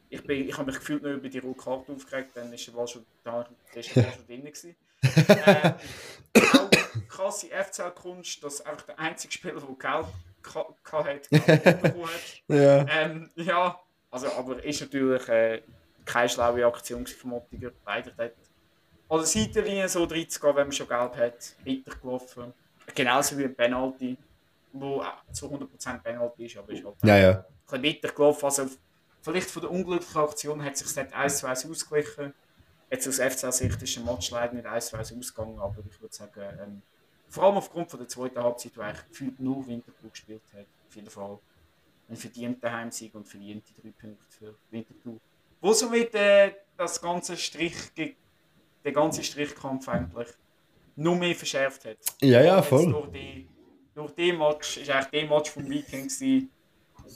ich, 0.09 0.23
bin, 0.23 0.47
ich 0.47 0.57
habe 0.57 0.71
mich 0.71 0.79
gefühlt 0.79 1.03
nur 1.03 1.13
über 1.13 1.29
die 1.29 1.39
rote 1.39 1.59
Karte 1.59 1.91
aufgeregt, 1.91 2.31
dann 2.35 2.51
ist 2.53 2.67
der 2.67 2.71
Ball 2.73 2.87
schon, 2.87 3.05
da, 3.23 3.47
ist 3.73 3.95
der 3.95 4.01
Ball 4.03 4.13
schon 4.13 4.27
drin 4.27 4.45
gewesen. 4.45 4.75
ähm, 5.27 5.73
auch 6.53 6.69
krasse 7.07 7.47
FCL-Kunst, 7.47 8.43
dass 8.43 8.61
einfach 8.61 8.85
der 8.85 8.99
einzige 8.99 9.33
Spieler, 9.33 9.59
der 9.59 9.75
Geld 9.75 10.05
hatte, 10.43 11.21
bekommen 11.81 12.07
hat. 12.07 12.43
Ja. 12.47 12.85
Ähm, 12.89 13.29
ja, 13.35 13.79
also, 14.09 14.31
aber 14.31 14.63
ist 14.63 14.81
natürlich 14.81 15.27
äh, 15.27 15.61
keine 16.05 16.29
schlaue 16.29 16.65
Aktion 16.65 17.05
von 17.05 17.31
Mottiger. 17.31 17.71
Leider 17.85 18.11
dort 18.11 18.33
an 19.09 19.17
der 19.17 19.25
Seitenlinie 19.27 19.89
so 19.89 20.03
reinzugehen, 20.03 20.55
wenn 20.55 20.67
man 20.67 20.71
schon 20.71 20.87
Gelb 20.87 21.15
hat, 21.15 21.55
weitergelaufen. 21.65 22.53
Genauso 22.93 23.37
wie 23.37 23.45
ein 23.45 23.55
Penalty, 23.55 24.17
wo 24.73 25.01
auch 25.01 25.31
zu 25.31 25.47
100% 25.47 25.99
Penalty 25.99 26.45
ist, 26.45 26.57
aber 26.57 26.71
ist 26.71 26.83
halt 26.85 26.95
Ja, 27.03 27.17
ja. 27.17 27.31
ein 27.31 27.45
bisschen 27.81 27.83
weitergelaufen. 27.83 28.45
Also, 28.45 28.67
vielleicht 29.21 29.49
von 29.49 29.61
der 29.61 29.71
unglücklichen 29.71 30.21
Aktion 30.21 30.63
hat 30.63 30.77
sich 30.77 30.93
dort 30.93 31.13
1 31.13 31.37
2 31.39 31.51
ausgeglichen. 31.51 32.33
Jetzt 32.89 33.07
aus 33.07 33.19
FCL-Sicht 33.19 33.81
ist 33.81 33.95
der 33.97 34.03
Match 34.03 34.31
leider 34.31 34.53
nicht 34.53 34.65
1 34.65 34.87
2 34.87 34.99
ausgegangen, 34.99 35.59
aber 35.59 35.83
ich 35.89 36.01
würde 36.01 36.15
sagen, 36.15 36.41
ähm, 36.61 36.81
vor 37.29 37.43
allem 37.43 37.57
aufgrund 37.57 37.89
von 37.91 37.99
der 37.99 38.07
zweiten 38.07 38.41
Halbzeit, 38.41 38.71
wo 38.77 38.81
eigentlich 38.81 39.07
gefühlt 39.09 39.39
nur 39.39 39.67
Winterthur 39.67 40.09
gespielt 40.09 40.41
hat, 40.53 40.65
auf 40.87 40.95
jeden 40.95 41.09
Fall 41.09 41.39
ein 42.09 42.15
verdienter 42.15 42.71
Heimsieg 42.71 43.13
und 43.15 43.27
verdiente 43.27 43.73
drei 43.81 43.89
Punkte 43.89 44.25
für 44.29 44.55
Winterthur. 44.71 45.17
Wo 45.59 45.73
somit 45.73 46.15
äh, 46.15 46.53
das 46.77 47.01
ganze 47.01 47.35
Strich, 47.35 47.75
der 48.87 48.93
ganze 48.93 49.21
Strichkampf 49.21 49.87
eigentlich 49.89 50.29
noch 50.95 51.15
mehr 51.15 51.35
verschärft 51.35 51.83
hat. 51.83 51.97
Ja, 52.21 52.41
ja, 52.41 52.61
voll. 52.61 52.89
Durch, 52.89 53.11
die, 53.11 53.47
durch 53.93 54.11
den 54.15 54.37
Match, 54.37 54.77
ist 54.77 54.89
eigentlich 54.89 55.07
der 55.07 55.29
Match 55.29 55.51
vom 55.51 55.69
Weekend 55.69 56.09
gewesen, 56.09 56.49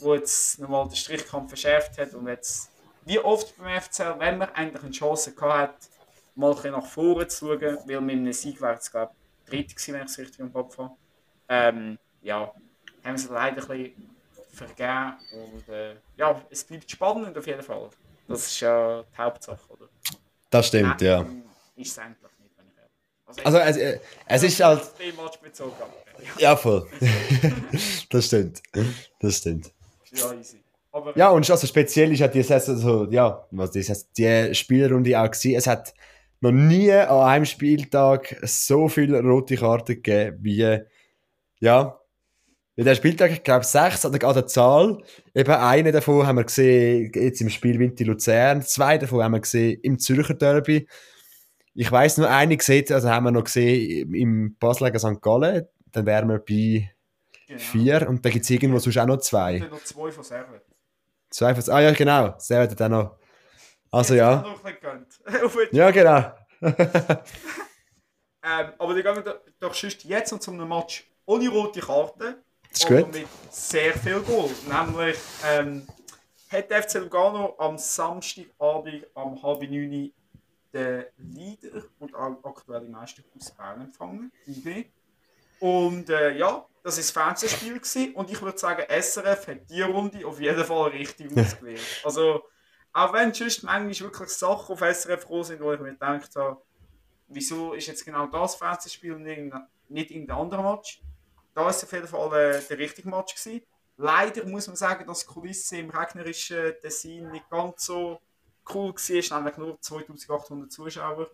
wo 0.00 0.14
jetzt 0.14 0.58
nochmal 0.58 0.86
den 0.86 0.96
Strichkampf 0.96 1.48
verschärft 1.48 1.96
hat 1.96 2.12
und 2.12 2.28
jetzt, 2.28 2.70
wie 3.06 3.18
oft 3.18 3.56
beim 3.56 3.80
FCL, 3.80 4.16
wenn 4.18 4.36
man 4.38 4.50
eigentlich 4.50 4.82
eine 4.82 4.92
Chance 4.92 5.34
gehabt 5.34 5.52
hat, 5.52 5.88
mal 6.34 6.54
ein 6.62 6.72
nach 6.72 6.86
vorne 6.86 7.26
zu 7.26 7.46
schauen, 7.46 7.78
weil 7.86 8.00
mit 8.02 8.16
einem 8.16 8.32
Sieg 8.34 8.60
wäre 8.60 8.74
es, 8.74 8.90
glaube 8.90 9.12
ich, 9.44 9.50
dritte 9.50 9.74
gewesen, 9.74 9.94
wenn 9.94 10.04
ich 10.04 10.10
es 10.10 10.18
richtig 10.18 10.40
im 10.40 10.52
Kopf 10.52 10.76
habe. 10.76 10.94
Ähm, 11.48 11.98
ja, 12.20 12.52
haben 13.02 13.16
sie 13.16 13.32
leider 13.32 13.62
ein 13.62 13.78
bisschen 13.78 14.16
vergeben 14.52 15.14
und 15.32 15.68
äh, 15.68 15.96
ja, 16.18 16.38
es 16.50 16.64
bleibt 16.64 16.90
spannend 16.90 17.36
auf 17.36 17.46
jeden 17.46 17.62
Fall. 17.62 17.88
Das 18.28 18.46
ist 18.46 18.60
ja 18.60 19.02
die 19.02 19.18
Hauptsache, 19.18 19.60
oder? 19.70 19.88
Das 20.50 20.66
stimmt, 20.68 21.00
ja. 21.00 21.20
Ähm, 21.20 21.41
Ist 21.76 21.92
es 21.92 21.98
eigentlich 21.98 22.18
nicht, 22.40 22.56
wenn 22.56 22.66
ich 22.66 22.76
ehrlich 22.76 23.46
Also 23.46 23.58
es, 23.58 23.76
äh, 23.76 23.98
es 24.26 24.42
ist 24.42 24.60
halt... 24.60 24.82
bezogen. 25.42 25.72
aber, 25.80 26.40
Ja, 26.40 26.56
voll. 26.56 26.86
das 28.10 28.26
stimmt. 28.26 28.62
Das 29.20 29.38
stimmt. 29.38 29.72
Ja, 30.12 30.32
easy. 30.34 30.62
Aber 30.92 31.16
Ja, 31.16 31.30
und 31.30 31.48
also 31.50 31.66
speziell 31.66 32.12
ist 32.12 32.20
halt 32.20 32.34
die 32.34 32.42
Saison 32.42 32.76
so, 32.76 33.10
ja, 33.10 33.46
was 33.50 33.70
die, 33.70 33.82
Saison- 33.82 34.06
die 34.16 34.54
Spielrunde 34.54 35.18
auch 35.18 35.30
gewesen. 35.30 35.54
Es 35.54 35.66
hat 35.66 35.94
noch 36.40 36.50
nie 36.52 36.92
an 36.92 37.08
einem 37.28 37.44
Spieltag 37.46 38.36
so 38.42 38.88
viele 38.88 39.20
rote 39.22 39.56
Karten 39.56 39.94
gegeben 40.02 40.38
wie, 40.42 40.78
ja, 41.60 41.98
wie 42.76 42.84
der 42.84 42.94
Spieltag, 42.94 43.30
ich 43.32 43.42
glaube, 43.42 43.64
sechs 43.64 44.04
an 44.04 44.12
der, 44.12 44.24
an 44.24 44.34
der 44.34 44.46
Zahl. 44.46 45.02
Eben 45.34 45.52
eine 45.52 45.92
davon 45.92 46.26
haben 46.26 46.36
wir 46.36 46.44
gesehen, 46.44 47.10
jetzt 47.14 47.40
im 47.40 47.48
Spiel 47.50 47.78
Winter 47.78 48.04
Luzern. 48.04 48.62
Zwei 48.62 48.98
davon 48.98 49.22
haben 49.22 49.32
wir 49.32 49.40
gesehen 49.40 49.78
im 49.82 49.98
Zürcher 49.98 50.34
Derby. 50.34 50.86
Ich 51.74 51.90
weiß 51.90 52.18
nur 52.18 52.28
eine 52.28 52.56
gesehen, 52.56 52.92
also 52.92 53.08
haben 53.08 53.24
wir 53.24 53.30
noch 53.30 53.44
gesehen 53.44 54.14
im 54.14 54.56
Basel 54.58 54.90
gegen 54.90 54.98
St. 54.98 55.22
Gallen. 55.22 55.66
Dann 55.92 56.06
wären 56.06 56.28
wir 56.28 56.38
bei 56.38 56.90
genau. 57.46 57.58
vier 57.60 58.08
und 58.08 58.24
da 58.24 58.30
gibt 58.30 58.44
es 58.44 58.50
irgendwo 58.50 58.78
sonst 58.78 58.98
auch 58.98 59.06
noch 59.06 59.18
zwei. 59.18 59.54
Und 59.54 59.62
dann 59.62 59.70
noch 59.70 59.84
zwei 59.84 60.10
von 60.10 60.24
Servet. 60.24 60.62
Zwei 61.30 61.54
von, 61.54 61.74
ah 61.74 61.80
ja, 61.80 61.92
genau. 61.92 62.34
Sehr 62.38 62.60
hat 62.62 62.82
auch 62.82 62.88
noch. 62.88 63.18
Also 63.90 64.14
ja. 64.14 64.42
noch 65.22 65.54
Ja, 65.72 65.90
genau. 65.90 66.32
Ähm, 68.44 68.72
aber 68.78 68.94
die 68.94 69.02
gehen 69.02 69.22
doch- 69.24 69.40
doch 69.60 69.74
sonst 69.74 70.02
jetzt 70.04 70.32
und 70.32 70.42
zu 70.42 70.50
einem 70.50 70.68
Match 70.68 71.08
ohne 71.26 71.48
rote 71.48 71.80
Karte. 71.80 72.42
Das 72.68 72.80
ist 72.80 72.88
gut. 72.88 73.12
mit 73.12 73.26
sehr 73.50 73.92
viel 73.92 74.20
Goal. 74.20 74.50
Nämlich 74.68 75.16
ähm, 75.46 75.86
hat 76.50 76.70
der 76.70 76.82
FC 76.82 76.94
Lugano 76.94 77.54
am 77.58 77.78
Samstagabend 77.78 79.06
am 79.14 79.40
halb 79.42 79.62
neun 79.62 80.12
den 80.72 81.04
Leader 81.18 81.82
und 81.98 82.14
aktuelle 82.14 82.88
Meister 82.88 83.22
aus 83.36 83.50
Bern 83.50 83.82
empfangen, 83.82 84.32
IB. 84.46 84.86
Und 85.60 86.10
äh, 86.10 86.36
ja, 86.36 86.66
das 86.82 86.98
ist 86.98 87.14
das 87.14 87.22
Fernsehspiel 87.22 87.74
gewesen. 87.74 88.14
und 88.14 88.30
ich 88.30 88.40
würde 88.42 88.58
sagen, 88.58 88.82
SRF 88.88 89.46
hat 89.46 89.70
die 89.70 89.82
Runde 89.82 90.26
auf 90.26 90.40
jeden 90.40 90.64
Fall 90.64 90.90
richtig 90.90 91.30
ausgewählt. 91.36 91.80
Also, 92.04 92.42
auch 92.92 93.12
wenn 93.12 93.32
sonst 93.32 93.62
manchmal 93.62 94.10
wirklich 94.10 94.30
Sachen 94.30 94.72
auf 94.72 94.80
SRF 94.80 95.20
gekommen 95.20 95.44
sind, 95.44 95.60
wo 95.60 95.72
ich 95.72 95.80
mir 95.80 95.92
gedacht 95.92 96.34
habe, 96.36 96.60
wieso 97.28 97.74
ist 97.74 97.86
jetzt 97.86 98.04
genau 98.04 98.26
das 98.26 98.56
Fernsehspiel 98.56 99.12
und 99.12 99.22
nicht 99.22 100.10
irgendein 100.10 100.36
anderer 100.36 100.74
Match? 100.74 101.00
Da 101.54 101.62
war 101.62 101.70
es 101.70 101.84
auf 101.84 101.92
jeden 101.92 102.08
Fall 102.08 102.32
äh, 102.32 102.62
der 102.62 102.78
richtige 102.78 103.08
Match. 103.08 103.34
Gewesen. 103.34 103.62
Leider 103.96 104.44
muss 104.44 104.66
man 104.66 104.76
sagen, 104.76 105.06
dass 105.06 105.20
die 105.20 105.26
Kulisse 105.26 105.76
im 105.76 105.90
regnerischen 105.90 106.74
Tessin 106.80 107.30
nicht 107.30 107.48
ganz 107.48 107.84
so 107.84 108.20
cool 108.72 108.94
war, 108.94 109.38
nämlich 109.38 109.56
nur 109.56 109.80
2800 109.80 110.70
Zuschauer. 110.70 111.30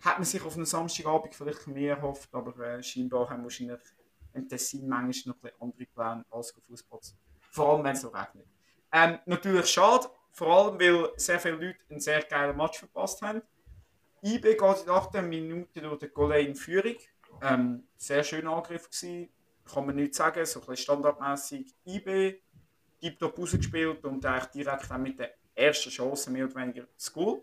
Hat 0.00 0.18
man 0.18 0.24
sich 0.24 0.42
auf 0.42 0.56
einen 0.56 0.66
Samstagabend 0.66 1.34
vielleicht 1.34 1.66
mehr 1.66 1.96
erhofft, 1.96 2.28
aber 2.32 2.58
äh, 2.64 2.82
scheinbar 2.82 3.30
haben 3.30 3.42
wahrscheinlich 3.42 3.80
im 4.34 4.48
Tessin 4.48 4.88
manchmal 4.88 5.34
noch 5.34 5.42
ein 5.42 5.56
andere 5.60 5.86
Pläne 5.86 6.24
als 6.30 6.54
Fußball. 6.68 7.00
Vor 7.50 7.72
allem, 7.72 7.84
wenn 7.84 7.94
es 7.94 8.02
so 8.02 8.08
regnet. 8.08 8.46
Ähm, 8.92 9.18
natürlich 9.26 9.66
schade, 9.66 10.08
vor 10.32 10.48
allem, 10.48 10.78
weil 10.78 11.10
sehr 11.16 11.40
viele 11.40 11.56
Leute 11.56 11.78
einen 11.88 12.00
sehr 12.00 12.22
geilen 12.22 12.56
Match 12.56 12.78
verpasst 12.78 13.22
haben. 13.22 13.42
IB 14.22 14.56
geht 14.56 14.82
in 14.84 14.90
18 14.90 15.28
Minuten 15.28 15.80
durch 15.80 15.98
den 15.98 16.12
Goal 16.12 16.32
in 16.40 16.54
Führung. 16.54 16.96
Ähm, 17.42 17.86
sehr 17.96 18.22
schöner 18.22 18.52
Angriff 18.56 18.90
gewesen. 18.90 19.30
Kann 19.64 19.86
man 19.86 19.96
nicht 19.96 20.14
sagen, 20.14 20.44
so 20.44 20.60
ein 20.60 20.66
bisschen 20.66 20.84
standardmäßig. 20.84 21.74
IB 21.86 22.40
gibt 23.00 23.22
dort 23.22 23.38
rausgespielt 23.38 24.04
und 24.04 24.24
eigentlich 24.24 24.64
direkt 24.64 24.90
dann 24.90 25.02
mit 25.02 25.18
der 25.18 25.34
ersten 25.56 25.90
Chance 25.90 26.30
mehr 26.30 26.46
oder 26.46 26.54
weniger 26.56 26.86
das 26.94 27.12
Goal. 27.12 27.42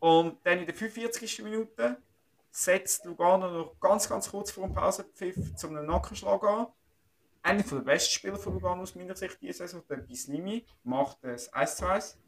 Und 0.00 0.38
dann 0.44 0.60
in 0.60 0.66
der 0.66 0.74
45. 0.74 1.42
Minute 1.42 1.98
setzt 2.50 3.04
Lugano 3.04 3.50
noch 3.50 3.80
ganz, 3.80 4.08
ganz 4.08 4.30
kurz 4.30 4.50
vor 4.50 4.66
dem 4.66 4.74
Pausenpfiff 4.74 5.54
zum 5.56 5.74
Nackenschlag 5.74 6.42
an. 6.44 6.66
Einer 7.42 7.62
der 7.62 7.76
besten 7.76 8.12
Spieler 8.12 8.36
von 8.36 8.54
Lugano 8.54 8.82
aus 8.82 8.94
meiner 8.94 9.16
Sicht 9.16 9.38
diese 9.40 9.58
Saison, 9.58 9.82
der 9.88 9.96
Bislimi, 9.96 10.64
macht 10.84 11.18
das 11.22 11.52
1 11.52 11.76
zu 11.76 11.86
1. 11.86 12.18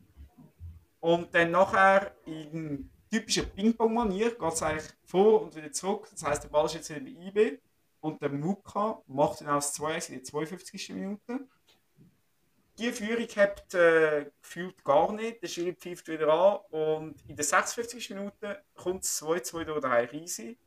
Und 1.00 1.34
dann 1.34 1.50
nachher 1.50 2.12
in 2.24 2.90
typischer 3.10 3.42
Ping-Pong-Manier 3.42 4.30
geht 4.30 4.52
es 4.52 4.62
eigentlich 4.62 4.90
vor 5.04 5.42
und 5.42 5.54
wieder 5.54 5.70
zurück. 5.70 6.08
Das 6.10 6.24
heisst, 6.24 6.44
der 6.44 6.48
Ball 6.48 6.66
ist 6.66 6.74
jetzt 6.74 6.90
wieder 6.90 7.00
bei 7.00 7.26
IB. 7.26 7.58
Und 8.00 8.20
der 8.22 8.30
Muka 8.30 9.02
macht 9.06 9.40
dann 9.40 9.48
aus 9.48 9.72
2 9.74 9.94
in 9.94 10.14
der 10.14 10.24
52. 10.24 10.90
Minute. 10.90 11.46
Die 12.78 12.90
Führung 12.90 13.28
hat 13.36 13.72
äh, 13.74 14.30
gefühlt 14.42 14.82
gar 14.82 15.12
nicht. 15.12 15.42
Der 15.42 15.48
Schiri 15.48 15.74
pfeift 15.74 16.08
wieder 16.08 16.28
an. 16.28 16.58
Und 16.70 17.22
in 17.28 17.36
der 17.36 17.44
56. 17.44 18.10
Minute 18.10 18.62
kommt 18.74 19.04
es 19.04 19.22
2-2 19.22 19.64
durch 19.64 19.80
den 19.80 19.90
Riesi. 19.90 20.58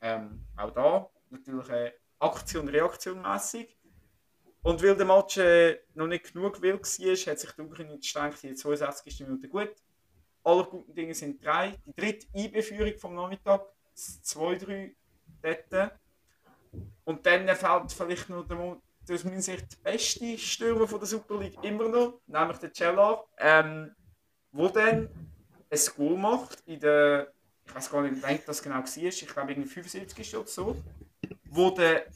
Ähm, 0.00 0.44
auch 0.56 0.70
da 0.72 1.10
natürlich 1.30 1.68
äh, 1.68 1.92
Aktion-Reaktion 2.18 3.22
mäßig. 3.22 3.76
Und 4.62 4.82
weil 4.82 4.96
der 4.96 5.06
Match 5.06 5.38
äh, 5.38 5.78
noch 5.94 6.08
nicht 6.08 6.32
genug 6.32 6.60
wild 6.60 6.80
war, 6.80 7.32
hat 7.32 7.38
sich 7.38 7.50
der 7.52 7.64
Ukraine 7.64 7.98
gedacht, 7.98 8.42
die 8.42 8.54
62. 8.54 9.20
Minute 9.20 9.48
gut. 9.48 9.74
Alle 10.42 10.64
guten 10.64 10.94
Dinge 10.94 11.14
sind 11.14 11.44
drei. 11.44 11.78
Die 11.86 11.94
dritte 11.94 12.26
Einbeführung 12.34 12.98
vom 12.98 13.14
Nachmittag, 13.14 13.62
2-3 13.96 14.94
dort. 15.42 15.92
Und 17.04 17.24
dann 17.24 17.48
fällt 17.56 17.92
vielleicht 17.92 18.28
noch 18.28 18.46
der, 18.46 18.80
aus 19.10 19.24
meiner 19.24 19.42
Sicht 19.42 19.66
der 19.72 19.90
beste 19.90 20.38
Stürmer 20.38 20.86
der 20.86 21.06
Super 21.06 21.38
League 21.38 21.62
immer 21.62 21.88
noch, 21.88 22.20
nämlich 22.26 22.58
der 22.58 22.72
Cellar, 22.72 23.24
ähm, 23.38 23.94
wo 24.52 24.68
dann 24.68 25.08
ein 25.70 25.80
Goal 25.96 26.16
macht 26.16 26.62
in 26.66 26.80
der, 26.80 27.32
ich 27.66 27.74
weiß 27.74 27.90
gar 27.90 28.02
nicht, 28.02 28.22
wann 28.22 28.38
das 28.46 28.62
genau 28.62 28.76
war, 28.76 28.96
ich 28.96 29.26
glaube 29.26 29.52
irgendwie 29.52 29.68
75 29.68 30.36
oder 30.36 30.46
so, 30.46 30.76
wo 31.50 31.70
der 31.70 32.06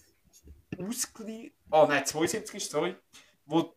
Ausgleich, 0.79 1.53
ah 1.71 1.85
oh 1.85 1.87
nein, 1.87 2.05
72 2.05 2.65
sorry, 2.65 2.97
wo 3.45 3.75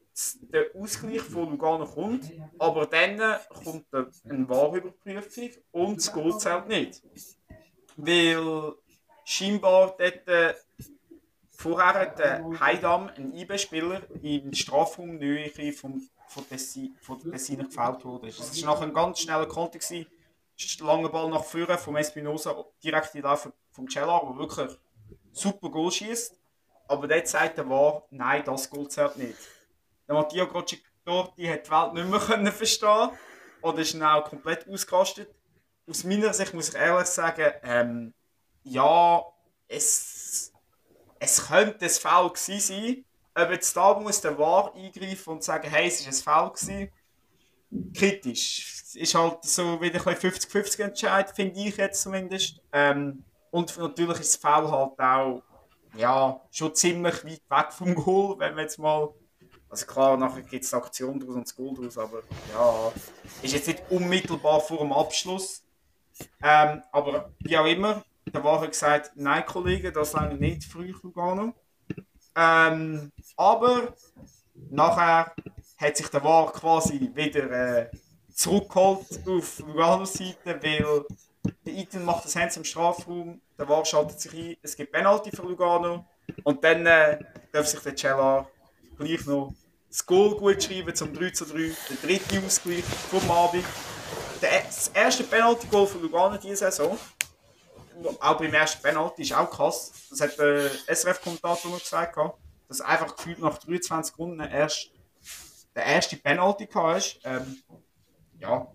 der 0.53 0.67
Ausgleich 0.75 1.21
von 1.21 1.51
Lugano 1.51 1.85
kommt, 1.85 2.31
aber 2.57 2.85
dann 2.85 3.39
kommt 3.49 3.85
eine 3.93 4.49
Wahrüberprüfung 4.49 5.49
und 5.71 5.97
das 5.97 6.11
Goal 6.11 6.37
zählt 6.37 6.67
nicht. 6.67 7.01
Weil 7.97 8.73
scheinbar 9.25 9.95
dort 9.97 10.27
äh, 10.27 10.53
vorher 11.57 11.93
hat 11.93 12.19
Heidam, 12.59 13.09
ein 13.15 13.33
IB-Spieler, 13.33 14.01
in 14.21 14.53
Strafraum 14.53 15.17
Nähe 15.17 15.73
vom, 15.73 16.07
von, 16.27 16.47
Tessin, 16.47 16.95
von 17.01 17.19
gefällt 17.19 18.05
wurde. 18.05 18.27
Es 18.27 18.63
war 18.63 18.73
nachher 18.73 18.87
ein 18.87 18.93
ganz 18.93 19.19
schneller 19.19 19.47
Konter. 19.47 19.79
Langer 20.79 21.09
Ball 21.09 21.29
nach 21.29 21.43
vorne 21.43 21.77
vom 21.77 21.97
Espinosa, 21.97 22.65
direkt 22.81 23.13
in 23.15 23.23
Laufe 23.23 23.51
vom 23.71 23.89
Cellar, 23.89 24.21
der 24.25 24.37
wirklich 24.37 24.77
super 25.33 25.69
Goal 25.69 25.91
schießt. 25.91 26.37
Aber 26.87 27.07
dort 27.07 27.27
sagt 27.27 27.57
er 27.57 27.69
war, 27.69 28.03
nein, 28.11 28.43
das 28.45 28.69
Goal 28.69 28.87
zählt 28.87 29.17
nicht. 29.17 29.35
Der 30.07 30.15
Matteo 30.15 30.47
Grocci-Torti 30.47 31.45
hat 31.47 31.65
die 31.65 31.71
Welt 31.71 31.93
nicht 31.93 32.41
mehr 32.43 32.51
verstehen 32.51 33.09
oder 33.61 33.79
ist 33.79 33.93
dann 33.93 34.03
auch 34.03 34.29
komplett 34.29 34.67
ausgerastet. 34.69 35.29
Aus 35.89 36.03
meiner 36.03 36.33
Sicht 36.33 36.53
muss 36.53 36.69
ich 36.69 36.75
ehrlich 36.75 37.07
sagen, 37.07 37.51
ähm, 37.63 38.13
ja, 38.63 39.23
es, 39.67 40.14
es 41.19 41.47
könnte 41.47 41.85
ein 41.85 41.89
Foul 41.89 42.29
gewesen 42.29 42.61
sein. 42.61 43.05
Ob 43.37 43.51
jetzt 43.51 43.75
da 43.75 43.99
muss 43.99 44.21
der 44.21 44.37
VAR 44.37 44.73
eingreifen 44.75 45.33
und 45.33 45.43
sagen, 45.43 45.69
hey, 45.69 45.87
es 45.87 46.25
war 46.25 46.43
ein 46.43 46.49
Foul 46.49 46.53
gewesen. 46.53 46.91
Kritisch. 47.93 48.83
Es 48.83 48.95
ist 48.95 49.15
halt 49.15 49.43
so 49.43 49.81
wieder 49.81 50.05
ein 50.07 50.15
50-50 50.15 50.83
Entscheid, 50.83 51.29
finde 51.35 51.59
ich 51.59 51.75
jetzt 51.77 52.01
zumindest. 52.01 52.61
Ähm, 52.71 53.23
und 53.51 53.77
natürlich 53.77 54.19
ist 54.19 54.35
das 54.35 54.41
Foul 54.41 54.71
halt 54.71 54.99
auch 54.99 55.43
ja, 55.97 56.41
schon 56.51 56.75
ziemlich 56.75 57.23
weit 57.23 57.41
weg 57.49 57.73
vom 57.73 57.95
Goal, 57.95 58.39
wenn 58.39 58.55
wir 58.55 58.63
jetzt 58.63 58.79
mal. 58.79 59.09
Also 59.69 59.85
klar, 59.85 60.15
nachher 60.15 60.43
gibt 60.43 60.63
es 60.63 60.73
Aktion 60.73 61.19
daraus 61.19 61.35
und 61.35 61.47
das 61.47 61.55
Goal 61.55 61.73
daraus, 61.75 61.97
aber 61.97 62.21
ja, 62.53 62.91
ist 63.41 63.53
jetzt 63.53 63.67
nicht 63.67 63.83
unmittelbar 63.89 64.61
vor 64.61 64.77
dem 64.77 64.93
Abschluss. 64.93 65.63
Ähm, 66.41 66.81
aber 66.91 67.31
wie 67.39 67.57
auch 67.57 67.65
immer, 67.65 68.03
da 68.31 68.43
war 68.43 68.67
gesagt, 68.67 69.11
nein 69.15 69.45
Kollege, 69.45 69.91
das 69.91 70.13
lange 70.13 70.35
nicht 70.35 70.63
früh 70.63 70.93
Lugano. 71.03 71.53
Ähm, 72.35 73.11
aber 73.37 73.93
nachher 74.69 75.33
hat 75.77 75.97
sich 75.97 76.07
der 76.07 76.23
War 76.23 76.51
quasi 76.51 77.11
wieder 77.13 77.51
äh, 77.51 77.89
zurückgeholt 78.33 79.05
auf 79.27 79.59
Luganos 79.59 80.13
Seite, 80.13 80.59
weil 80.61 81.05
der 81.65 81.73
Item 81.73 82.05
macht 82.05 82.25
das 82.25 82.35
Hands 82.35 82.57
im 82.57 82.63
Strafraum, 82.63 83.41
der 83.57 83.69
War 83.69 83.85
schaltet 83.85 84.19
sich 84.19 84.33
ein, 84.33 84.57
es 84.61 84.75
gibt 84.75 84.91
Penalty 84.91 85.31
für 85.31 85.43
Lugano 85.43 86.05
und 86.43 86.63
dann 86.63 86.85
äh, 86.85 87.19
darf 87.51 87.67
sich 87.67 87.79
der 87.81 87.95
Cellar 87.95 88.49
gleich 88.97 89.25
noch 89.25 89.53
das 89.87 90.05
Goal 90.05 90.35
gut 90.35 90.61
schreiben 90.61 90.93
zum 90.93 91.13
3 91.13 91.29
zu 91.29 91.45
3, 91.45 91.53
der 91.89 91.97
dritte 92.03 92.45
Ausgleich 92.45 92.83
vom 92.83 93.31
Abend. 93.31 93.63
Das 94.41 94.91
erste 94.93 95.23
Penalty-Goal 95.23 95.87
für 95.87 95.99
Lugano 95.99 96.37
diese 96.37 96.57
Saison, 96.57 96.97
auch 98.19 98.37
beim 98.37 98.53
ersten 98.53 98.81
Penalty, 98.81 99.23
ist 99.23 99.33
auch 99.33 99.49
krass. 99.49 99.91
Das 100.09 100.21
hat 100.21 100.37
der 100.37 100.69
SRF-Kommentator 100.87 101.71
noch 101.71 101.79
gesagt, 101.79 102.17
dass 102.67 102.81
einfach 102.81 103.15
gefühlt 103.15 103.39
nach 103.39 103.57
23 103.57 104.17
Runden 104.17 104.39
erst 104.39 104.91
der 105.75 105.85
erste 105.85 106.17
Penalty 106.17 106.67
hast. 106.73 107.19
Ähm, 107.23 107.57
ja, 108.39 108.67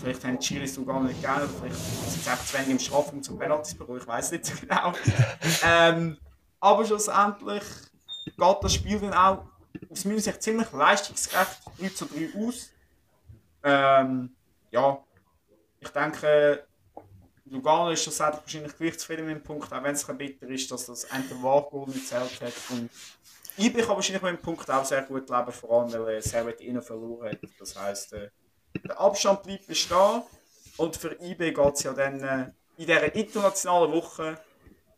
Vielleicht 0.00 0.24
haben 0.24 0.38
die 0.38 0.46
Chiris 0.46 0.74
sogar 0.74 1.02
nicht 1.02 1.20
gerne, 1.20 1.46
vielleicht 1.46 1.76
sind 1.76 2.22
sie 2.22 2.30
einfach 2.30 2.46
zu 2.46 2.54
wenig 2.54 2.70
im 2.70 2.78
Strafraum 2.78 3.22
zum 3.22 3.38
Penalty 3.38 3.74
bekommen, 3.74 3.98
ich 4.00 4.06
weiß 4.06 4.30
nicht 4.30 4.46
so 4.46 4.54
genau. 4.58 4.94
ähm, 5.62 6.16
aber 6.58 6.86
schlussendlich 6.86 7.62
geht 8.24 8.56
das 8.62 8.74
Spiel 8.74 8.98
dann 8.98 9.12
auch 9.12 9.44
aus 9.90 10.04
meiner 10.06 10.20
Sicht 10.20 10.42
ziemlich 10.42 10.72
leistungsgerecht 10.72 11.60
3 11.78 11.88
zu 11.90 12.06
3 12.06 12.30
aus. 12.34 12.70
Ähm, 13.62 14.34
ja, 14.70 15.04
ich 15.80 15.88
denke, 15.90 16.66
Lugano 17.50 17.90
ist 17.90 18.04
schlussendlich 18.04 18.42
wahrscheinlich 18.42 18.76
gleich 18.76 18.98
zufrieden 18.98 19.26
mit 19.26 19.36
dem 19.36 19.42
Punkt, 19.42 19.72
auch 19.72 19.82
wenn 19.82 19.94
es 19.94 20.08
ein 20.08 20.16
bitter 20.16 20.48
ist, 20.48 20.70
dass 20.70 20.86
das 20.86 21.10
ein 21.10 21.24
Wahlgoal 21.42 21.88
nicht 21.88 22.06
zählt 22.06 22.40
hat. 22.40 22.52
Und 22.70 22.90
IB 23.58 23.82
kann 23.82 23.96
wahrscheinlich 23.96 24.22
mit 24.22 24.32
dem 24.32 24.42
Punkt 24.42 24.70
auch 24.70 24.84
sehr 24.84 25.02
gut 25.02 25.28
leben, 25.28 25.52
vor 25.52 25.82
allem 25.82 25.92
weil 25.92 26.14
er 26.14 26.22
sehr 26.22 26.46
weit 26.46 26.60
innen 26.60 26.80
verloren 26.80 27.30
hat. 27.30 27.38
Das 27.58 27.76
heisst, 27.76 28.12
äh, 28.12 28.30
der 28.84 28.98
Abstand 29.00 29.42
bleibt 29.42 29.66
bestehen 29.66 30.22
und 30.76 30.96
für 30.96 31.20
IB 31.20 31.52
geht 31.52 31.74
es 31.74 31.82
ja 31.82 31.92
dann 31.92 32.20
äh, 32.22 32.52
in 32.76 32.86
dieser 32.86 33.14
internationalen 33.14 33.92
Woche 33.92 34.38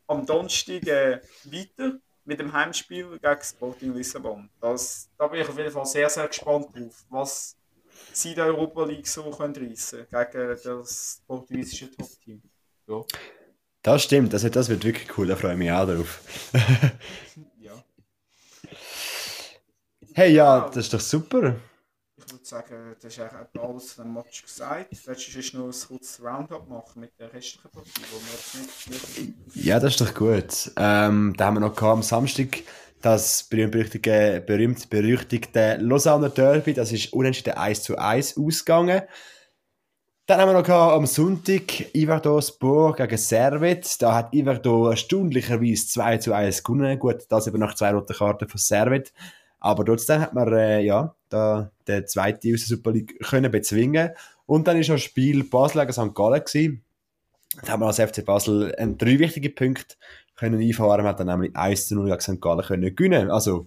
am 0.06 0.26
Donnerstag 0.26 0.86
äh, 0.86 1.20
weiter 1.44 1.98
mit 2.24 2.38
dem 2.38 2.52
Heimspiel 2.52 3.18
gegen 3.18 3.42
Sporting 3.42 3.94
Lissabon. 3.94 4.50
Das, 4.60 5.08
da 5.18 5.26
bin 5.26 5.40
ich 5.40 5.48
auf 5.48 5.56
jeden 5.56 5.70
Fall 5.70 5.86
sehr, 5.86 6.10
sehr 6.10 6.28
gespannt 6.28 6.68
drauf, 6.76 7.04
was 7.08 7.56
sie 8.16 8.34
der 8.34 8.46
Europa 8.46 8.84
League 8.84 9.06
so 9.06 9.30
können 9.30 9.54
reissen 9.56 10.06
gegen 10.10 10.56
das 10.64 11.22
portugiesische 11.26 11.90
Top-Team. 11.90 12.42
Ja. 12.88 13.02
Das 13.82 14.02
stimmt, 14.04 14.32
also 14.32 14.48
das 14.48 14.68
wird 14.68 14.84
wirklich 14.84 15.18
cool, 15.18 15.26
da 15.26 15.36
freue 15.36 15.52
ich 15.52 15.58
mich 15.58 15.72
auch 15.72 15.86
drauf. 15.86 16.20
ja. 17.60 17.84
Hey, 20.14 20.34
ja, 20.34 20.68
das 20.68 20.84
ist 20.84 20.94
doch 20.94 21.00
super 21.00 21.56
ich 22.26 22.32
würde 22.32 22.44
sagen, 22.44 22.96
das 23.00 23.12
ist 23.12 23.20
eigentlich 23.20 23.62
alles 23.62 23.92
für 23.92 24.02
den 24.02 24.12
Match 24.12 24.42
gesagt. 24.42 25.06
Willst 25.06 25.52
du 25.52 25.58
noch 25.58 25.66
ein 25.66 25.88
kurzes 25.88 26.20
Roundup 26.22 26.68
machen 26.68 27.00
mit 27.00 27.18
der 27.18 27.32
restlichen 27.32 27.70
Partie, 27.70 28.02
wo 28.10 28.18
wir 28.18 28.32
jetzt 28.32 29.18
nicht... 29.18 29.34
Ja, 29.54 29.80
das 29.80 29.92
ist 29.92 30.00
doch 30.00 30.14
gut. 30.14 30.72
Ähm, 30.76 31.34
da 31.36 31.46
haben 31.46 31.54
wir 31.54 31.60
noch 31.60 31.82
am 31.82 32.02
Samstag 32.02 32.62
das 33.02 33.44
berühmt-berüchtigte 33.44 34.42
berühmt 34.46 34.88
berüchtigte 34.88 35.76
Lausanne 35.80 36.30
Derby, 36.30 36.72
das 36.72 36.92
ist 36.92 37.12
unentschieden 37.12 37.54
1 37.54 37.82
zu 37.82 37.98
1 37.98 38.38
ausgegangen. 38.38 39.02
Dann 40.26 40.40
haben 40.40 40.50
wir 40.50 40.60
noch 40.62 40.68
am 40.68 41.04
Sonntag 41.06 41.94
Iverdo 41.94 42.40
Spor 42.40 42.94
gegen 42.94 43.18
Servet. 43.18 44.00
Da 44.00 44.14
hat 44.14 44.32
Iverdo 44.32 44.88
erstaunlicherweise 44.88 45.86
2 45.88 46.18
zu 46.18 46.32
1 46.32 46.62
gewonnen. 46.62 46.98
Gut, 46.98 47.26
das 47.28 47.48
eben 47.48 47.58
nach 47.58 47.74
zwei 47.74 47.90
roten 47.90 48.14
Karten 48.14 48.48
von 48.48 48.58
Servet. 48.58 49.12
Aber 49.58 49.84
trotzdem 49.84 50.20
hat 50.20 50.32
man 50.32 50.52
äh, 50.52 50.80
ja, 50.80 51.14
da 51.28 51.72
den 51.88 52.06
zweiten 52.06 52.54
aus 52.54 52.60
der 52.60 52.76
Super 52.76 52.92
League 52.92 53.18
können 53.20 53.50
bezwingen 53.50 54.10
Und 54.46 54.68
dann 54.68 54.76
war 54.76 54.84
das 54.84 55.02
Spiel 55.02 55.44
Basel 55.44 55.80
gegen 55.80 55.92
St. 55.92 56.14
Gallen. 56.14 56.44
Gewesen. 56.44 56.84
Da 57.64 57.72
haben 57.72 57.80
wir 57.80 57.86
als 57.86 58.00
FC 58.00 58.24
Basel 58.24 58.74
drei 58.98 59.18
wichtige 59.18 59.50
Punkte 59.50 59.96
können 60.42 60.60
einfahren. 60.60 60.98
Man 60.98 61.06
hat 61.06 61.20
dann 61.20 61.28
nämlich 61.28 61.56
1 61.56 61.88
zu 61.88 61.94
0 61.94 62.06
gegen 62.06 62.20
St. 62.20 62.40
Gallen 62.40 62.64
können 62.64 62.94
gewinnen. 62.94 63.30
Also, 63.30 63.66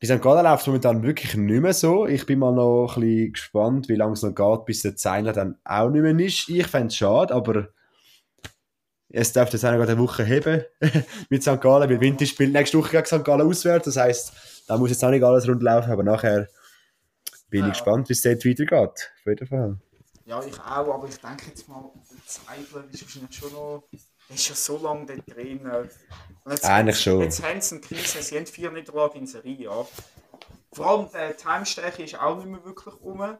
bei 0.00 0.06
St. 0.06 0.20
Gallen 0.20 0.44
läuft 0.44 0.62
es 0.62 0.66
momentan 0.66 1.02
wirklich 1.02 1.34
nicht 1.34 1.62
mehr 1.62 1.72
so. 1.72 2.06
Ich 2.06 2.26
bin 2.26 2.38
mal 2.38 2.52
noch 2.52 2.96
ein 2.96 3.00
bisschen 3.00 3.32
gespannt, 3.32 3.88
wie 3.88 3.96
lange 3.96 4.12
es 4.12 4.22
noch 4.22 4.34
geht, 4.34 4.66
bis 4.66 4.82
der 4.82 4.96
Zeiler 4.96 5.32
dann 5.32 5.56
auch 5.64 5.90
nicht 5.90 6.02
mehr 6.02 6.18
ist. 6.18 6.48
Ich 6.48 6.66
fände 6.66 6.88
es 6.88 6.96
schade, 6.96 7.32
aber 7.32 7.68
es 9.08 9.32
darf 9.32 9.52
jetzt 9.52 9.64
auch 9.64 9.72
noch 9.72 9.80
eine 9.80 9.98
Woche 9.98 10.24
heben 10.24 10.64
mit 11.30 11.42
St. 11.42 11.60
Gallen, 11.60 11.88
weil 11.88 12.00
Winter 12.00 12.26
spielt 12.26 12.52
nächste 12.52 12.78
Woche 12.78 12.90
gegen 12.90 13.06
St. 13.06 13.24
Gallen 13.24 13.48
auswärts. 13.48 13.86
Das 13.86 13.96
heisst, 13.96 14.32
da 14.66 14.76
muss 14.76 14.90
jetzt 14.90 15.04
auch 15.04 15.10
nicht 15.10 15.24
alles 15.24 15.48
rund 15.48 15.62
laufen, 15.62 15.90
aber 15.90 16.02
nachher 16.02 16.48
bin 17.48 17.60
ja. 17.60 17.68
ich 17.68 17.74
gespannt, 17.74 18.08
wie 18.08 18.14
es 18.14 18.22
dort 18.22 18.44
weitergeht. 18.44 19.12
Auf 19.20 19.26
jeden 19.26 19.46
Fall. 19.46 19.78
Ja, 20.26 20.42
ich 20.42 20.58
auch, 20.58 20.94
aber 20.94 21.06
ich 21.08 21.18
denke 21.18 21.46
jetzt 21.48 21.68
mal, 21.68 21.84
der 22.10 22.26
Zweifler 22.26 22.84
ist 22.90 23.02
wahrscheinlich 23.02 23.36
schon 23.36 23.52
noch. 23.52 23.84
Er 24.28 24.34
ist 24.34 24.44
schon 24.44 24.56
so 24.56 24.78
lange 24.78 25.06
der 25.06 25.24
Trainer. 25.24 25.88
Jetzt, 26.48 26.64
Eigentlich 26.64 27.00
schon. 27.00 27.20
Jetzt 27.20 27.42
haben 27.42 27.60
sie 27.60 27.76
eine 27.76 27.84
Krise, 27.84 28.22
sie 28.22 28.36
haben 28.36 28.46
vier 28.46 28.70
Niederlagen 28.70 29.18
in 29.18 29.26
Serie. 29.26 29.64
Ja. 29.64 29.86
Vor 30.72 30.86
allem 30.86 31.10
der 31.12 31.36
Timestärke 31.36 32.04
ist 32.04 32.18
auch 32.18 32.36
nicht 32.36 32.48
mehr 32.48 32.64
wirklich 32.64 32.94
rum. 33.00 33.36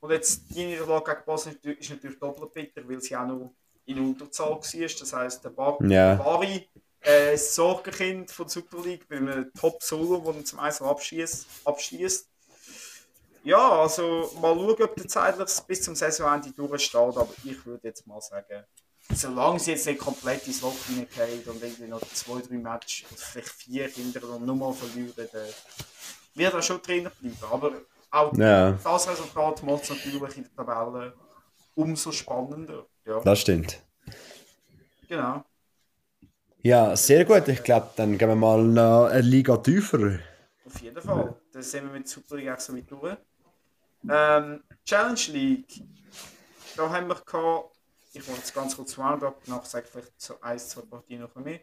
Und 0.00 0.10
jetzt 0.10 0.42
die 0.50 0.66
Niederlage 0.66 1.12
gegen 1.12 1.24
Basel 1.24 1.56
ist 1.62 1.90
natürlich 1.90 2.18
doppelt 2.18 2.52
bitter, 2.52 2.88
weil 2.88 3.00
sie 3.00 3.16
auch 3.16 3.26
noch 3.26 3.54
in 3.86 3.98
Unterzahl 3.98 4.50
war. 4.50 4.60
Das 4.60 5.12
heisst, 5.12 5.44
der 5.44 5.50
Bar 5.50 5.78
ja. 5.82 6.14
Bari 6.14 6.68
äh, 7.00 7.36
Sorgenkind 7.36 8.30
von 8.30 8.46
der 8.46 8.50
Super 8.50 8.82
League 8.82 9.08
bei 9.08 9.16
einem 9.16 9.52
Top-Solo, 9.54 10.32
der 10.32 10.44
zum 10.44 10.58
Einzel 10.58 10.86
abschließt. 10.86 12.28
Ja, 13.44 13.82
also 13.82 14.32
mal 14.40 14.54
schauen, 14.54 14.82
ob 14.82 14.96
der 14.96 15.08
zeitlich 15.08 15.60
bis 15.66 15.82
zum 15.82 15.94
Saisonende 15.94 16.50
durchsteht, 16.52 16.98
aber 17.00 17.28
ich 17.44 17.64
würde 17.66 17.88
jetzt 17.88 18.06
mal 18.06 18.20
sagen, 18.20 18.64
solange 19.12 19.58
sie 19.58 19.72
jetzt 19.72 19.86
nicht 19.86 19.98
komplett 20.00 20.46
ins 20.46 20.62
Loch 20.62 20.74
hineingehen 20.86 21.44
und 21.46 21.62
irgendwie 21.62 21.86
noch 21.88 22.00
zwei, 22.12 22.40
drei 22.40 22.56
Matches, 22.56 23.10
oder 23.10 23.20
vielleicht 23.20 23.48
vier 23.48 23.88
hintereinander 23.88 24.46
nochmal 24.46 24.72
verlieren, 24.72 25.12
dann 25.16 25.28
wird 26.34 26.54
er 26.54 26.62
schon 26.62 26.82
Trainer 26.82 27.10
bleiben. 27.10 27.36
Aber 27.50 27.72
auch 28.10 28.32
Ja, 28.36 28.72
das 28.72 29.08
Resultat 29.08 29.62
macht 29.62 29.84
es 29.84 29.90
natürlich 29.90 30.36
in 30.36 30.44
der 30.44 30.54
Tabelle 30.66 31.14
umso 31.74 32.12
spannender. 32.12 32.86
Ja, 33.04 33.20
das 33.20 33.40
stimmt. 33.40 33.82
genau. 35.08 35.44
Ja, 36.62 36.96
sehr 36.96 37.24
gut. 37.26 37.46
Ich 37.48 37.62
glaube, 37.62 37.90
dann 37.96 38.16
gehen 38.16 38.28
wir 38.28 38.34
mal 38.36 38.62
noch 38.62 39.06
eine 39.06 39.20
Liga 39.20 39.56
tiefer. 39.58 40.18
Auf 40.64 40.80
jeden 40.80 41.00
Fall. 41.00 41.34
Dann 41.52 41.62
sind 41.62 41.84
wir 41.84 41.92
mit 41.92 42.08
Super 42.08 42.36
League 42.36 42.50
auch 42.50 42.58
so 42.60 42.74
weit 42.74 42.90
durch. 42.90 43.16
Ähm, 44.08 44.62
Challenge 44.84 45.20
League. 45.28 45.82
Da 46.76 46.88
haben 46.88 47.08
wir 47.08 47.16
gehabt, 47.16 47.73
ich 48.14 48.26
wollte 48.28 48.40
jetzt 48.40 48.54
ganz 48.54 48.76
kurz 48.76 48.96
Roundup, 48.96 49.42
danach 49.44 49.64
sage 49.64 49.86
ich 49.86 49.90
vielleicht 49.90 50.20
so 50.20 50.40
ein, 50.40 50.58
zwei 50.58 50.82
Partien 50.82 51.20
noch 51.20 51.34
mehr. 51.34 51.60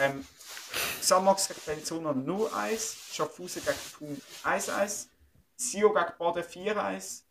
Ähm, 0.00 0.26
Samax 1.00 1.48
gegen 1.48 1.60
Belzona 1.64 2.10
0-1, 2.10 3.14
Schaffhausen 3.14 3.62
gegen 3.64 3.78
Thun 3.96 4.22
1-1, 4.42 5.06
Sio 5.56 5.92
gegen 5.92 6.12
Baden 6.18 6.42
4-1, 6.42 7.22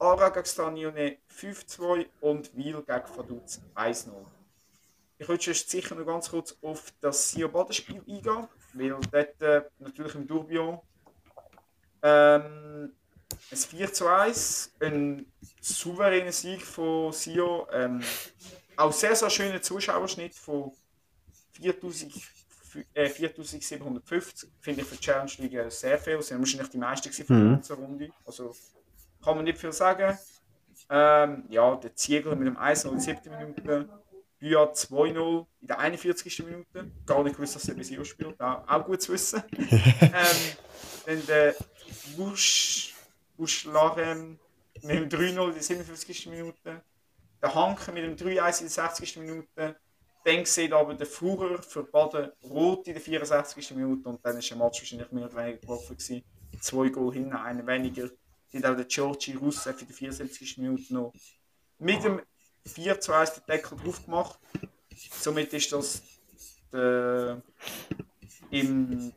Ara 0.00 0.28
gegen 0.30 0.46
Stanione 0.46 1.18
5-2 1.32 2.06
und 2.20 2.56
Wiel 2.56 2.82
gegen 2.82 3.16
Vaduz 3.16 3.60
1-0. 3.76 4.10
Ich 5.18 5.28
würde 5.28 5.44
jetzt 5.44 5.70
sicher 5.70 5.94
noch 5.94 6.06
ganz 6.06 6.30
kurz 6.30 6.56
auf 6.62 6.92
das 7.00 7.30
Sio 7.30 7.48
Baden 7.48 7.72
Spiel 7.72 8.02
eingehen, 8.08 8.48
weil 8.72 8.96
dort 9.12 9.42
äh, 9.42 9.62
natürlich 9.78 10.16
im 10.16 10.26
Tourbillon 10.26 10.80
ähm, 12.02 12.92
ein 13.50 13.56
4 13.56 13.92
zu 13.92 14.06
1, 14.06 14.72
ein 14.80 15.26
souveräner 15.60 16.32
Sieg 16.32 16.62
von 16.62 17.12
Sio. 17.12 17.66
Ähm, 17.72 18.02
auch 18.76 18.92
sehr, 18.92 19.14
sehr 19.16 19.30
schöner 19.30 19.60
Zuschauerschnitt 19.60 20.34
von 20.34 20.72
4000, 21.52 22.12
äh, 22.94 23.08
4750. 23.08 24.50
Finde 24.60 24.82
ich 24.82 24.86
für 24.86 24.94
die 24.96 25.00
Challenge 25.00 25.30
League 25.38 25.72
sehr 25.72 25.98
viel. 25.98 26.14
Es 26.14 26.28
sind 26.28 26.38
wahrscheinlich 26.38 26.70
die 26.70 26.78
meisten 26.78 27.12
von 27.12 27.26
der 27.26 27.36
Mhm. 27.36 27.50
ganzen 27.54 27.76
Runde. 27.76 28.08
Also 28.24 28.54
kann 29.22 29.36
man 29.36 29.44
nicht 29.44 29.58
viel 29.58 29.72
sagen. 29.72 30.18
Ähm, 30.88 31.44
ja, 31.50 31.76
der 31.76 31.94
Ziegler 31.94 32.34
mit 32.36 32.46
dem 32.48 32.56
1 32.56 32.84
in 32.84 32.90
der 32.92 33.00
7. 33.00 33.30
Minute. 33.38 33.88
Bia 34.38 34.72
2-0 34.72 35.46
in 35.60 35.66
der 35.66 35.78
41. 35.78 36.42
Minute. 36.44 36.90
Gar 37.04 37.22
nicht 37.24 37.36
gewusst, 37.36 37.56
dass 37.56 37.68
er 37.68 37.74
bei 37.74 37.82
Sio 37.82 38.02
spielt. 38.04 38.40
Auch, 38.40 38.66
auch 38.66 38.86
gut 38.86 39.02
zu 39.02 39.12
wissen. 39.12 39.42
ähm, 39.52 40.12
dann 41.04 41.26
der 41.26 41.54
Wusch, 42.16 42.94
Wuschlarem 43.40 44.38
mit 44.82 44.96
dem 44.96 45.08
3-0 45.08 45.48
in 45.48 45.54
der 45.54 45.62
57. 45.62 46.26
Minute. 46.26 46.82
Der 47.42 47.54
Hanke 47.54 47.90
mit 47.92 48.04
dem 48.04 48.16
3-1 48.16 48.60
in 48.60 48.66
der 48.66 48.68
60. 48.68 49.16
Minute. 49.16 49.76
Dann 50.24 50.44
sieht 50.44 50.72
aber 50.72 50.94
der 50.94 51.06
Führer 51.06 51.62
für 51.62 51.82
Baden 51.82 52.30
rot 52.44 52.86
in 52.86 52.92
der 52.92 53.02
64. 53.02 53.70
Minute 53.74 54.08
und 54.10 54.24
dann 54.24 54.36
ist 54.36 54.50
der 54.50 54.58
Match 54.58 54.80
wahrscheinlich 54.80 55.10
mehr 55.10 55.24
oder 55.24 55.36
weniger 55.36 55.78
gewesen. 55.78 56.22
Zwei 56.60 56.90
Goal 56.90 57.14
hinten, 57.14 57.32
einer 57.32 57.66
weniger. 57.66 58.10
Hat 58.52 58.66
auch 58.66 58.76
der 58.76 58.84
Georgi 58.84 59.34
Rousseff 59.34 59.80
in 59.80 59.86
der 59.86 59.96
74. 59.96 60.58
Minute 60.58 60.92
noch 60.92 61.12
mit 61.78 62.04
dem 62.04 62.20
4 62.66 63.00
zu 63.00 63.12
1 63.12 63.34
den 63.34 63.44
Deckel 63.48 63.78
drauf 63.78 64.04
gemacht. 64.04 64.38
Somit 65.12 65.52
ist 65.54 65.72
das 65.72 66.02
der, 66.72 67.42
im, 68.50 69.12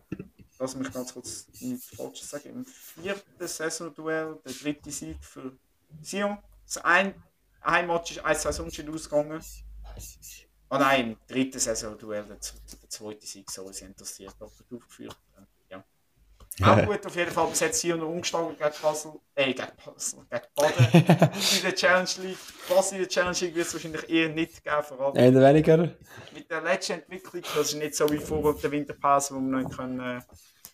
lass 0.63 0.75
mich 0.75 0.91
ganz 0.93 1.13
kurz 1.13 1.47
nichts 1.59 1.89
Falsches 1.95 2.29
sagen, 2.29 2.49
im 2.49 2.65
vierten 2.65 3.47
Saisonduell 3.47 4.39
der 4.45 4.53
dritte 4.53 4.91
Sieg 4.91 5.17
für 5.23 5.51
Sion. 6.01 6.37
Das 6.65 6.77
ein, 6.77 7.13
ein 7.61 7.87
Match 7.87 8.11
ist 8.11 8.23
1 8.23 8.41
2 8.41 8.59
unentschieden 8.59 8.93
ausgegangen. 8.93 9.43
Oh 10.69 10.77
nein, 10.77 11.11
im 11.11 11.17
dritten 11.27 11.59
Saisonduell 11.59 12.23
der, 12.23 12.37
der 12.37 12.89
zweite 12.89 13.27
Sieg, 13.27 13.51
so 13.51 13.69
sie 13.71 13.85
haben 13.85 13.95
das 13.97 14.15
hier 14.15 14.31
doppelt 14.39 14.71
aufgeführt. 14.71 15.17
Ja. 16.59 16.71
Auch 16.71 16.85
gut, 16.85 17.05
auf 17.05 17.15
jeden 17.15 17.31
Fall 17.31 17.47
bis 17.47 17.59
jetzt 17.61 17.81
Sion 17.81 17.99
noch 17.99 18.09
umgestanden 18.09 18.55
gegen 18.55 18.71
Basel, 18.81 19.13
äh, 19.33 19.53
gegen 19.53 19.67
Basel, 19.83 20.19
gegen 20.29 20.45
Baden 20.55 21.31
in 21.57 21.61
der 21.63 21.75
Challenge 21.75 22.09
League. 22.21 22.37
Was 22.69 22.91
in 22.91 22.99
der 22.99 23.07
Challenge 23.09 23.37
League 23.41 23.55
wird 23.55 23.67
es 23.67 23.73
wahrscheinlich 23.73 24.07
eher 24.09 24.29
nicht 24.29 24.63
geben, 24.63 24.83
vor 24.83 24.99
allem 25.01 25.15
Eher 25.15 25.33
weniger. 25.33 25.77
mit 26.31 26.51
der 26.51 26.61
letzten 26.61 26.93
Entwicklung, 26.93 27.41
das 27.55 27.69
ist 27.69 27.75
nicht 27.75 27.95
so 27.95 28.07
wie 28.11 28.19
vor 28.19 28.55
der 28.55 28.71
Winterpause, 28.71 29.33
wo 29.33 29.39
wir 29.39 29.61
noch 29.61 29.75
können, 29.75 29.99
äh, 29.99 30.21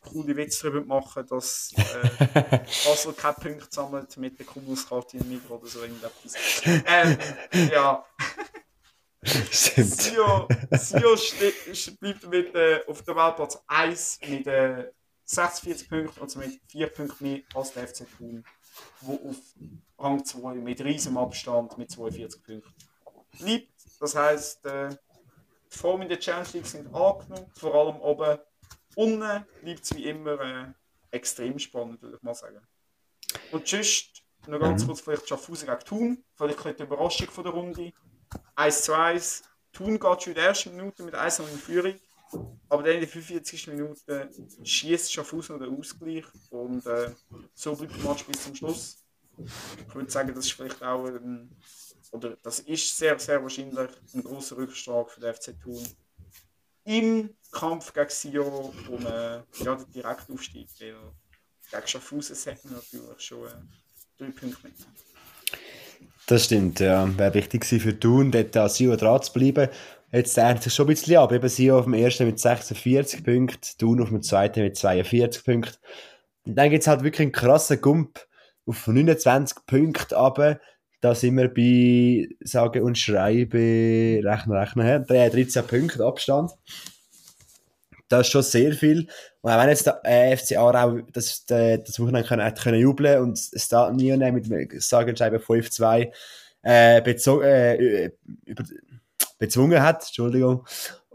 coole 0.01 0.35
Witze 0.35 0.69
darüber 0.69 0.95
machen 0.95 1.25
dass 1.27 1.71
äh, 1.77 2.59
Basel 2.85 3.13
keine 3.13 3.33
Punkte 3.35 3.67
sammelt 3.69 4.15
mit 4.17 4.39
der 4.39 4.45
Kumuskarte 4.45 5.17
in 5.17 5.29
Migros 5.29 5.61
oder 5.61 5.67
so 5.67 5.81
irgendetwas. 5.81 6.35
Ähm, 6.65 7.17
ja, 7.71 8.05
Stimmt. 9.21 10.01
Sio, 10.01 10.47
Sio 10.71 11.15
bleibt 11.99 12.27
mit, 12.29 12.55
äh, 12.55 12.81
auf 12.87 13.01
der 13.03 13.15
Weltplatz 13.15 13.61
1 13.67 14.19
mit 14.27 14.47
äh, 14.47 14.91
46 15.25 15.89
Punkten, 15.89 16.21
also 16.21 16.39
mit 16.39 16.59
4 16.67 16.87
Punkten 16.87 17.23
mehr 17.23 17.41
als 17.53 17.73
der 17.73 17.87
FC 17.87 18.05
Thun, 18.17 18.43
wo 19.01 19.15
auf 19.29 19.35
Rang 19.97 20.23
2 20.23 20.55
mit 20.55 20.81
riesigem 20.81 21.17
Abstand 21.17 21.77
mit 21.77 21.91
42 21.91 22.41
Punkten 22.43 22.73
bleibt. 23.37 23.67
Das 23.99 24.15
heisst, 24.15 24.65
äh, 24.65 24.89
die 25.71 25.77
Form 25.77 26.01
in 26.01 26.09
der 26.09 26.19
Challenge 26.19 26.47
League 26.53 26.65
sind 26.65 26.93
angenommen, 26.93 27.51
vor 27.55 27.75
allem 27.75 27.99
oben. 27.99 28.39
Unten 28.95 29.45
bleibt 29.61 29.83
es 29.83 29.95
wie 29.95 30.05
immer 30.05 30.39
äh, 30.39 30.73
extrem 31.11 31.59
spannend, 31.59 32.01
würde 32.01 32.17
ich 32.17 32.23
mal 32.23 32.35
sagen. 32.35 32.59
Und 33.51 33.67
sonst, 33.67 34.23
noch 34.47 34.59
ganz 34.59 34.85
kurz 34.85 35.01
vielleicht 35.01 35.27
Schaffhausen 35.27 35.67
gegen 35.67 35.79
Thun, 35.81 36.23
vielleicht 36.35 36.79
die 36.79 36.83
Überraschung 36.83 37.29
von 37.29 37.43
der 37.43 37.53
Runde. 37.53 37.93
1 38.55 38.83
zu 38.83 38.93
1. 38.93 39.43
Thun 39.71 39.99
geht 39.99 40.23
schon 40.23 40.31
in 40.31 40.35
der 40.35 40.45
ersten 40.45 40.75
Minute 40.75 41.03
mit 41.03 41.15
1 41.15 41.39
in 41.39 41.45
Führung. 41.45 41.95
Aber 42.69 42.83
dann 42.83 42.93
in 42.93 42.99
der 42.99 43.09
45. 43.09 43.67
Minute 43.67 44.29
schießt 44.63 45.11
Schaffhausen 45.11 45.57
noch 45.57 45.65
den 45.65 45.77
Ausgleich. 45.77 46.25
Und 46.49 46.85
äh, 46.85 47.11
so 47.53 47.75
bleibt 47.75 47.95
der 47.95 48.03
Match 48.03 48.25
bis 48.25 48.43
zum 48.43 48.55
Schluss. 48.55 49.03
Ich 49.37 49.95
würde 49.95 50.11
sagen, 50.11 50.33
das 50.33 50.45
ist 50.45 50.53
vielleicht 50.53 50.83
auch 50.83 51.05
ein, 51.05 51.55
oder 52.11 52.35
das 52.41 52.59
ist 52.59 52.97
sehr, 52.97 53.17
sehr 53.19 53.41
wahrscheinlich 53.41 53.89
ein 54.13 54.23
großer 54.23 54.57
Rückschlag 54.57 55.09
für 55.09 55.21
den 55.21 55.33
FC 55.33 55.59
Thun. 55.61 55.87
Im 56.83 57.35
Kampf 57.51 57.93
gegen 57.93 58.09
Sio 58.09 58.73
um 58.89 59.05
äh, 59.05 59.39
ja, 59.63 59.75
den 59.75 59.91
Direktaufstieg. 59.91 60.67
Weil 60.79 60.95
gegen 61.71 61.87
Schaffhausen 61.87 62.35
sagt 62.35 62.65
man 62.65 62.75
natürlich 62.75 63.21
schon 63.21 63.47
äh, 63.47 63.51
drei 64.17 64.31
Punkte 64.31 64.57
mit. 64.63 64.73
Das 66.27 66.45
stimmt, 66.45 66.79
ja. 66.79 67.17
Wäre 67.17 67.33
wichtig 67.33 67.61
gewesen 67.61 67.79
für 67.79 67.99
Thun, 67.99 68.31
dort 68.31 68.55
an 68.55 68.69
Sio 68.69 68.95
dran 68.95 69.21
zu 69.21 69.33
bleiben. 69.33 69.69
Jetzt 70.11 70.37
ändert 70.37 70.63
sich 70.63 70.73
schon 70.73 70.85
ein 70.85 70.89
bisschen 70.89 71.17
ab. 71.17 71.31
Eben 71.31 71.49
Sio 71.49 71.79
auf 71.79 71.85
dem 71.85 71.93
ersten 71.93 72.25
mit 72.25 72.39
46 72.39 73.23
Punkten, 73.23 73.77
Thun 73.77 74.01
auf 74.01 74.09
dem 74.09 74.21
zweiten 74.21 74.63
mit 74.63 74.77
42 74.77 75.43
Punkten. 75.43 75.77
Und 76.45 76.55
dann 76.55 76.69
gibt 76.69 76.81
es 76.81 76.87
halt 76.87 77.03
wirklich 77.03 77.21
einen 77.21 77.31
krassen 77.31 77.81
Gump 77.81 78.25
auf 78.65 78.87
29 78.87 79.65
Punkte 79.65 80.15
runter. 80.15 80.59
Da 81.01 81.15
sind 81.15 81.37
wir 81.37 81.47
bei, 81.47 82.27
sage 82.41 82.83
und 82.83 82.97
schreibe, 82.97 84.21
rechnen, 84.23 84.57
rechnen, 84.57 84.85
her, 84.85 84.99
13 84.99 85.65
Punkte 85.65 86.05
Abstand. 86.05 86.51
Das 88.09 88.21
ist 88.21 88.31
schon 88.31 88.43
sehr 88.43 88.73
viel. 88.73 89.07
Und 89.41 89.51
auch 89.51 89.61
wenn 89.61 89.69
jetzt 89.69 89.85
der 89.85 90.01
äh, 90.03 90.35
FC 90.35 90.57
Aarau 90.57 90.99
das, 91.13 91.45
das, 91.45 91.83
das 91.85 91.99
Wochenende 91.99 92.27
können, 92.27 92.43
hat 92.43 92.59
können 92.59 92.79
jubeln 92.79 93.21
und 93.21 93.37
es 93.37 93.67
da 93.69 93.91
nie 93.91 94.15
mit 94.31 94.49
dem 94.49 94.81
sage 94.81 95.11
und 95.11 95.17
schreibe 95.17 95.37
5-2 95.37 96.11
äh, 96.63 97.01
bezo 97.01 97.41
äh, 97.41 98.11
über, 98.45 98.63
bezwungen 99.37 99.81
hat, 99.81 100.03
Entschuldigung, 100.03 100.65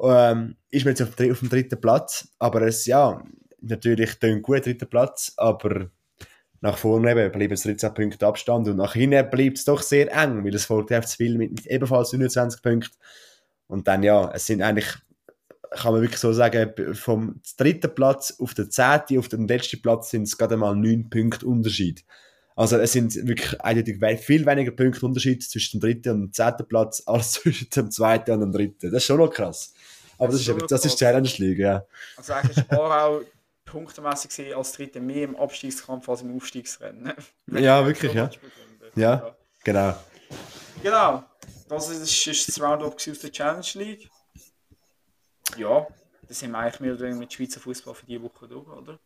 ähm, 0.03 0.57
ist 0.71 0.85
man 0.85 0.95
jetzt 0.95 1.03
auf, 1.03 1.09
auf 1.11 1.39
dem 1.41 1.49
dritten 1.51 1.81
Platz. 1.81 2.29
Aber 2.39 2.63
es, 2.63 2.87
ja, 2.87 3.23
natürlich 3.61 4.19
tönt 4.19 4.43
gut, 4.43 4.65
dritter 4.65 4.87
Platz, 4.87 5.35
aber 5.37 5.91
nach 6.61 6.79
vorne 6.79 7.11
eben 7.11 7.31
bleiben 7.31 7.53
es 7.53 7.63
13 7.63 7.93
Punkte 7.93 8.27
Abstand 8.27 8.69
und 8.69 8.77
nach 8.77 8.95
hinten 8.95 9.29
bleibt 9.31 9.59
es 9.59 9.67
doch 9.67 9.83
sehr 9.83 10.11
eng, 10.13 10.45
weil 10.45 10.55
es 10.55 10.65
folgt 10.65 10.93
auf 10.93 11.05
Zwill 11.05 11.37
mit, 11.37 11.51
mit 11.51 11.67
ebenfalls 11.67 12.13
29 12.13 12.63
Punkten. 12.63 12.97
Und 13.67 13.87
dann, 13.89 14.03
ja, 14.03 14.31
es 14.33 14.47
sind 14.47 14.63
eigentlich, 14.63 14.87
kann 15.75 15.93
man 15.93 16.03
wirklich 16.03 16.21
so 16.21 16.33
sagen, 16.33 16.95
vom 16.95 17.41
dritten 17.57 17.95
Platz 17.95 18.35
auf 18.39 18.55
den 18.55 18.71
zehnten, 18.71 19.19
auf 19.19 19.29
den 19.29 19.47
letzten 19.49 19.81
Platz 19.83 20.11
sind 20.11 20.23
es 20.25 20.37
gerade 20.39 20.57
mal 20.57 20.75
9 20.75 21.11
Punkte 21.11 21.47
Unterschied. 21.47 22.05
Also 22.57 22.77
es 22.79 22.93
sind 22.93 23.15
wirklich 23.27 23.61
eindeutig 23.61 23.99
viel 24.21 24.47
weniger 24.47 24.71
Punkte 24.71 25.05
Unterschied 25.05 25.43
zwischen 25.43 25.81
dem 25.81 25.87
dritten 25.89 26.11
und 26.11 26.21
dem 26.23 26.33
zehnten 26.33 26.67
Platz 26.69 27.03
als 27.07 27.33
zwischen 27.33 27.69
dem 27.71 27.91
zweiten 27.91 28.31
und 28.33 28.41
dem 28.41 28.53
dritten. 28.53 28.91
Das 28.93 29.03
ist 29.03 29.07
schon 29.07 29.19
noch 29.19 29.31
krass. 29.31 29.75
Aber 30.19 30.29
Das 30.29 30.37
das, 30.37 30.41
ist 30.43 30.49
eben- 30.49 30.67
das 30.69 30.85
ist. 30.85 30.97
Challenge 30.99 31.31
League, 31.39 31.59
ja. 31.59 31.85
Also 32.17 32.33
eigentlich 32.35 32.71
Aarau 32.71 33.23
punktemässig 33.65 34.29
gesehen 34.29 34.55
als 34.57 34.73
Dritte 34.73 35.01
mehr 35.01 35.25
im 35.25 35.35
Abstiegskampf 35.37 36.09
als 36.09 36.23
im 36.23 36.37
Aufstiegsrennen. 36.37 37.13
Ja, 37.53 37.85
wirklich, 37.85 38.13
So 38.13 38.19
ja. 38.19 38.27
begründen. 38.27 39.01
Ja. 39.01 39.35
Genau. 39.65 39.97
Genau. 40.83 41.25
Das 41.69 41.89
ist, 41.89 42.27
ist 42.27 42.49
das 42.49 42.61
Roundup 42.61 42.95
aus 42.95 43.19
der 43.19 43.33
Challenge 43.33 43.67
League. 43.75 44.09
Ja, 45.57 45.87
das 46.29 46.41
sind 46.41 46.51
wir 46.51 46.59
eigentlich 46.59 46.81
mehr 46.81 46.93
oder 46.95 47.03
weniger 47.03 47.19
mit 47.19 47.33
Schweizer 47.33 47.61
Fußball 47.61 47.95
für 47.95 48.07
diese 48.07 48.23
Woche 48.23 48.49
durch, 48.49 48.67
oder? 48.67 48.99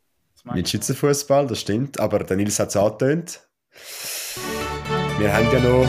Mit? 0.55 0.68
Schweizer 0.68 0.94
Fußball, 0.94 1.46
das 1.46 1.61
stimmt, 1.61 1.99
aber 2.01 2.20
der 2.20 2.36
Nils 2.36 2.59
hat 2.59 2.68
es 2.68 2.76
angetönt. 2.76 3.40
Wir 5.18 5.34
haben 5.34 5.51
ja 5.53 5.61
noch 5.61 5.86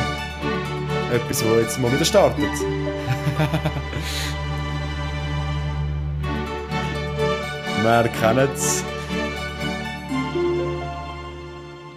etwas, 1.14 1.46
wo 1.46 1.56
jetzt 1.56 1.80
mal 1.80 1.92
wieder 1.94 2.06
startet. 2.06 2.44
Wir 7.82 8.04
kennen 8.10 8.50
es. 8.54 8.84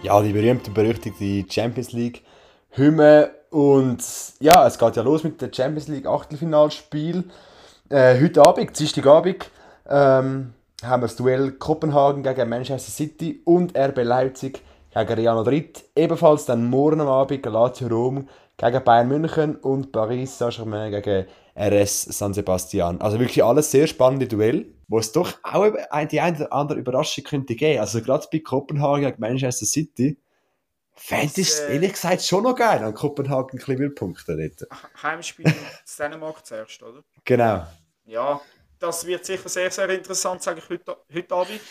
Ja, 0.01 0.21
die 0.21 0.31
berühmte, 0.31 0.71
berüchtigte 0.71 1.45
Champions 1.51 1.91
League 1.91 2.23
Hymne. 2.69 3.31
Und 3.49 4.03
ja, 4.39 4.65
es 4.65 4.77
geht 4.77 4.95
ja 4.95 5.03
los 5.03 5.23
mit 5.23 5.41
dem 5.41 5.53
Champions 5.53 5.89
League 5.89 6.07
Achtelfinalspiel. 6.07 7.25
Äh, 7.93 8.19
heute 8.19 8.41
Abend, 8.41 8.79
Dienstagabend, 8.79 9.51
ähm, 9.87 10.55
haben 10.83 11.01
wir 11.03 11.07
das 11.07 11.15
Duell 11.15 11.51
Kopenhagen 11.51 12.23
gegen 12.23 12.49
Manchester 12.49 12.91
City 12.91 13.43
und 13.45 13.77
RB 13.77 13.97
Leipzig 14.01 14.63
gegen 14.91 15.13
Real 15.13 15.35
Madrid. 15.35 15.83
Ebenfalls 15.95 16.45
dann 16.45 16.67
morgen 16.71 17.01
Abend 17.01 17.45
Lazio 17.45 17.87
Rom 17.89 18.27
gegen 18.57 18.83
Bayern 18.83 19.07
München 19.09 19.57
und 19.57 19.91
Paris 19.91 20.39
Saint-Germain 20.39 20.91
gegen 20.91 21.27
RS 21.55 22.05
San 22.05 22.33
Sebastian. 22.33 22.99
Also 22.99 23.19
wirklich 23.19 23.43
alles 23.43 23.69
sehr 23.69 23.85
spannende 23.85 24.25
Duell, 24.25 24.65
wo 24.87 24.97
es 24.97 25.11
doch 25.11 25.31
auch 25.43 25.71
die 26.09 26.19
eine 26.19 26.35
oder 26.35 26.51
andere 26.51 26.79
Überraschung 26.79 27.25
könnte 27.25 27.53
geben. 27.53 27.79
Also 27.79 28.01
gerade 28.01 28.25
bei 28.31 28.39
Kopenhagen 28.39 29.05
gegen 29.05 29.21
Manchester 29.21 29.67
City 29.67 30.17
fände 30.95 31.41
ich 31.41 31.59
äh, 31.59 31.75
ehrlich 31.75 31.93
gesagt 31.93 32.23
schon 32.23 32.41
noch 32.41 32.55
geil, 32.55 32.83
an 32.83 32.95
Kopenhagen 32.95 33.59
ein 33.59 33.63
bisschen 33.63 33.93
punkten 33.93 34.51
dort. 34.57 34.67
Heimspiel 35.03 35.45
in 35.45 35.53
Dänemark 35.99 36.43
zuerst, 36.43 36.81
oder? 36.81 37.03
Genau. 37.23 37.67
Ja, 38.05 38.41
das 38.79 39.05
wird 39.05 39.25
sicher 39.25 39.49
sehr, 39.49 39.71
sehr 39.71 39.89
interessant, 39.89 40.43
sage 40.43 40.59
ich 40.59 40.69
heute, 40.69 40.97
heute 41.13 41.35
Abend. 41.35 41.61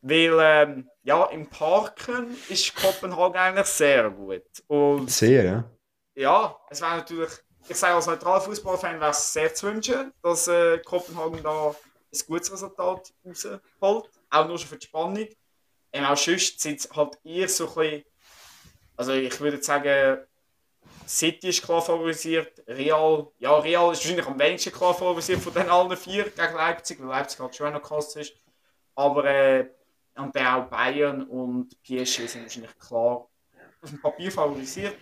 Weil, 0.00 0.38
ähm, 0.40 0.90
ja, 1.02 1.24
im 1.26 1.48
Parken 1.48 2.36
ist 2.48 2.74
Kopenhagen 2.74 3.36
eigentlich 3.36 3.66
sehr 3.66 4.10
gut. 4.10 4.44
Und 4.66 5.10
Sehr, 5.10 5.44
ja. 5.44 5.64
ja, 6.14 6.56
es 6.68 6.80
wäre 6.82 6.96
natürlich, 6.96 7.32
ich 7.66 7.76
sage 7.76 7.94
als 7.94 8.06
neutraler 8.06 8.42
Fußballfan, 8.42 9.00
wäre 9.00 9.10
es 9.10 9.32
sehr 9.32 9.54
zu 9.54 9.66
wünschen, 9.66 10.12
dass 10.22 10.46
äh, 10.48 10.78
Kopenhagen 10.80 11.42
da 11.42 11.70
ein 11.70 12.20
gutes 12.26 12.52
Resultat 12.52 13.14
rausholt. 13.26 14.10
Auch 14.30 14.46
nur 14.46 14.58
schon 14.58 14.68
für 14.68 14.76
die 14.76 14.86
Spannung. 14.86 15.28
Ähm, 15.92 16.04
auch 16.04 16.16
sonst 16.16 16.60
sind 16.60 16.80
es 16.80 16.90
halt 16.94 17.18
eher 17.24 17.48
so 17.48 17.66
ein 17.68 17.74
bisschen, 17.74 18.04
also 18.96 19.12
ich 19.12 19.40
würde 19.40 19.62
sagen, 19.62 20.18
City 21.06 21.48
ist 21.48 21.62
klar 21.62 21.82
favorisiert, 21.82 22.62
Real, 22.66 23.28
ja, 23.38 23.58
Real 23.58 23.92
ist 23.92 24.02
wahrscheinlich 24.02 24.26
am 24.26 24.38
wenigsten 24.38 24.72
klar 24.72 24.94
favorisiert 24.94 25.40
von 25.40 25.52
den 25.54 25.68
allen 25.68 25.96
vier 25.96 26.24
gegen 26.24 26.54
Leipzig, 26.54 27.00
weil 27.00 27.08
Leipzig 27.08 27.40
halt 27.40 27.54
schon 27.54 27.72
noch 27.72 27.82
krass 27.82 28.16
ist. 28.16 28.34
Aber 28.94 29.24
äh, 29.24 29.66
und 30.16 30.34
dann 30.36 30.46
auch 30.46 30.70
Bayern 30.70 31.24
und 31.24 31.70
PSG 31.82 32.26
sind 32.26 32.42
wahrscheinlich 32.44 32.78
klar 32.78 33.28
auf 33.82 33.90
dem 33.90 34.00
Papier 34.00 34.30
favorisiert. 34.30 34.94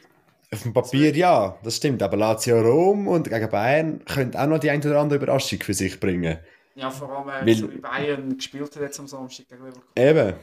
Auf 0.52 0.62
dem 0.62 0.72
Papier 0.72 1.14
ja, 1.14 1.58
das 1.62 1.76
stimmt. 1.76 2.02
Aber 2.02 2.16
Lazio 2.16 2.60
Rom 2.60 3.08
und 3.08 3.28
gegen 3.28 3.48
Bayern 3.48 4.04
könnte 4.04 4.40
auch 4.40 4.46
noch 4.46 4.58
die 4.58 4.70
eine 4.70 4.84
oder 4.84 5.00
andere 5.00 5.16
Überraschung 5.18 5.60
für 5.60 5.74
sich 5.74 5.98
bringen. 6.00 6.38
Ja, 6.74 6.90
vor 6.90 7.10
allem, 7.10 7.28
äh, 7.28 7.46
Weil- 7.46 7.54
so 7.54 7.70
wie 7.70 7.78
Bayern 7.78 8.36
gespielt 8.36 8.74
hat 8.74 8.82
jetzt 8.82 8.98
am 8.98 9.06
Samstag 9.06 9.48
gegen 9.48 9.64
Leverkusen. 9.64 9.92
Eben. 9.96 10.34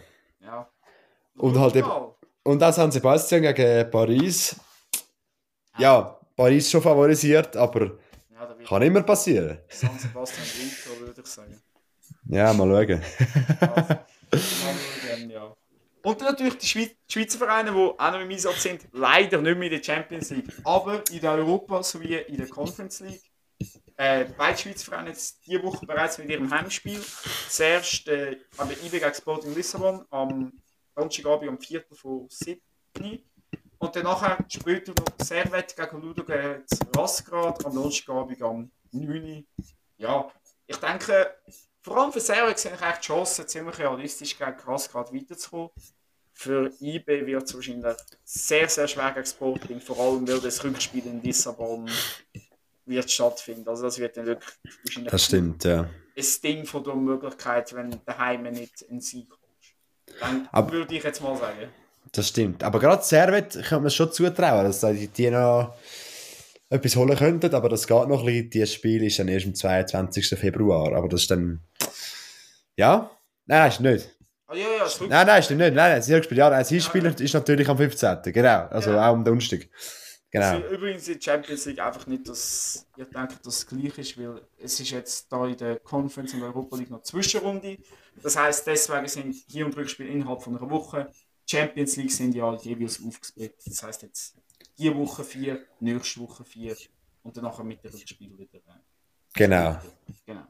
Ja. 0.42 0.70
Und 1.38 1.60
halt 1.60 1.76
eben-. 1.76 1.92
Und 2.44 2.64
auch 2.64 2.74
San 2.74 2.92
Sebastian 2.92 3.42
gegen 3.42 3.90
Paris. 3.92 4.56
Ja, 5.80 6.20
Paris 6.36 6.70
schon 6.70 6.82
favorisiert, 6.82 7.56
aber 7.56 7.98
Ja, 8.34 8.56
kann 8.68 8.82
immer 8.82 9.04
passieren. 9.04 9.60
San 9.70 9.98
Sebastian 9.98 10.46
weiter, 10.46 11.00
würde 11.00 11.22
ich 11.22 11.28
sagen. 11.28 11.62
Ja, 12.28 12.54
mal 12.54 12.88
schauen. 12.88 13.02
Also, 14.32 15.28
ja. 15.28 15.56
Und 16.02 16.22
dann 16.22 16.28
natürlich 16.30 16.58
die, 16.58 16.68
Schweiz 16.68 16.90
die 17.10 17.14
Schweizer 17.14 17.38
Vereine, 17.40 17.72
die 17.72 17.78
auch 17.78 18.12
noch 18.12 18.22
im 18.22 18.30
Einsatz 18.30 18.64
sind, 18.64 18.88
leider 18.94 19.42
nicht 19.42 19.58
mehr 19.58 19.72
in 19.72 19.78
der 19.78 19.84
Champions 19.84 20.30
League, 20.30 20.52
aber 20.64 21.04
in 21.12 21.20
der 21.20 21.32
Europa 21.34 21.84
sowie 21.84 22.16
in 22.16 22.38
der 22.38 22.48
Conference 22.48 23.02
League. 23.02 23.22
Äh, 23.98 24.26
beide 24.38 24.58
Schweizer 24.58 24.86
Vereine 24.86 25.10
jetzt 25.10 25.46
diese 25.46 25.62
Woche 25.62 25.86
bereits 25.86 26.18
mit 26.18 26.30
ihrem 26.30 26.50
Heimspiel. 26.50 27.02
Zuerst 27.50 28.08
äh, 28.08 28.38
an 28.58 28.70
der 28.70 28.78
IB 28.78 29.00
gegen 29.00 29.14
Sporting 29.14 29.54
Lissabon 29.54 30.06
am 30.10 30.54
Donnerstagabend 30.96 31.50
am 31.50 31.60
4. 31.60 31.84
von 31.92 32.28
Sydney. 32.30 33.26
Und 33.80 33.96
dann 33.96 34.04
nachher 34.04 34.38
später 34.50 34.92
noch 34.92 35.26
Servet 35.26 35.76
gegen 35.76 36.02
Ludo 36.02 36.24
gegen 36.24 36.64
Rasgrad 36.96 37.66
am 37.66 37.74
Donnerstagabend 37.74 38.42
am 38.42 38.72
9. 38.92 39.46
Ja, 39.98 40.30
ich 40.68 40.78
denke, 40.78 41.36
vor 41.82 41.98
allem 41.98 42.12
für 42.12 42.20
Servet 42.20 42.64
eigentlich 42.66 42.98
die 42.98 43.02
Chancen 43.08 43.48
ziemlich 43.48 43.80
realistisch 43.80 44.38
gegen 44.38 44.52
Rasgrad 44.66 45.14
weiterzukommen. 45.14 45.70
Für 46.34 46.72
IB 46.80 47.26
wird 47.26 47.44
es 47.44 47.54
wahrscheinlich 47.56 47.98
sehr, 48.24 48.68
sehr 48.70 48.88
schwer 48.88 49.12
gegen 49.12 49.26
Sporting, 49.26 49.82
vor 49.82 49.98
allem 50.00 50.28
weil 50.28 50.40
das 50.40 50.64
Rückspiel 50.64 51.06
in 51.06 51.22
Lissabon 51.22 51.90
wird 52.86 53.12
stattfinden. 53.12 53.68
Also 53.68 53.84
das 53.84 53.98
wird 53.98 54.16
dann 54.18 54.26
wirklich 54.26 54.54
wahrscheinlich 54.84 55.12
Das 55.12 55.26
stimmt, 55.26 55.64
ja. 55.64 55.82
ein 56.18 56.26
Ding 56.44 56.66
von 56.66 56.84
der 56.84 56.96
Möglichkeit, 56.96 57.74
wenn 57.74 58.00
daheim 58.06 58.44
nicht 58.44 58.86
einen 58.90 59.02
Sieg. 59.02 59.30
Dann 60.20 60.50
Aber- 60.52 60.72
würde 60.72 60.96
ich 60.96 61.04
jetzt 61.04 61.22
mal 61.22 61.36
sagen. 61.38 61.70
Das 62.12 62.28
stimmt. 62.30 62.64
Aber 62.64 62.80
gerade 62.80 63.04
Servet 63.04 63.62
kann 63.64 63.80
man 63.82 63.88
es 63.88 63.96
schon 63.96 64.12
zutrauen, 64.12 64.66
dass 64.66 64.80
die, 64.82 65.30
noch 65.30 65.76
etwas 66.70 66.96
holen 66.96 67.18
könnten, 67.18 67.54
aber 67.54 67.70
das 67.70 67.88
geht 67.88 68.08
noch 68.08 68.20
ein 68.22 68.26
bisschen. 68.26 68.50
Dieses 68.50 68.74
Spiel 68.74 69.04
ist 69.04 69.20
dann 69.20 69.28
erst 69.28 69.46
am 69.46 69.56
22. 69.56 70.30
Februar, 70.30 70.94
aber 70.96 71.08
das 71.10 71.22
ist 71.22 71.32
dann... 71.32 71.62
Ja? 72.78 73.10
Nein, 73.46 73.70
ist 73.70 73.80
nicht. 73.80 74.10
Ah, 74.48 74.56
ja, 74.56 74.62
ja, 74.62 74.80
das 74.80 75.00
Nein, 75.02 75.28
nein, 75.28 75.44
stimmt 75.44 75.60
nicht. 75.62 75.74
Nein, 75.76 75.96
das 75.98 76.08
Hinspiel, 76.08 76.38
ja, 76.38 76.50
das 76.50 76.70
Hinspiel 76.70 77.06
ist 77.06 77.34
natürlich 77.34 77.70
am 77.70 77.78
15. 77.78 78.18
Genau, 78.24 78.68
also 78.70 78.92
Ja. 78.92 79.10
auch 79.10 79.14
am 79.14 79.24
Donnerstag. 79.24 79.68
Genau. 80.32 80.46
Also, 80.46 80.68
übrigens 80.68 81.08
in 81.08 81.14
der 81.16 81.22
Champions 81.22 81.66
League 81.66 81.80
einfach 81.80 82.06
nicht, 82.08 82.28
dass 82.30 82.88
ich 82.98 83.06
denke, 83.06 83.36
dass 83.44 83.58
es 83.58 83.68
gleich 83.68 83.98
ist, 83.98 84.18
weil 84.18 84.42
es 84.58 84.80
ist 84.80 84.92
jetzt 84.92 85.32
da 85.32 85.46
in 85.48 85.58
der 85.58 85.80
Conference 85.80 86.34
und 86.36 86.44
Europa 86.44 86.78
League 86.78 86.92
noch 86.92 87.02
Zwischenrunde. 87.02 87.78
Das 88.22 88.38
heißt, 88.38 88.66
deswegen 88.68 89.08
sind 89.08 89.36
hier 89.48 89.66
und 89.66 89.76
Rückspiel 89.76 90.08
innerhalb 90.08 90.42
von 90.44 90.56
einer 90.58 90.70
Woche. 90.70 91.10
Champions 91.50 91.96
League 91.96 92.12
sind 92.12 92.36
ja 92.36 92.54
jeweils 92.56 93.02
aufgesplittet. 93.04 93.62
Das 93.66 93.82
heißt 93.84 94.04
jetzt 94.04 94.36
diese 94.78 94.96
Woche 94.96 95.24
vier, 95.24 95.66
nächste 95.80 96.22
Woche 96.22 96.44
vier 96.44 96.76
und 97.24 97.36
dann 97.36 97.46
nachher 97.46 97.64
mit 97.64 97.84
dem 97.84 97.92
Rückspiel 97.92 98.38
wieder. 98.38 98.60
äh, 98.60 98.80
Genau. 99.34 99.78
Genau. 100.26 100.44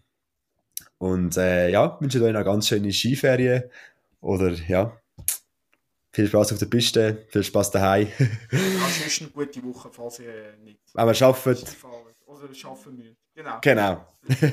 Und 1.00 1.38
äh, 1.38 1.70
ja, 1.70 1.98
wünsche 2.00 2.22
euch 2.22 2.34
noch 2.34 2.44
ganz 2.44 2.68
schöne 2.68 2.92
Skiferien. 2.92 3.64
Oder 4.22 4.52
ja, 4.68 4.96
viel 6.12 6.28
Spaß 6.28 6.54
auf 6.54 6.60
der 6.60 6.66
Piste, 6.66 7.26
viel 7.30 7.44
Spaß 7.44 7.72
daheim. 7.72 8.10
Das 8.52 9.08
ist 9.08 9.22
eine 9.22 9.32
gute 9.32 9.64
Woche, 9.64 9.90
falls 9.92 10.20
ihr 10.20 10.54
nicht 10.64 10.80
Wenn 10.94 11.08
wir 11.08 11.22
arbeiten. 11.22 11.68
Oder 12.26 12.44
arbeiten 12.66 12.96
müsst. 12.98 13.16
Genau. 13.36 13.58
Genau. 13.62 14.06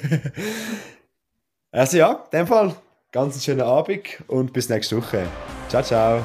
also 1.73 1.97
ja, 1.97 2.25
in 2.31 2.39
dem 2.39 2.47
Fall 2.47 2.77
ganz 3.11 3.35
einen 3.35 3.43
schönen 3.43 3.63
Abend 3.63 4.23
und 4.29 4.53
bis 4.53 4.69
nächste 4.69 4.97
Woche. 4.97 5.27
Ciao, 5.69 5.83
ciao. 5.83 6.25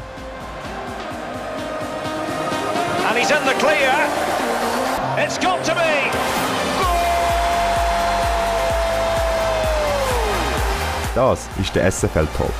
And 3.07 3.17
he's 3.17 3.31
in 3.31 3.43
the 3.45 3.53
clear. 3.59 3.91
It's 5.17 5.37
got 5.39 5.63
to 5.65 5.73
be. 5.73 6.30
Das 11.15 11.49
ist 11.59 11.75
der 11.75 11.91
SFL 11.91 12.25
Talk. 12.37 12.53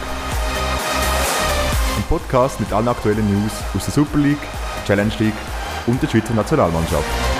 Ein 1.95 2.03
Podcast 2.09 2.59
mit 2.59 2.73
allen 2.73 2.89
aktuellen 2.89 3.25
News 3.31 3.53
aus 3.73 3.85
der 3.85 3.93
Super 3.93 4.17
League, 4.17 4.45
Challenge 4.85 5.13
League 5.19 5.33
und 5.87 6.03
der 6.03 6.09
Schweizer 6.09 6.33
Nationalmannschaft. 6.33 7.30